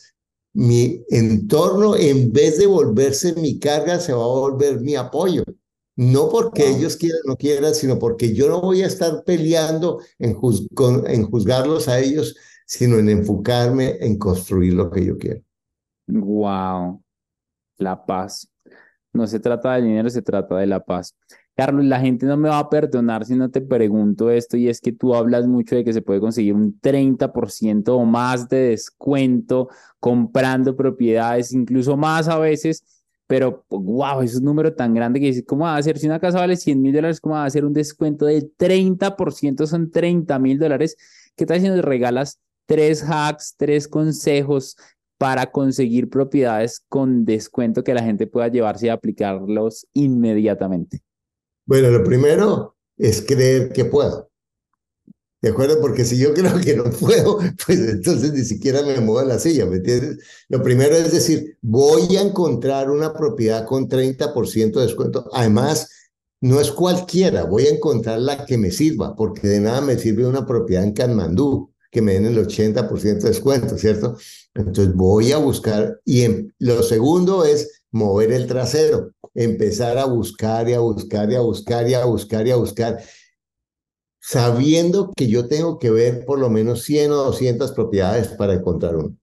mi 0.53 1.05
entorno, 1.09 1.97
en 1.97 2.33
vez 2.33 2.59
de 2.59 2.67
volverse 2.67 3.35
mi 3.35 3.59
carga, 3.59 4.01
se 4.01 4.13
va 4.13 4.25
a 4.25 4.27
volver 4.27 4.81
mi 4.81 4.95
apoyo. 4.97 5.45
No 5.97 6.29
porque 6.29 6.69
ellos 6.69 6.97
quieran 6.97 7.21
o 7.27 7.31
no 7.31 7.37
quieran, 7.37 7.75
sino 7.75 7.99
porque 7.99 8.35
yo 8.35 8.49
no 8.49 8.61
voy 8.61 8.83
a 8.83 8.87
estar 8.87 9.23
peleando 9.25 10.01
en, 10.19 10.37
en 11.07 11.31
juzgarlos 11.31 11.89
a 11.89 12.01
ellos, 12.01 12.37
sino 12.71 12.99
en 12.99 13.09
enfocarme 13.09 13.97
en 13.99 14.17
construir 14.17 14.75
lo 14.75 14.93
que 14.93 15.05
yo 15.05 15.19
quiero. 15.19 15.43
Wow, 16.07 17.03
la 17.79 18.07
paz. 18.07 18.49
No 19.13 19.27
se 19.27 19.41
trata 19.41 19.75
de 19.75 19.83
dinero, 19.83 20.09
se 20.09 20.23
trata 20.23 20.57
de 20.57 20.69
la 20.69 20.79
paz. 20.79 21.17
Carlos, 21.57 21.85
la 21.85 21.99
gente 21.99 22.27
no 22.27 22.37
me 22.37 22.49
va 22.49 22.61
a 22.61 22.71
perdonar 22.71 23.25
si 23.25 23.35
no 23.35 23.51
te 23.51 23.61
pregunto 23.61 24.31
esto 24.31 24.57
y 24.57 24.69
es 24.69 24.81
que 24.81 24.93
tú 24.93 25.17
hablas 25.17 25.49
mucho 25.49 25.75
de 25.75 25.83
que 25.83 25.93
se 25.93 26.01
puede 26.01 26.21
conseguir 26.21 26.55
un 26.55 26.79
30% 26.79 27.89
o 27.89 28.05
más 28.05 28.49
de 28.49 28.69
descuento 28.69 29.69
comprando 29.99 30.77
propiedades, 30.77 31.53
incluso 31.53 31.97
más 31.97 32.29
a 32.29 32.39
veces, 32.39 32.85
pero 33.27 33.67
wow, 33.69 34.23
es 34.23 34.37
un 34.37 34.45
número 34.45 34.73
tan 34.73 34.95
grande 34.95 35.19
que 35.19 35.27
dices, 35.27 35.45
¿cómo 35.45 35.65
va 35.65 35.77
a 35.77 35.83
ser? 35.83 35.99
Si 35.99 36.07
una 36.07 36.21
casa 36.21 36.39
vale 36.39 36.55
100 36.55 36.81
mil 36.81 36.93
dólares, 36.93 37.21
¿cómo 37.21 37.35
va 37.35 37.45
a 37.45 37.51
ser 37.51 37.65
un 37.65 37.73
descuento 37.73 38.27
del 38.27 38.53
30%? 38.57 39.67
Son 39.67 39.91
30 39.91 40.39
mil 40.39 40.57
dólares. 40.57 40.97
¿Qué 41.35 41.47
tal 41.47 41.61
si 41.61 41.69
nos 41.69 41.81
regalas 41.81 42.39
tres 42.71 43.03
hacks, 43.03 43.57
tres 43.57 43.89
consejos 43.89 44.77
para 45.19 45.51
conseguir 45.51 46.09
propiedades 46.09 46.85
con 46.89 47.25
descuento 47.25 47.83
que 47.83 47.95
la 47.95 48.03
gente 48.05 48.29
pueda 48.29 48.47
llevarse 48.47 48.87
y 48.87 48.91
aplicarlos 48.91 49.89
inmediatamente? 49.93 51.01
Bueno, 51.67 51.91
lo 51.91 52.05
primero 52.05 52.77
es 52.97 53.23
creer 53.27 53.73
que 53.73 53.87
puedo. 53.87 54.31
¿De 55.43 55.49
acuerdo? 55.49 55.81
Porque 55.81 56.05
si 56.05 56.17
yo 56.17 56.33
creo 56.33 56.61
que 56.61 56.77
no 56.77 56.85
puedo, 56.85 57.39
pues 57.67 57.81
entonces 57.81 58.33
ni 58.33 58.45
siquiera 58.45 58.83
me 58.83 59.01
muevo 59.01 59.19
a 59.19 59.25
la 59.25 59.41
silla, 59.41 59.67
¿me 59.67 59.79
entiendes? 59.79 60.19
Lo 60.49 60.63
primero 60.63 60.95
es 60.95 61.11
decir, 61.11 61.59
voy 61.61 62.17
a 62.17 62.23
encontrar 62.23 62.89
una 62.89 63.13
propiedad 63.13 63.67
con 63.67 63.89
30% 63.89 64.79
de 64.79 64.87
descuento. 64.87 65.29
Además, 65.33 65.91
no 66.41 66.61
es 66.61 66.71
cualquiera, 66.71 67.47
voy 67.47 67.67
a 67.67 67.75
encontrar 67.75 68.21
la 68.21 68.47
que 68.47 68.59
me 68.59 68.71
sirva, 68.71 69.17
porque 69.17 69.49
de 69.49 69.59
nada 69.59 69.81
me 69.81 69.99
sirve 69.99 70.25
una 70.25 70.47
propiedad 70.47 70.85
en 70.85 70.93
Kanmandú 70.93 71.70
que 71.91 72.03
me 72.03 72.15
den 72.15 72.27
el 72.27 72.39
80% 72.39 73.25
de 73.25 73.29
descuento, 73.29 73.77
¿cierto? 73.79 74.17
Entonces 74.55 74.95
voy 74.95 75.33
a 75.33 75.39
buscar. 75.39 76.01
Y 76.05 76.25
lo 76.59 76.83
segundo 76.83 77.45
es 77.45 77.83
mover 77.91 78.33
el 78.33 78.47
trasero 78.47 79.13
empezar 79.35 79.99
a 79.99 80.05
buscar 80.07 80.69
y 80.69 80.75
a 80.75 80.81
buscar 80.81 81.31
y 81.31 81.35
a 81.35 81.41
buscar 81.41 81.89
y 81.89 81.95
a 81.95 82.05
buscar 82.05 82.47
y 82.47 82.51
a 82.51 82.57
buscar, 82.57 83.03
sabiendo 84.21 85.13
que 85.17 85.29
yo 85.29 85.49
tengo 85.49 85.79
que 85.79 85.91
ver 85.91 86.25
por 86.25 86.39
lo 86.39 86.51
menos 86.51 86.83
100 86.83 87.13
o 87.13 87.17
200 87.17 87.73
propiedades 87.73 88.29
para 88.29 88.55
encontrar 88.55 88.97
uno. 88.97 89.17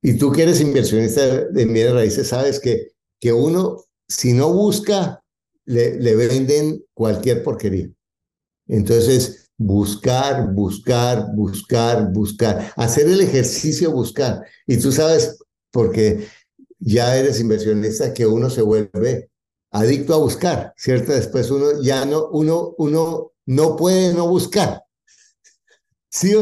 Y 0.00 0.16
tú 0.16 0.30
que 0.30 0.44
eres 0.44 0.60
inversionista 0.60 1.44
de 1.46 1.64
bienes 1.64 1.92
raíces, 1.92 2.28
sabes 2.28 2.60
que, 2.60 2.92
que 3.20 3.32
uno, 3.32 3.84
si 4.08 4.32
no 4.32 4.52
busca, 4.52 5.22
le 5.64 6.16
venden 6.16 6.84
cualquier 6.94 7.42
porquería. 7.42 7.90
Entonces, 8.68 9.47
buscar, 9.58 10.54
buscar, 10.54 11.26
buscar, 11.34 12.12
buscar, 12.12 12.72
hacer 12.76 13.08
el 13.08 13.20
ejercicio 13.20 13.90
buscar. 13.90 14.42
Y 14.66 14.78
tú 14.78 14.92
sabes, 14.92 15.38
porque 15.70 16.28
ya 16.78 17.16
eres 17.16 17.40
inversionista 17.40 18.14
que 18.14 18.26
uno 18.26 18.48
se 18.48 18.62
vuelve 18.62 19.30
adicto 19.72 20.14
a 20.14 20.18
buscar, 20.18 20.72
¿cierto? 20.76 21.12
Después 21.12 21.50
uno 21.50 21.82
ya 21.82 22.06
no, 22.06 22.28
uno, 22.28 22.74
uno 22.78 23.32
no 23.46 23.76
puede 23.76 24.14
no 24.14 24.28
buscar. 24.28 24.82
Sí, 26.10 26.34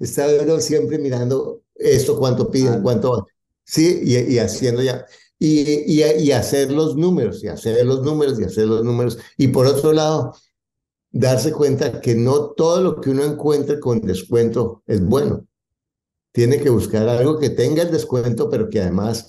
está 0.00 0.26
uno 0.42 0.58
siempre 0.58 0.98
mirando 0.98 1.62
esto, 1.76 2.18
cuánto 2.18 2.50
piden, 2.50 2.82
cuánto, 2.82 3.28
sí, 3.64 4.00
y, 4.04 4.38
haciendo 4.38 4.82
ya, 4.82 5.06
y, 5.38 5.60
y, 5.86 6.02
y 6.02 6.32
hacer 6.32 6.72
los 6.72 6.96
números, 6.96 7.42
y 7.44 7.48
hacer 7.48 7.86
los 7.86 8.02
números, 8.02 8.40
y 8.40 8.44
hacer 8.44 8.66
los 8.66 8.84
números. 8.84 9.18
Y 9.36 9.48
por 9.48 9.66
otro 9.66 9.92
lado, 9.92 10.34
darse 11.12 11.52
cuenta 11.52 12.00
que 12.00 12.14
no 12.14 12.50
todo 12.50 12.80
lo 12.80 13.00
que 13.00 13.10
uno 13.10 13.22
encuentre 13.22 13.78
con 13.78 14.00
descuento 14.00 14.82
es 14.86 15.04
bueno. 15.04 15.46
Tiene 16.32 16.58
que 16.58 16.70
buscar 16.70 17.08
algo 17.08 17.38
que 17.38 17.50
tenga 17.50 17.82
el 17.82 17.90
descuento, 17.90 18.48
pero 18.48 18.68
que 18.68 18.80
además 18.80 19.28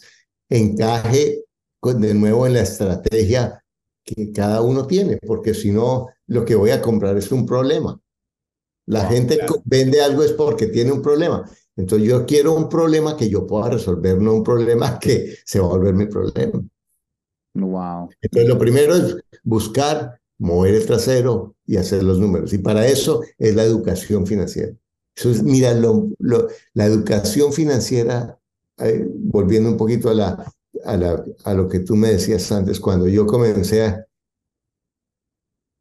encaje 0.50 1.44
de 1.82 2.14
nuevo 2.14 2.48
en 2.48 2.54
la 2.54 2.62
estrategia 2.62 3.64
que 4.04 4.32
cada 4.32 4.62
uno 4.62 4.88
tiene, 4.88 5.18
porque 5.18 5.54
si 5.54 5.72
no, 5.72 6.08
lo 6.28 6.46
que 6.46 6.56
voy 6.56 6.72
a 6.72 6.82
comprar 6.82 7.18
es 7.18 7.32
un 7.32 7.46
problema. 7.46 8.00
La 8.86 9.06
gente 9.06 9.40
vende 9.66 10.02
algo 10.02 10.24
es 10.24 10.32
porque 10.34 10.68
tiene 10.68 10.92
un 10.92 11.02
problema. 11.02 11.50
Entonces 11.76 12.08
yo 12.08 12.26
quiero 12.26 12.54
un 12.54 12.70
problema 12.70 13.18
que 13.18 13.30
yo 13.30 13.48
pueda 13.48 13.70
resolver, 13.70 14.22
no 14.22 14.34
un 14.34 14.44
problema 14.44 15.00
que 15.00 15.38
se 15.46 15.60
va 15.60 15.66
a 15.66 15.70
volver 15.70 15.94
mi 15.94 16.06
problema. 16.06 16.62
Wow. 17.56 18.10
Entonces 18.22 18.50
lo 18.50 18.58
primero 18.58 18.96
es 18.96 19.18
buscar, 19.44 20.20
mover 20.44 20.76
el 20.76 20.86
trasero 20.86 21.56
y 21.66 21.78
hacer 21.78 22.04
los 22.04 22.20
números. 22.20 22.54
Y 22.54 22.58
para 22.58 22.86
eso 22.86 23.22
es 23.38 23.56
la 23.56 23.64
educación 23.64 24.28
financiera. 24.28 24.74
Eso 25.16 25.32
es, 25.32 25.42
mira, 25.42 25.74
lo, 25.74 26.10
la 26.74 26.86
educación 26.86 27.54
financiera 27.54 28.38
volviendo 28.78 29.70
un 29.70 29.78
poquito 29.78 30.10
a, 30.10 30.14
la, 30.14 30.54
a, 30.84 30.98
la, 30.98 31.24
a 31.46 31.54
lo 31.54 31.70
que 31.70 31.80
tú 31.80 31.96
me 31.96 32.10
decías 32.10 32.52
antes, 32.52 32.80
cuando 32.80 33.08
yo 33.08 33.26
comencé 33.26 33.86
a, 33.86 34.06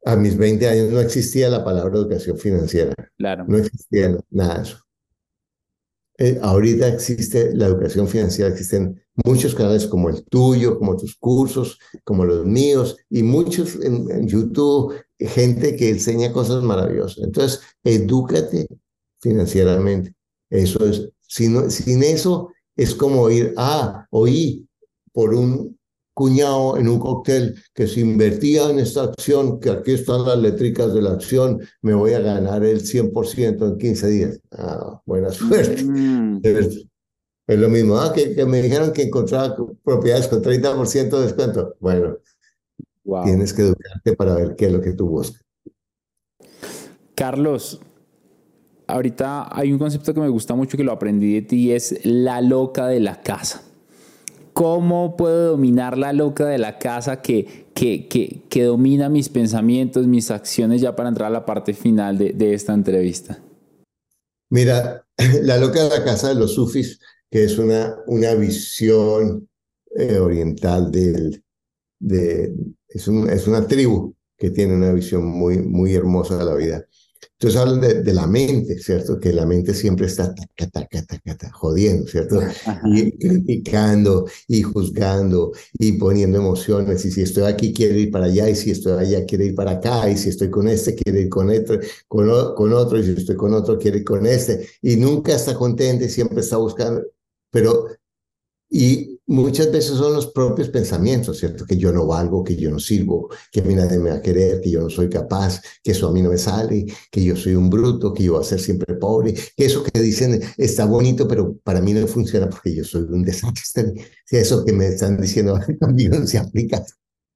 a 0.05 0.15
mis 0.15 0.37
20 0.37 0.67
años 0.67 0.91
no 0.91 0.99
existía 0.99 1.49
la 1.49 1.63
palabra 1.63 1.95
educación 1.95 2.37
financiera. 2.37 2.93
Claro. 3.17 3.45
No 3.47 3.57
existía 3.57 4.17
nada 4.29 4.57
de 4.57 4.63
eso. 4.63 4.82
Eh, 6.17 6.37
ahorita 6.41 6.87
existe 6.87 7.55
la 7.55 7.65
educación 7.67 8.07
financiera, 8.07 8.51
existen 8.51 9.01
muchos 9.25 9.55
canales 9.55 9.87
como 9.87 10.09
el 10.09 10.23
tuyo, 10.25 10.77
como 10.77 10.95
tus 10.95 11.15
cursos, 11.15 11.79
como 12.03 12.23
los 12.23 12.45
míos, 12.45 12.97
y 13.09 13.23
muchos 13.23 13.75
en, 13.81 14.27
YouTube, 14.27 14.93
gente 15.17 15.75
que 15.75 15.89
enseña 15.89 16.31
cosas 16.31 16.63
maravillosas. 16.63 17.23
Entonces, 17.23 17.61
edúcate 17.83 18.67
financieramente. 19.21 20.13
Eso 20.49 20.85
es, 20.85 21.09
sin, 21.21 21.71
sin 21.71 22.03
eso 22.03 22.49
es 22.75 22.93
como 22.93 23.29
ir, 23.29 23.53
ah, 23.57 24.05
oí 24.11 24.67
por 25.11 25.33
un 25.33 25.77
cuñado 26.13 26.77
en 26.77 26.87
un 26.87 26.99
cóctel 26.99 27.55
que 27.73 27.87
si 27.87 28.01
invertía 28.01 28.69
en 28.69 28.79
esta 28.79 29.03
acción, 29.03 29.59
que 29.59 29.71
aquí 29.71 29.93
están 29.93 30.25
las 30.25 30.37
letricas 30.37 30.93
de 30.93 31.01
la 31.01 31.11
acción, 31.11 31.61
me 31.81 31.93
voy 31.93 32.13
a 32.13 32.19
ganar 32.19 32.63
el 32.63 32.81
100% 32.83 33.67
en 33.67 33.77
15 33.77 34.07
días. 34.07 34.39
Ah, 34.51 35.01
buena 35.05 35.31
suerte. 35.31 35.83
Mm. 35.83 36.41
Es 37.45 37.59
lo 37.59 37.67
mismo, 37.67 37.97
ah, 37.97 38.13
que, 38.13 38.33
que, 38.35 38.45
me 38.45 38.61
dijeron 38.61 38.93
que 38.93 39.03
encontraba 39.03 39.55
propiedades 39.83 40.29
con 40.29 40.41
30% 40.41 41.09
de 41.09 41.23
descuento. 41.23 41.75
Bueno, 41.79 42.17
tienes 43.25 43.53
que 43.53 43.63
educarte 43.63 44.15
para 44.15 44.35
ver 44.35 44.55
qué 44.55 44.67
es 44.67 44.71
lo 44.71 44.79
que 44.79 44.93
tú 44.93 45.09
buscas. 45.09 45.43
Carlos, 47.15 47.81
ahorita 48.87 49.49
hay 49.51 49.73
un 49.73 49.79
concepto 49.79 50.13
que 50.13 50.21
me 50.21 50.29
gusta 50.29 50.55
mucho 50.55 50.77
que 50.77 50.83
lo 50.83 50.93
aprendí 50.93 51.33
de 51.33 51.41
ti, 51.41 51.71
es 51.71 52.05
la 52.05 52.39
loca 52.39 52.87
de 52.87 53.01
la 53.01 53.21
casa. 53.21 53.62
¿Cómo 54.53 55.17
puedo 55.17 55.51
dominar 55.51 55.97
la 55.97 56.13
loca 56.13 56.45
de 56.45 56.59
la 56.59 56.77
casa 56.77 57.21
que, 57.21 57.65
que, 57.73 58.07
que, 58.07 58.43
que 58.49 58.63
domina 58.63 59.09
mis 59.09 59.29
pensamientos, 59.29 60.05
mis 60.07 60.29
acciones 60.29 60.81
ya 60.81 60.95
para 60.95 61.09
entrar 61.09 61.27
a 61.27 61.33
la 61.33 61.45
parte 61.45 61.73
final 61.73 62.17
de, 62.17 62.33
de 62.33 62.53
esta 62.53 62.73
entrevista? 62.73 63.41
Mira, 64.49 65.05
la 65.41 65.57
loca 65.57 65.83
de 65.83 65.89
la 65.89 66.03
casa 66.03 66.29
de 66.29 66.35
los 66.35 66.53
sufis, 66.53 66.99
que 67.31 67.43
es 67.43 67.57
una, 67.57 67.97
una 68.05 68.35
visión 68.35 69.49
eh, 69.95 70.19
oriental 70.19 70.91
del, 70.91 71.43
de, 71.99 72.53
es, 72.87 73.07
un, 73.07 73.29
es 73.29 73.47
una 73.47 73.67
tribu 73.67 74.15
que 74.37 74.51
tiene 74.51 74.75
una 74.75 74.91
visión 74.91 75.25
muy, 75.25 75.57
muy 75.59 75.95
hermosa 75.95 76.37
de 76.37 76.45
la 76.45 76.55
vida 76.55 76.87
Entonces 77.43 77.59
hablan 77.59 78.03
de, 78.05 78.13
la 78.13 78.25
mente, 78.25 78.79
¿cierto? 78.79 79.19
Que 79.19 79.33
la 79.33 79.45
mente 79.45 79.73
siempre 79.73 80.07
está 80.07 80.33
jodiendo, 81.51 82.07
¿cierto? 82.07 82.39
Y 82.85 83.17
criticando 83.17 84.25
y 84.47 84.61
juzgando 84.61 85.51
y 85.73 85.91
poniendo 85.93 86.37
emociones. 86.37 87.03
Y 87.03 87.11
si 87.11 87.21
estoy 87.21 87.43
aquí, 87.43 87.73
quiero 87.73 87.95
ir 87.95 88.11
para 88.11 88.27
allá. 88.27 88.49
Y 88.49 88.55
si 88.55 88.71
estoy 88.71 88.93
allá, 88.93 89.25
quiero 89.25 89.43
ir 89.43 89.55
para 89.55 89.71
acá. 89.71 90.09
Y 90.09 90.15
si 90.15 90.29
estoy 90.29 90.49
con 90.49 90.69
este, 90.69 90.95
quiero 90.95 91.19
ir 91.19 91.27
con 91.27 91.49
otro. 91.49 91.79
Con, 92.07 92.55
con 92.55 92.71
otro. 92.71 92.97
Y 92.97 93.03
si 93.03 93.11
estoy 93.11 93.35
con 93.35 93.53
otro, 93.53 93.77
quiero 93.77 93.97
ir 93.97 94.05
con 94.05 94.25
este. 94.25 94.65
Y 94.81 94.95
nunca 94.95 95.35
está 95.35 95.53
contento 95.53 96.07
siempre 96.07 96.39
está 96.39 96.55
buscando. 96.55 97.01
Pero 97.51 97.87
y 98.69 99.12
muchas 99.33 99.71
veces 99.71 99.97
son 99.97 100.13
los 100.13 100.27
propios 100.27 100.69
pensamientos, 100.69 101.39
¿cierto? 101.39 101.65
Que 101.65 101.75
yo 101.77 101.91
no 101.91 102.05
valgo, 102.05 102.43
que 102.43 102.55
yo 102.55 102.69
no 102.69 102.79
sirvo, 102.79 103.29
que 103.51 103.61
a 103.61 103.63
mí 103.63 103.73
nadie 103.73 103.97
me 103.97 104.11
va 104.11 104.17
a 104.17 104.21
querer, 104.21 104.61
que 104.61 104.69
yo 104.69 104.81
no 104.81 104.89
soy 104.89 105.09
capaz, 105.09 105.61
que 105.83 105.91
eso 105.91 106.07
a 106.07 106.11
mí 106.11 106.21
no 106.21 106.29
me 106.29 106.37
sale, 106.37 106.85
que 107.11 107.23
yo 107.23 107.35
soy 107.35 107.55
un 107.55 107.69
bruto, 107.69 108.13
que 108.13 108.23
yo 108.23 108.33
voy 108.33 108.41
a 108.41 108.45
ser 108.45 108.59
siempre 108.59 108.95
pobre, 108.95 109.33
que 109.33 109.65
eso 109.65 109.83
que 109.83 109.99
dicen 109.99 110.39
está 110.57 110.85
bonito, 110.85 111.27
pero 111.27 111.57
para 111.63 111.81
mí 111.81 111.93
no 111.93 112.05
funciona 112.07 112.47
porque 112.49 112.75
yo 112.75 112.83
soy 112.83 113.03
un 113.03 113.23
desastre. 113.23 113.93
Eso 114.29 114.65
que 114.65 114.73
me 114.73 114.87
están 114.87 115.19
diciendo 115.21 115.59
mí 115.93 116.05
no 116.05 116.25
se 116.25 116.39
aplica. 116.39 116.83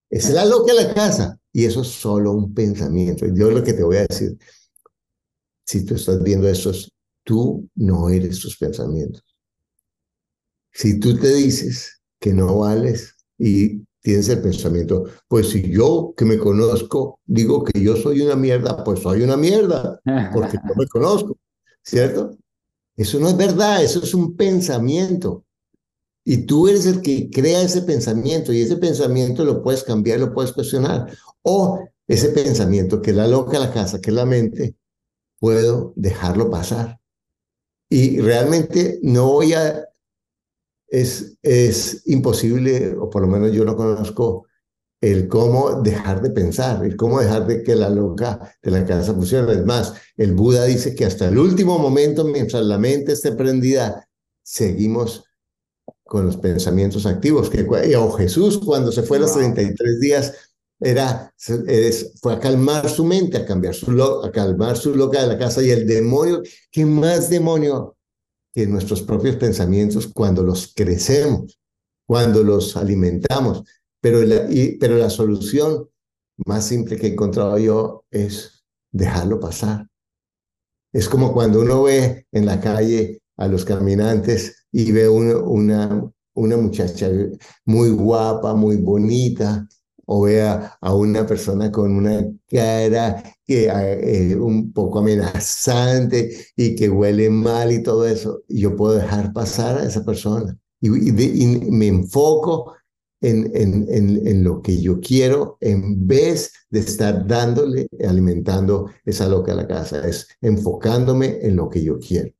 Es 0.09 0.29
la 0.31 0.45
loca 0.45 0.73
la 0.73 0.93
casa. 0.93 1.39
Y 1.53 1.65
eso 1.65 1.81
es 1.81 1.87
solo 1.87 2.33
un 2.33 2.53
pensamiento. 2.53 3.25
Yo 3.27 3.51
lo 3.51 3.63
que 3.63 3.73
te 3.73 3.83
voy 3.83 3.97
a 3.97 4.05
decir, 4.07 4.37
si 5.65 5.85
tú 5.85 5.95
estás 5.95 6.23
viendo 6.23 6.47
eso, 6.47 6.71
tú 7.23 7.67
no 7.75 8.09
eres 8.09 8.39
tus 8.39 8.57
pensamientos. 8.57 9.26
Si 10.77 10.99
tú 10.99 11.17
te 11.17 11.33
dices 11.33 12.03
que 12.19 12.35
no 12.35 12.59
vales 12.59 13.15
y 13.35 13.81
tienes 13.99 14.29
el 14.29 14.43
pensamiento, 14.43 15.05
pues 15.27 15.49
si 15.49 15.71
yo 15.71 16.13
que 16.15 16.23
me 16.23 16.37
conozco 16.37 17.19
digo 17.25 17.63
que 17.63 17.81
yo 17.81 17.95
soy 17.95 18.21
una 18.21 18.35
mierda, 18.35 18.83
pues 18.83 18.99
soy 18.99 19.23
una 19.23 19.37
mierda, 19.37 19.99
porque 20.31 20.59
no 20.63 20.75
me 20.77 20.85
conozco, 20.85 21.35
¿cierto? 21.83 22.37
Eso 22.95 23.19
no 23.19 23.27
es 23.27 23.35
verdad, 23.35 23.83
eso 23.83 24.03
es 24.03 24.13
un 24.13 24.35
pensamiento. 24.35 25.45
Y 26.23 26.45
tú 26.45 26.67
eres 26.67 26.85
el 26.85 27.01
que 27.01 27.31
crea 27.31 27.63
ese 27.63 27.81
pensamiento 27.81 28.53
y 28.53 28.61
ese 28.61 28.77
pensamiento 28.77 29.43
lo 29.43 29.63
puedes 29.63 29.83
cambiar, 29.83 30.19
lo 30.19 30.31
puedes 30.31 30.51
cuestionar. 30.51 31.11
O 31.41 31.79
ese 32.07 32.29
pensamiento 32.29 33.01
que 33.01 33.13
la 33.13 33.27
loca 33.27 33.57
la 33.57 33.73
casa, 33.73 33.99
que 33.99 34.11
la 34.11 34.27
mente, 34.27 34.75
puedo 35.39 35.93
dejarlo 35.95 36.51
pasar. 36.51 36.99
Y 37.89 38.19
realmente 38.19 38.99
no 39.01 39.31
voy 39.31 39.53
a 39.53 39.87
es, 40.87 41.37
es 41.41 42.03
imposible, 42.05 42.95
o 42.97 43.09
por 43.09 43.21
lo 43.21 43.27
menos 43.27 43.51
yo 43.51 43.65
no 43.65 43.75
conozco, 43.75 44.47
el 45.01 45.27
cómo 45.27 45.81
dejar 45.81 46.21
de 46.21 46.31
pensar, 46.31 46.83
el 46.83 46.95
cómo 46.95 47.19
dejar 47.19 47.45
de 47.45 47.61
que 47.61 47.75
la 47.75 47.89
loca 47.89 48.55
de 48.61 48.71
la 48.71 48.85
casa 48.85 49.13
funcione. 49.13 49.51
Es 49.53 49.65
más, 49.65 49.93
el 50.15 50.33
Buda 50.33 50.65
dice 50.65 50.95
que 50.95 51.05
hasta 51.05 51.27
el 51.27 51.37
último 51.37 51.77
momento, 51.77 52.25
mientras 52.25 52.63
la 52.63 52.77
mente 52.77 53.13
esté 53.13 53.33
prendida, 53.33 54.07
seguimos 54.41 55.23
con 56.03 56.25
los 56.25 56.37
pensamientos 56.37 57.05
activos. 57.05 57.49
Que, 57.49 57.67
o 57.95 58.11
Jesús, 58.11 58.57
cuando 58.57 58.91
se 58.91 59.03
fue 59.03 59.17
a 59.17 59.21
los 59.21 59.33
33 59.33 59.99
días, 59.99 60.33
era, 60.79 61.33
fue 62.21 62.33
a 62.33 62.39
calmar 62.39 62.89
su 62.89 63.03
mente, 63.03 63.37
a, 63.37 63.45
cambiar 63.45 63.75
su, 63.75 63.91
a 64.23 64.31
calmar 64.31 64.77
su 64.77 64.95
loca 64.95 65.21
de 65.21 65.27
la 65.27 65.37
casa. 65.37 65.61
Y 65.61 65.69
el 65.69 65.85
demonio, 65.85 66.41
¿qué 66.71 66.85
más 66.85 67.29
demonio 67.29 67.96
que 68.57 68.65
nuestros 68.65 69.03
propios 69.03 69.35
pensamientos 69.35 70.07
cuando 70.07 70.41
los 70.41 70.73
crecemos, 70.75 71.59
cuando 72.07 72.41
los 72.41 72.75
alimentamos. 72.75 73.61
Pero 74.01 74.23
la, 74.23 74.49
pero 74.79 74.97
la 74.97 75.11
solución 75.11 75.87
más 76.43 76.65
simple 76.65 76.97
que 76.97 77.05
he 77.05 77.11
encontrado 77.11 77.59
yo 77.59 78.05
es 78.09 78.65
dejarlo 78.91 79.39
pasar. 79.39 79.87
Es 80.91 81.07
como 81.07 81.33
cuando 81.33 81.61
uno 81.61 81.83
ve 81.83 82.25
en 82.31 82.47
la 82.47 82.59
calle 82.59 83.21
a 83.37 83.47
los 83.47 83.63
caminantes 83.63 84.65
y 84.71 84.91
ve 84.91 85.07
una, 85.07 86.11
una 86.33 86.57
muchacha 86.57 87.11
muy 87.63 87.91
guapa, 87.91 88.55
muy 88.55 88.77
bonita, 88.77 89.67
o 90.09 90.21
vea 90.23 90.77
a 90.81 90.93
una 90.93 91.27
persona 91.27 91.71
con 91.71 91.91
una 91.91 92.25
cara 92.49 93.23
que, 93.45 93.67
eh, 93.67 94.35
un 94.35 94.71
poco 94.71 94.99
amenazante 94.99 96.47
y 96.55 96.75
que 96.75 96.89
huele 96.89 97.29
mal 97.29 97.71
y 97.71 97.83
todo 97.83 98.07
eso, 98.07 98.43
yo 98.47 98.75
puedo 98.75 98.95
dejar 98.95 99.33
pasar 99.33 99.77
a 99.77 99.85
esa 99.85 100.03
persona 100.05 100.57
y, 100.79 100.89
me 100.89 101.87
enfoco 101.87 102.73
en, 103.19 103.51
en, 103.55 103.85
en, 103.89 104.27
en, 104.27 104.43
lo 104.43 104.61
que 104.61 104.79
yo 104.79 104.99
quiero 104.99 105.57
en 105.59 106.07
vez 106.07 106.53
de 106.69 106.79
estar 106.79 107.25
dándole, 107.25 107.87
alimentando 108.07 108.89
esa 109.03 109.27
loca 109.27 109.53
a 109.53 109.55
la 109.55 109.67
casa, 109.67 110.07
es 110.07 110.27
enfocándome 110.39 111.39
en 111.41 111.55
lo 111.55 111.69
que 111.69 111.83
yo 111.83 111.97
quiero. 111.99 112.31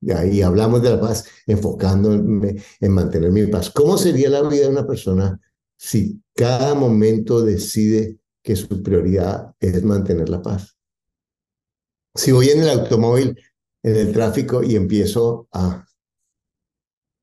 Y 0.00 0.10
ahí 0.10 0.42
hablamos 0.42 0.82
de 0.82 0.90
la 0.90 1.00
paz, 1.00 1.26
enfocándome 1.46 2.56
en 2.80 2.92
mantener 2.92 3.30
mi 3.30 3.46
paz. 3.46 3.70
¿Cómo 3.70 3.96
sería 3.96 4.30
la 4.30 4.42
vida 4.42 4.62
de 4.62 4.70
una 4.70 4.86
persona 4.86 5.38
si 5.82 6.22
cada 6.32 6.76
momento 6.76 7.42
decide 7.42 8.20
que 8.40 8.54
su 8.54 8.84
prioridad 8.84 9.52
es 9.58 9.82
mantener 9.82 10.28
la 10.28 10.40
paz. 10.40 10.76
Si 12.14 12.30
voy 12.30 12.50
en 12.50 12.62
el 12.62 12.70
automóvil, 12.70 13.36
en 13.82 13.96
el 13.96 14.12
tráfico 14.12 14.62
y 14.62 14.76
empiezo 14.76 15.48
a, 15.50 15.84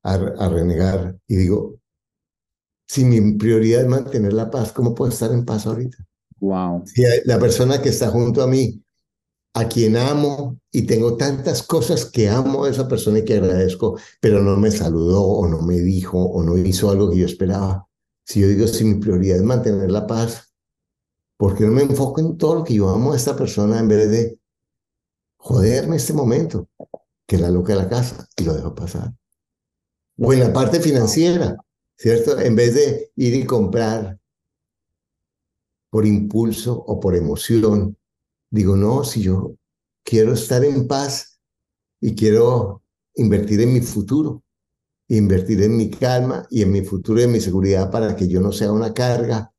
a, 0.02 0.48
renegar 0.50 1.16
y 1.26 1.36
digo, 1.36 1.80
si 2.86 3.06
mi 3.06 3.32
prioridad 3.38 3.80
es 3.80 3.88
mantener 3.88 4.34
la 4.34 4.50
paz, 4.50 4.72
¿cómo 4.72 4.94
puedo 4.94 5.10
estar 5.10 5.32
en 5.32 5.46
paz 5.46 5.66
ahorita? 5.66 5.96
Wow. 6.40 6.84
Si 6.84 7.02
la 7.24 7.38
persona 7.38 7.80
que 7.80 7.88
está 7.88 8.10
junto 8.10 8.42
a 8.42 8.46
mí, 8.46 8.84
a 9.54 9.68
quien 9.68 9.96
amo 9.96 10.58
y 10.70 10.82
tengo 10.82 11.16
tantas 11.16 11.62
cosas 11.62 12.04
que 12.04 12.28
amo 12.28 12.64
a 12.64 12.70
esa 12.70 12.86
persona 12.86 13.20
y 13.20 13.24
que 13.24 13.38
agradezco, 13.38 13.98
pero 14.20 14.42
no 14.42 14.58
me 14.58 14.70
saludó 14.70 15.22
o 15.22 15.48
no 15.48 15.62
me 15.62 15.78
dijo 15.78 16.22
o 16.22 16.42
no 16.42 16.58
hizo 16.58 16.90
algo 16.90 17.08
que 17.08 17.16
yo 17.16 17.26
esperaba, 17.26 17.86
si 18.24 18.40
yo 18.40 18.48
digo, 18.48 18.66
si 18.66 18.84
mi 18.84 19.00
prioridad 19.00 19.38
es 19.38 19.42
mantener 19.42 19.90
la 19.90 20.06
paz, 20.06 20.52
¿por 21.36 21.56
qué 21.56 21.64
no 21.64 21.72
me 21.72 21.82
enfoco 21.82 22.20
en 22.20 22.36
todo 22.36 22.56
lo 22.56 22.64
que 22.64 22.74
yo 22.74 22.88
amo 22.90 23.12
a 23.12 23.16
esta 23.16 23.36
persona 23.36 23.78
en 23.78 23.88
vez 23.88 24.10
de 24.10 24.38
joderme 25.36 25.96
este 25.96 26.12
momento, 26.12 26.68
que 27.26 27.38
la 27.38 27.50
loca 27.50 27.72
de 27.72 27.80
la 27.80 27.88
casa, 27.88 28.28
y 28.36 28.44
lo 28.44 28.54
dejo 28.54 28.74
pasar? 28.74 29.12
O 30.18 30.32
en 30.32 30.40
la 30.40 30.52
parte 30.52 30.80
financiera, 30.80 31.56
¿cierto? 31.96 32.38
En 32.38 32.54
vez 32.54 32.74
de 32.74 33.10
ir 33.16 33.34
y 33.34 33.46
comprar 33.46 34.18
por 35.90 36.06
impulso 36.06 36.74
o 36.74 37.00
por 37.00 37.16
emoción, 37.16 37.96
digo, 38.50 38.76
no, 38.76 39.04
si 39.04 39.22
yo 39.22 39.56
quiero 40.04 40.34
estar 40.34 40.64
en 40.64 40.86
paz 40.86 41.40
y 42.00 42.14
quiero 42.14 42.82
invertir 43.14 43.60
en 43.60 43.72
mi 43.72 43.80
futuro, 43.80 44.42
invertir 45.16 45.60
en 45.62 45.76
mi 45.76 45.90
calma 45.90 46.46
y 46.50 46.62
en 46.62 46.70
mi 46.70 46.82
futuro 46.82 47.20
y 47.20 47.24
en 47.24 47.32
mi 47.32 47.40
seguridad 47.40 47.90
para 47.90 48.14
que 48.14 48.28
yo 48.28 48.40
no 48.40 48.52
sea 48.52 48.70
una 48.70 48.94
carga 48.94 49.52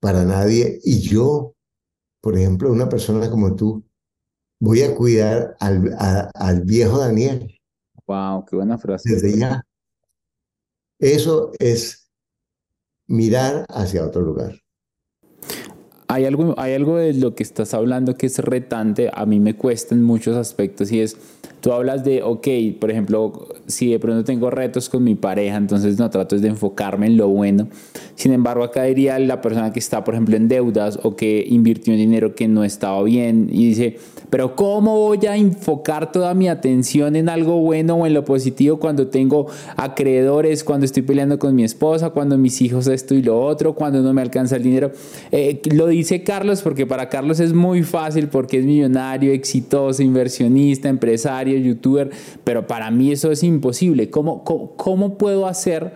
para 0.00 0.24
nadie. 0.24 0.80
Y 0.82 1.00
yo, 1.00 1.54
por 2.22 2.36
ejemplo, 2.36 2.72
una 2.72 2.88
persona 2.88 3.30
como 3.30 3.54
tú, 3.54 3.84
voy 4.58 4.82
a 4.82 4.94
cuidar 4.94 5.56
al, 5.60 5.94
al 5.98 6.62
viejo 6.62 6.98
Daniel. 6.98 7.60
Wow, 8.06 8.46
qué 8.46 8.56
buena 8.56 8.78
frase. 8.78 9.12
Desde 9.12 9.38
ya. 9.38 9.62
Eso 10.98 11.52
es 11.58 12.10
mirar 13.06 13.66
hacia 13.68 14.06
otro 14.06 14.22
lugar. 14.22 14.58
Hay 16.08 16.24
algo, 16.24 16.54
hay 16.58 16.74
algo 16.74 16.96
de 16.96 17.12
lo 17.14 17.34
que 17.34 17.42
estás 17.42 17.74
hablando 17.74 18.16
que 18.16 18.26
es 18.26 18.38
retante, 18.38 19.10
a 19.12 19.26
mí 19.26 19.40
me 19.40 19.56
cuesta 19.56 19.94
en 19.94 20.02
muchos 20.02 20.36
aspectos 20.36 20.92
y 20.92 21.00
es 21.00 21.16
Tú 21.62 21.72
hablas 21.72 22.02
de, 22.02 22.24
ok, 22.24 22.48
por 22.80 22.90
ejemplo, 22.90 23.46
si 23.68 23.92
de 23.92 24.00
pronto 24.00 24.24
tengo 24.24 24.50
retos 24.50 24.88
con 24.88 25.04
mi 25.04 25.14
pareja, 25.14 25.56
entonces 25.56 25.96
no 25.96 26.10
trato 26.10 26.36
de 26.36 26.48
enfocarme 26.48 27.06
en 27.06 27.16
lo 27.16 27.28
bueno. 27.28 27.68
Sin 28.16 28.32
embargo, 28.32 28.64
acá 28.64 28.82
diría 28.82 29.16
la 29.20 29.40
persona 29.40 29.72
que 29.72 29.78
está, 29.78 30.02
por 30.02 30.14
ejemplo, 30.14 30.36
en 30.36 30.48
deudas 30.48 30.98
o 31.04 31.14
que 31.14 31.46
invirtió 31.48 31.94
dinero 31.94 32.34
que 32.34 32.48
no 32.48 32.64
estaba 32.64 33.00
bien 33.04 33.48
y 33.48 33.68
dice, 33.68 33.96
pero 34.28 34.56
¿cómo 34.56 34.98
voy 34.98 35.24
a 35.26 35.36
enfocar 35.36 36.10
toda 36.10 36.34
mi 36.34 36.48
atención 36.48 37.14
en 37.14 37.28
algo 37.28 37.60
bueno 37.60 37.94
o 37.94 38.06
en 38.06 38.14
lo 38.14 38.24
positivo 38.24 38.78
cuando 38.78 39.06
tengo 39.06 39.46
acreedores, 39.76 40.64
cuando 40.64 40.84
estoy 40.86 41.02
peleando 41.02 41.38
con 41.38 41.54
mi 41.54 41.62
esposa, 41.62 42.10
cuando 42.10 42.38
mis 42.38 42.60
hijos 42.60 42.88
esto 42.88 43.14
y 43.14 43.22
lo 43.22 43.40
otro, 43.40 43.74
cuando 43.74 44.02
no 44.02 44.12
me 44.12 44.22
alcanza 44.22 44.56
el 44.56 44.64
dinero? 44.64 44.90
Eh, 45.30 45.60
lo 45.72 45.86
dice 45.86 46.24
Carlos 46.24 46.60
porque 46.62 46.86
para 46.86 47.08
Carlos 47.08 47.38
es 47.38 47.52
muy 47.52 47.84
fácil 47.84 48.26
porque 48.28 48.58
es 48.58 48.64
millonario, 48.64 49.32
exitoso, 49.32 50.02
inversionista, 50.02 50.88
empresario 50.88 51.51
youtuber, 51.60 52.10
pero 52.44 52.66
para 52.66 52.90
mí 52.90 53.12
eso 53.12 53.30
es 53.30 53.42
imposible. 53.42 54.10
¿Cómo, 54.10 54.44
cómo, 54.44 55.18
puedo 55.18 55.46
hacer 55.46 55.94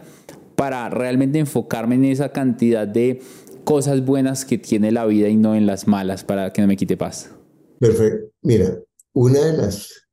para 0.54 0.88
realmente 0.90 1.38
enfocarme 1.38 1.94
en 1.94 2.06
esa 2.06 2.32
cantidad 2.32 2.86
de 2.86 3.20
cosas 3.64 4.04
buenas 4.04 4.44
que 4.44 4.58
tiene 4.58 4.92
la 4.92 5.06
vida 5.06 5.28
y 5.28 5.36
no 5.36 5.54
en 5.54 5.66
las 5.66 5.86
malas 5.86 6.24
para 6.24 6.52
que 6.52 6.62
no 6.62 6.68
me 6.68 6.76
quite 6.76 6.96
paz? 6.96 7.30
Perfecto. 7.78 8.30
Mira, 8.42 8.78
una 9.12 9.40
de 9.40 9.56
las, 9.56 10.08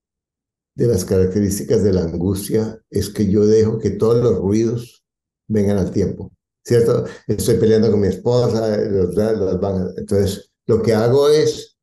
de 0.76 0.88
las 0.88 1.06
características 1.06 1.84
de 1.84 1.94
la 1.94 2.04
angustia 2.04 2.80
es 2.90 3.10
que 3.10 3.30
yo 3.30 3.46
dejo 3.46 3.80
que 3.80 3.92
todos 3.92 4.24
los 4.24 4.40
ruidos 4.40 5.04
vengan 5.48 5.78
al 5.78 5.92
tiempo, 5.92 6.32
¿cierto? 6.66 7.06
Estoy 7.28 7.56
peleando 7.56 7.92
con 7.92 8.02
mi 8.02 8.08
esposa, 8.08 8.76
entonces 8.76 10.52
lo 10.66 10.82
que 10.82 10.94
hago 10.94 11.30
es 11.30 11.74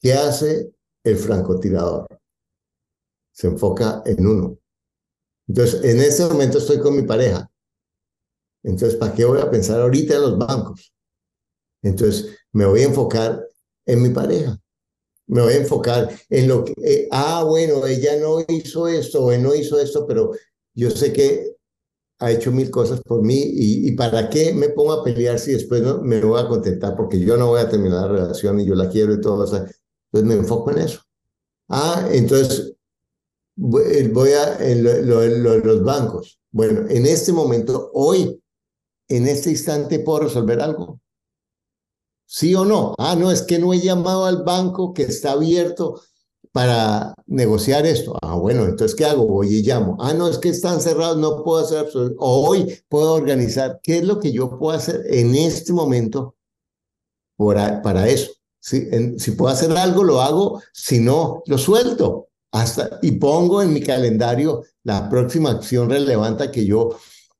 ¿Qué 0.00 0.14
hace 0.14 0.72
el 1.04 1.16
francotirador? 1.16 2.06
Se 3.40 3.46
enfoca 3.46 4.02
en 4.04 4.26
uno. 4.26 4.58
Entonces, 5.48 5.82
en 5.82 5.98
este 6.00 6.26
momento 6.26 6.58
estoy 6.58 6.78
con 6.78 6.94
mi 6.94 7.04
pareja. 7.04 7.50
Entonces, 8.62 8.96
¿para 8.98 9.14
qué 9.14 9.24
voy 9.24 9.40
a 9.40 9.50
pensar 9.50 9.80
ahorita 9.80 10.16
en 10.16 10.20
los 10.20 10.36
bancos? 10.36 10.92
Entonces, 11.80 12.36
me 12.52 12.66
voy 12.66 12.82
a 12.82 12.88
enfocar 12.88 13.42
en 13.86 14.02
mi 14.02 14.10
pareja. 14.10 14.58
Me 15.26 15.40
voy 15.40 15.54
a 15.54 15.56
enfocar 15.56 16.14
en 16.28 16.48
lo 16.48 16.66
que, 16.66 16.74
eh, 16.84 17.08
ah, 17.12 17.42
bueno, 17.48 17.86
ella 17.86 18.18
no 18.18 18.44
hizo 18.46 18.86
esto 18.88 19.24
o 19.24 19.34
no 19.38 19.54
hizo 19.54 19.80
esto, 19.80 20.06
pero 20.06 20.32
yo 20.74 20.90
sé 20.90 21.10
que 21.10 21.56
ha 22.18 22.30
hecho 22.32 22.52
mil 22.52 22.70
cosas 22.70 23.00
por 23.00 23.22
mí 23.22 23.40
y, 23.42 23.90
para 23.92 24.28
qué 24.28 24.52
me 24.52 24.68
pongo 24.68 24.92
a 24.92 25.02
pelear 25.02 25.38
si 25.38 25.52
después 25.52 25.80
no 25.80 26.02
me 26.02 26.20
voy 26.20 26.42
a 26.42 26.46
contentar 26.46 26.94
porque 26.94 27.18
yo 27.18 27.38
no 27.38 27.46
voy 27.46 27.62
a 27.62 27.70
terminar 27.70 28.02
la 28.02 28.08
relación 28.08 28.60
y 28.60 28.66
yo 28.66 28.74
la 28.74 28.90
quiero 28.90 29.14
y 29.14 29.20
todo. 29.22 29.44
entonces 29.44 29.80
me 30.12 30.34
enfoco 30.34 30.72
en 30.72 30.78
eso. 30.80 31.00
Ah, 31.70 32.06
entonces 32.12 32.76
voy 33.60 34.30
a 34.32 34.56
en 34.58 34.82
los 34.84 35.84
bancos. 35.84 36.40
Bueno, 36.50 36.88
en 36.88 37.06
este 37.06 37.32
momento, 37.32 37.90
hoy, 37.92 38.42
en 39.08 39.28
este 39.28 39.50
instante, 39.50 40.00
puedo 40.00 40.20
resolver 40.20 40.60
algo. 40.60 41.00
¿Sí 42.26 42.54
o 42.54 42.64
no? 42.64 42.94
Ah, 42.98 43.16
no, 43.16 43.30
es 43.30 43.42
que 43.42 43.58
no 43.58 43.72
he 43.74 43.80
llamado 43.80 44.24
al 44.24 44.44
banco 44.44 44.94
que 44.94 45.02
está 45.02 45.32
abierto 45.32 46.00
para 46.52 47.14
negociar 47.26 47.86
esto. 47.86 48.16
Ah, 48.22 48.36
bueno, 48.36 48.64
entonces, 48.64 48.94
¿qué 48.94 49.04
hago? 49.04 49.26
Voy 49.26 49.48
y 49.48 49.62
llamo. 49.62 49.96
Ah, 50.00 50.14
no, 50.14 50.28
es 50.28 50.38
que 50.38 50.48
están 50.48 50.80
cerrados, 50.80 51.18
no 51.18 51.44
puedo 51.44 51.64
hacer 51.64 51.78
absolutamente. 51.78 52.18
Hoy 52.20 52.82
puedo 52.88 53.12
organizar. 53.14 53.80
¿Qué 53.82 53.98
es 53.98 54.04
lo 54.04 54.18
que 54.18 54.32
yo 54.32 54.58
puedo 54.58 54.76
hacer 54.76 55.02
en 55.08 55.34
este 55.34 55.72
momento 55.72 56.36
para 57.36 58.08
eso? 58.08 58.32
Si 58.60 59.30
puedo 59.36 59.52
hacer 59.52 59.72
algo, 59.72 60.04
lo 60.04 60.20
hago. 60.20 60.62
Si 60.72 60.98
no, 61.00 61.42
lo 61.46 61.58
suelto. 61.58 62.29
Hasta, 62.52 62.98
y 63.02 63.12
pongo 63.12 63.62
en 63.62 63.72
mi 63.72 63.80
calendario 63.80 64.64
la 64.82 65.08
próxima 65.08 65.50
acción 65.50 65.88
relevante 65.88 66.50
que 66.50 66.66
yo 66.66 66.96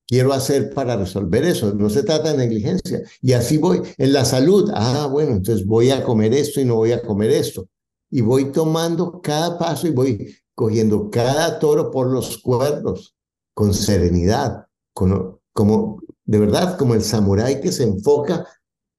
quiero 0.06 0.32
hacer 0.32 0.74
para 0.74 0.96
resolver 0.96 1.44
eso. 1.44 1.72
No 1.72 1.88
se 1.88 2.02
trata 2.02 2.32
de 2.32 2.38
negligencia. 2.38 3.02
Y 3.22 3.32
así 3.32 3.58
voy 3.58 3.82
en 3.96 4.12
la 4.12 4.24
salud. 4.24 4.70
Ah, 4.74 5.08
bueno, 5.11 5.32
entonces 5.32 5.64
voy 5.64 5.90
a 5.90 6.02
comer 6.02 6.34
esto 6.34 6.61
y 6.61 6.64
no 6.64 6.76
voy 6.76 6.92
a 6.92 7.02
comer 7.02 7.30
esto. 7.30 7.68
Y 8.11 8.20
voy 8.20 8.50
tomando 8.50 9.20
cada 9.20 9.56
paso 9.56 9.86
y 9.86 9.90
voy 9.90 10.36
cogiendo 10.54 11.11
cada 11.11 11.58
toro 11.58 11.90
por 11.90 12.08
los 12.08 12.38
cuernos 12.38 13.14
con 13.54 13.72
serenidad, 13.72 14.66
como, 14.92 15.40
como 15.52 16.00
de 16.24 16.38
verdad, 16.38 16.76
como 16.76 16.94
el 16.94 17.02
samurái 17.02 17.61
que 17.61 17.72
se 17.72 17.84
enfoca 17.84 18.46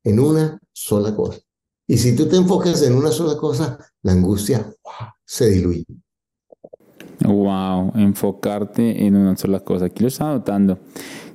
en 0.03 0.19
una 0.19 0.59
sola 0.71 1.15
cosa. 1.15 1.39
Y 1.87 1.97
si 1.97 2.15
tú 2.15 2.27
te 2.27 2.37
enfocas 2.37 2.81
en 2.83 2.95
una 2.95 3.11
sola 3.11 3.37
cosa, 3.37 3.77
la 4.01 4.13
angustia 4.13 4.73
se 5.31 5.49
diluye. 5.49 5.85
Wow, 7.23 7.93
enfocarte 7.95 9.05
en 9.05 9.15
una 9.15 9.37
sola 9.37 9.61
cosa. 9.61 9.85
Aquí 9.85 10.01
lo 10.01 10.09
está 10.09 10.29
anotando. 10.29 10.77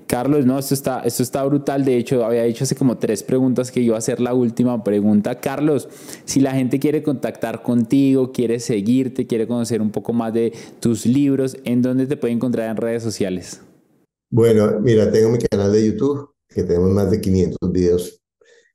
Carlos, 0.07 0.45
no, 0.45 0.59
esto 0.59 0.75
está, 0.75 1.01
esto 1.01 1.23
está 1.23 1.43
brutal. 1.45 1.83
De 1.83 1.97
hecho, 1.97 2.23
había 2.23 2.43
dicho 2.43 2.65
hace 2.65 2.77
como 2.77 2.99
tres 2.99 3.23
preguntas 3.23 3.71
que 3.71 3.81
iba 3.81 3.97
a 3.97 3.99
hacer 3.99 4.21
la 4.21 4.35
última 4.35 4.85
pregunta. 4.85 5.41
Carlos, 5.41 5.89
si 6.27 6.41
la 6.41 6.53
gente 6.53 6.79
quiere 6.79 7.03
contactar 7.03 7.63
contigo, 7.63 8.33
quiere 8.33 8.61
seguirte, 8.61 9.27
quiere 9.27 9.47
conocer 9.47 9.81
un 9.81 9.91
poco 9.91 10.13
más 10.13 10.35
de 10.35 10.53
tus 10.79 11.07
libros, 11.07 11.57
¿en 11.65 11.81
dónde 11.81 12.07
te 12.07 12.19
puede 12.19 12.35
encontrar 12.35 12.69
en 12.69 12.77
redes 12.77 13.03
sociales? 13.03 13.63
Bueno, 14.29 14.79
mira, 14.81 15.11
tengo 15.11 15.31
mi 15.31 15.39
canal 15.39 15.73
de 15.73 15.87
YouTube, 15.87 16.35
que 16.49 16.65
tenemos 16.65 16.91
más 16.91 17.11
de 17.11 17.19
500 17.19 17.73
videos 17.73 18.23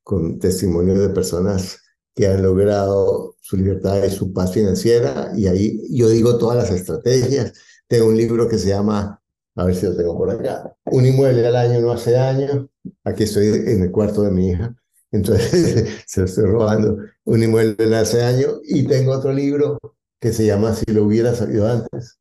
con 0.04 0.40
testimonios 0.40 0.98
de 0.98 1.10
personas 1.10 1.78
que 2.22 2.28
han 2.28 2.44
logrado 2.44 3.36
su 3.42 3.58
libertad 3.58 4.04
y 4.04 4.12
su 4.12 4.32
paz 4.32 4.54
financiera. 4.54 5.32
Y 5.36 5.48
ahí 5.48 5.82
yo 5.90 6.08
digo 6.08 6.38
todas 6.38 6.56
las 6.56 6.70
estrategias. 6.70 7.52
Tengo 7.88 8.10
un 8.10 8.16
libro 8.16 8.48
que 8.48 8.60
se 8.60 8.68
llama, 8.68 9.20
a 9.56 9.66
ver 9.66 9.74
si 9.74 9.88
lo 9.88 9.96
tengo 9.96 10.16
por 10.16 10.30
acá, 10.30 10.72
Un 10.86 11.08
inmueble 11.08 11.48
al 11.48 11.56
año 11.56 11.82
no 11.82 11.92
hace 11.92 12.12
daño. 12.12 12.70
Aquí 13.04 13.24
estoy 13.24 13.48
en 13.48 13.82
el 13.82 13.90
cuarto 13.90 14.22
de 14.22 14.30
mi 14.30 14.50
hija. 14.50 14.76
Entonces 15.12 15.88
se 16.06 16.20
lo 16.20 16.28
estoy 16.28 16.46
robando. 16.46 16.96
Un 17.24 17.42
inmueble 17.42 17.96
hace 17.96 18.20
daño. 18.20 18.60
Y 18.66 18.84
tengo 18.84 19.14
otro 19.14 19.34
libro 19.34 19.80
que 20.20 20.32
se 20.32 20.46
llama 20.46 20.76
Si 20.76 20.92
lo 20.92 21.06
hubiera 21.06 21.34
sabido 21.34 21.68
antes. 21.68 22.20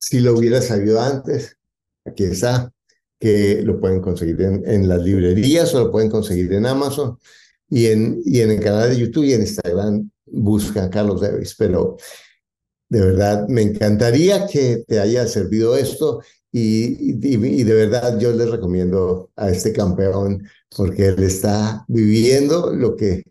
Si 0.00 0.18
lo 0.18 0.36
hubiera 0.36 0.60
sabido 0.60 1.00
antes, 1.00 1.58
aquí 2.04 2.24
está, 2.24 2.72
que 3.20 3.62
lo 3.62 3.78
pueden 3.78 4.00
conseguir 4.00 4.42
en, 4.42 4.68
en 4.68 4.88
las 4.88 5.00
librerías 5.00 5.72
o 5.76 5.84
lo 5.84 5.92
pueden 5.92 6.10
conseguir 6.10 6.52
en 6.54 6.66
Amazon 6.66 7.18
y 7.72 7.86
en, 7.86 8.20
y 8.26 8.42
en 8.42 8.50
el 8.50 8.60
canal 8.60 8.90
de 8.90 8.98
YouTube 8.98 9.24
y 9.24 9.32
en 9.32 9.40
Instagram 9.40 10.10
busca 10.26 10.90
Carlos 10.90 11.22
Davis. 11.22 11.54
Pero 11.56 11.96
de 12.90 13.00
verdad, 13.00 13.48
me 13.48 13.62
encantaría 13.62 14.46
que 14.46 14.84
te 14.86 15.00
haya 15.00 15.26
servido 15.26 15.74
esto 15.74 16.20
y, 16.52 17.14
y, 17.26 17.64
de 17.64 17.74
verdad 17.74 18.18
yo 18.18 18.30
les 18.32 18.50
recomiendo 18.50 19.30
a 19.36 19.48
este 19.48 19.72
campeón 19.72 20.46
porque 20.76 21.06
él 21.06 21.22
está 21.22 21.86
viviendo 21.88 22.74
lo 22.74 22.94
que, 22.94 23.24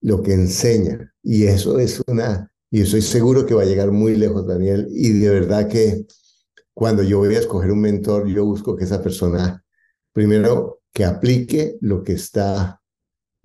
lo 0.00 0.22
que 0.22 0.32
enseña 0.32 1.12
y 1.22 1.44
eso 1.44 1.78
es 1.78 2.02
una, 2.06 2.50
y 2.70 2.80
estoy 2.80 3.02
seguro 3.02 3.44
que 3.44 3.52
va 3.52 3.62
a 3.62 3.66
llegar 3.66 3.92
muy 3.92 4.16
lejos, 4.16 4.46
Daniel, 4.46 4.88
y 4.90 5.12
de 5.12 5.28
verdad 5.28 5.68
que 5.68 6.06
cuando 6.72 7.02
yo 7.02 7.18
voy 7.18 7.34
a 7.34 7.40
escoger 7.40 7.70
un 7.70 7.82
mentor, 7.82 8.26
yo 8.28 8.46
busco 8.46 8.76
que 8.76 8.84
esa 8.84 9.02
persona, 9.02 9.62
primero, 10.14 10.80
que 10.94 11.04
aplique 11.04 11.76
lo 11.82 12.02
que 12.02 12.14
está 12.14 12.80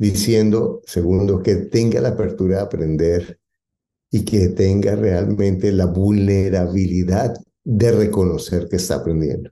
diciendo, 0.01 0.81
segundo, 0.83 1.43
que 1.43 1.55
tenga 1.55 2.01
la 2.01 2.09
apertura 2.09 2.57
de 2.57 2.63
aprender 2.63 3.39
y 4.09 4.25
que 4.25 4.49
tenga 4.49 4.95
realmente 4.95 5.71
la 5.71 5.85
vulnerabilidad 5.85 7.35
de 7.63 7.91
reconocer 7.91 8.67
que 8.67 8.77
está 8.77 8.95
aprendiendo. 8.95 9.51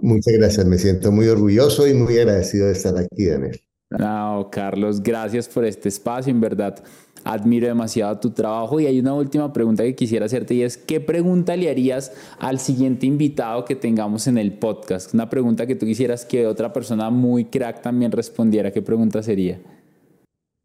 Muchas 0.00 0.32
gracias, 0.38 0.64
me 0.64 0.78
siento 0.78 1.12
muy 1.12 1.28
orgulloso 1.28 1.86
y 1.86 1.92
muy 1.92 2.16
agradecido 2.16 2.68
de 2.68 2.72
estar 2.72 2.96
aquí, 2.96 3.26
Daniel. 3.26 3.60
No, 3.90 4.48
Carlos, 4.50 5.02
gracias 5.02 5.46
por 5.50 5.66
este 5.66 5.90
espacio, 5.90 6.30
en 6.30 6.40
verdad 6.40 6.82
admiro 7.26 7.66
demasiado 7.66 8.18
tu 8.20 8.30
trabajo 8.30 8.78
y 8.78 8.86
hay 8.86 9.00
una 9.00 9.12
última 9.12 9.52
pregunta 9.52 9.82
que 9.82 9.96
quisiera 9.96 10.26
hacerte 10.26 10.54
y 10.54 10.62
es, 10.62 10.76
¿qué 10.76 11.00
pregunta 11.00 11.56
le 11.56 11.68
harías 11.68 12.12
al 12.38 12.60
siguiente 12.60 13.04
invitado 13.06 13.64
que 13.64 13.74
tengamos 13.74 14.28
en 14.28 14.38
el 14.38 14.52
podcast? 14.52 15.12
Una 15.12 15.28
pregunta 15.28 15.66
que 15.66 15.74
tú 15.74 15.86
quisieras 15.86 16.24
que 16.24 16.46
otra 16.46 16.72
persona 16.72 17.10
muy 17.10 17.46
crack 17.46 17.82
también 17.82 18.12
respondiera, 18.12 18.70
¿qué 18.70 18.80
pregunta 18.80 19.24
sería? 19.24 19.60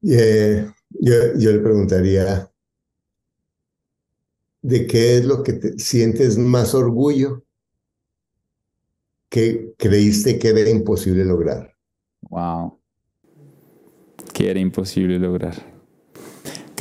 Eh, 0.04 0.68
yo, 0.92 1.16
yo, 1.38 1.52
le 1.52 1.60
preguntaría, 1.60 2.52
¿de 4.62 4.86
qué 4.86 5.18
es 5.18 5.26
lo 5.26 5.42
que 5.42 5.54
te 5.54 5.80
sientes 5.80 6.38
más 6.38 6.76
orgullo 6.76 7.44
que 9.30 9.74
creíste 9.78 10.38
que 10.38 10.50
era 10.50 10.70
imposible 10.70 11.26
lograr? 11.26 11.76
Wow. 12.30 12.80
Que 14.32 14.52
era 14.52 14.60
imposible 14.60 15.18
lograr. 15.18 15.71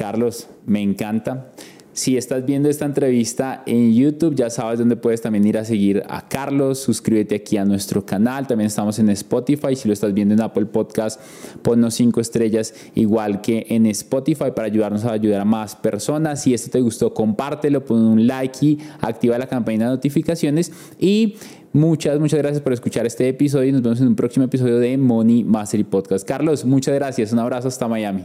Carlos, 0.00 0.48
me 0.64 0.80
encanta. 0.80 1.52
Si 1.92 2.16
estás 2.16 2.46
viendo 2.46 2.70
esta 2.70 2.86
entrevista 2.86 3.62
en 3.66 3.92
YouTube, 3.92 4.34
ya 4.34 4.48
sabes 4.48 4.78
dónde 4.78 4.96
puedes 4.96 5.20
también 5.20 5.46
ir 5.46 5.58
a 5.58 5.64
seguir 5.66 6.04
a 6.08 6.26
Carlos. 6.26 6.78
Suscríbete 6.78 7.34
aquí 7.34 7.58
a 7.58 7.66
nuestro 7.66 8.06
canal. 8.06 8.46
También 8.46 8.68
estamos 8.68 8.98
en 8.98 9.10
Spotify. 9.10 9.76
Si 9.76 9.88
lo 9.88 9.92
estás 9.92 10.14
viendo 10.14 10.32
en 10.32 10.40
Apple 10.40 10.64
Podcast, 10.64 11.20
ponnos 11.60 11.92
cinco 11.92 12.22
estrellas, 12.22 12.72
igual 12.94 13.42
que 13.42 13.66
en 13.68 13.84
Spotify, 13.88 14.52
para 14.56 14.68
ayudarnos 14.68 15.04
a 15.04 15.12
ayudar 15.12 15.42
a 15.42 15.44
más 15.44 15.76
personas. 15.76 16.44
Si 16.44 16.54
esto 16.54 16.70
te 16.70 16.80
gustó, 16.80 17.12
compártelo, 17.12 17.84
pon 17.84 18.00
un 18.00 18.26
like 18.26 18.64
y 18.64 18.78
activa 19.02 19.36
la 19.36 19.48
campaña 19.48 19.84
de 19.84 19.90
notificaciones. 19.90 20.72
Y 20.98 21.34
Muchas, 21.72 22.18
muchas 22.18 22.40
gracias 22.40 22.62
por 22.62 22.72
escuchar 22.72 23.06
este 23.06 23.28
episodio 23.28 23.68
y 23.68 23.72
nos 23.72 23.82
vemos 23.82 24.00
en 24.00 24.08
un 24.08 24.16
próximo 24.16 24.44
episodio 24.46 24.78
de 24.80 24.96
Money 24.98 25.44
Mastery 25.44 25.84
Podcast. 25.84 26.26
Carlos, 26.26 26.64
muchas 26.64 26.96
gracias. 26.96 27.32
Un 27.32 27.38
abrazo 27.38 27.68
hasta 27.68 27.86
Miami. 27.86 28.24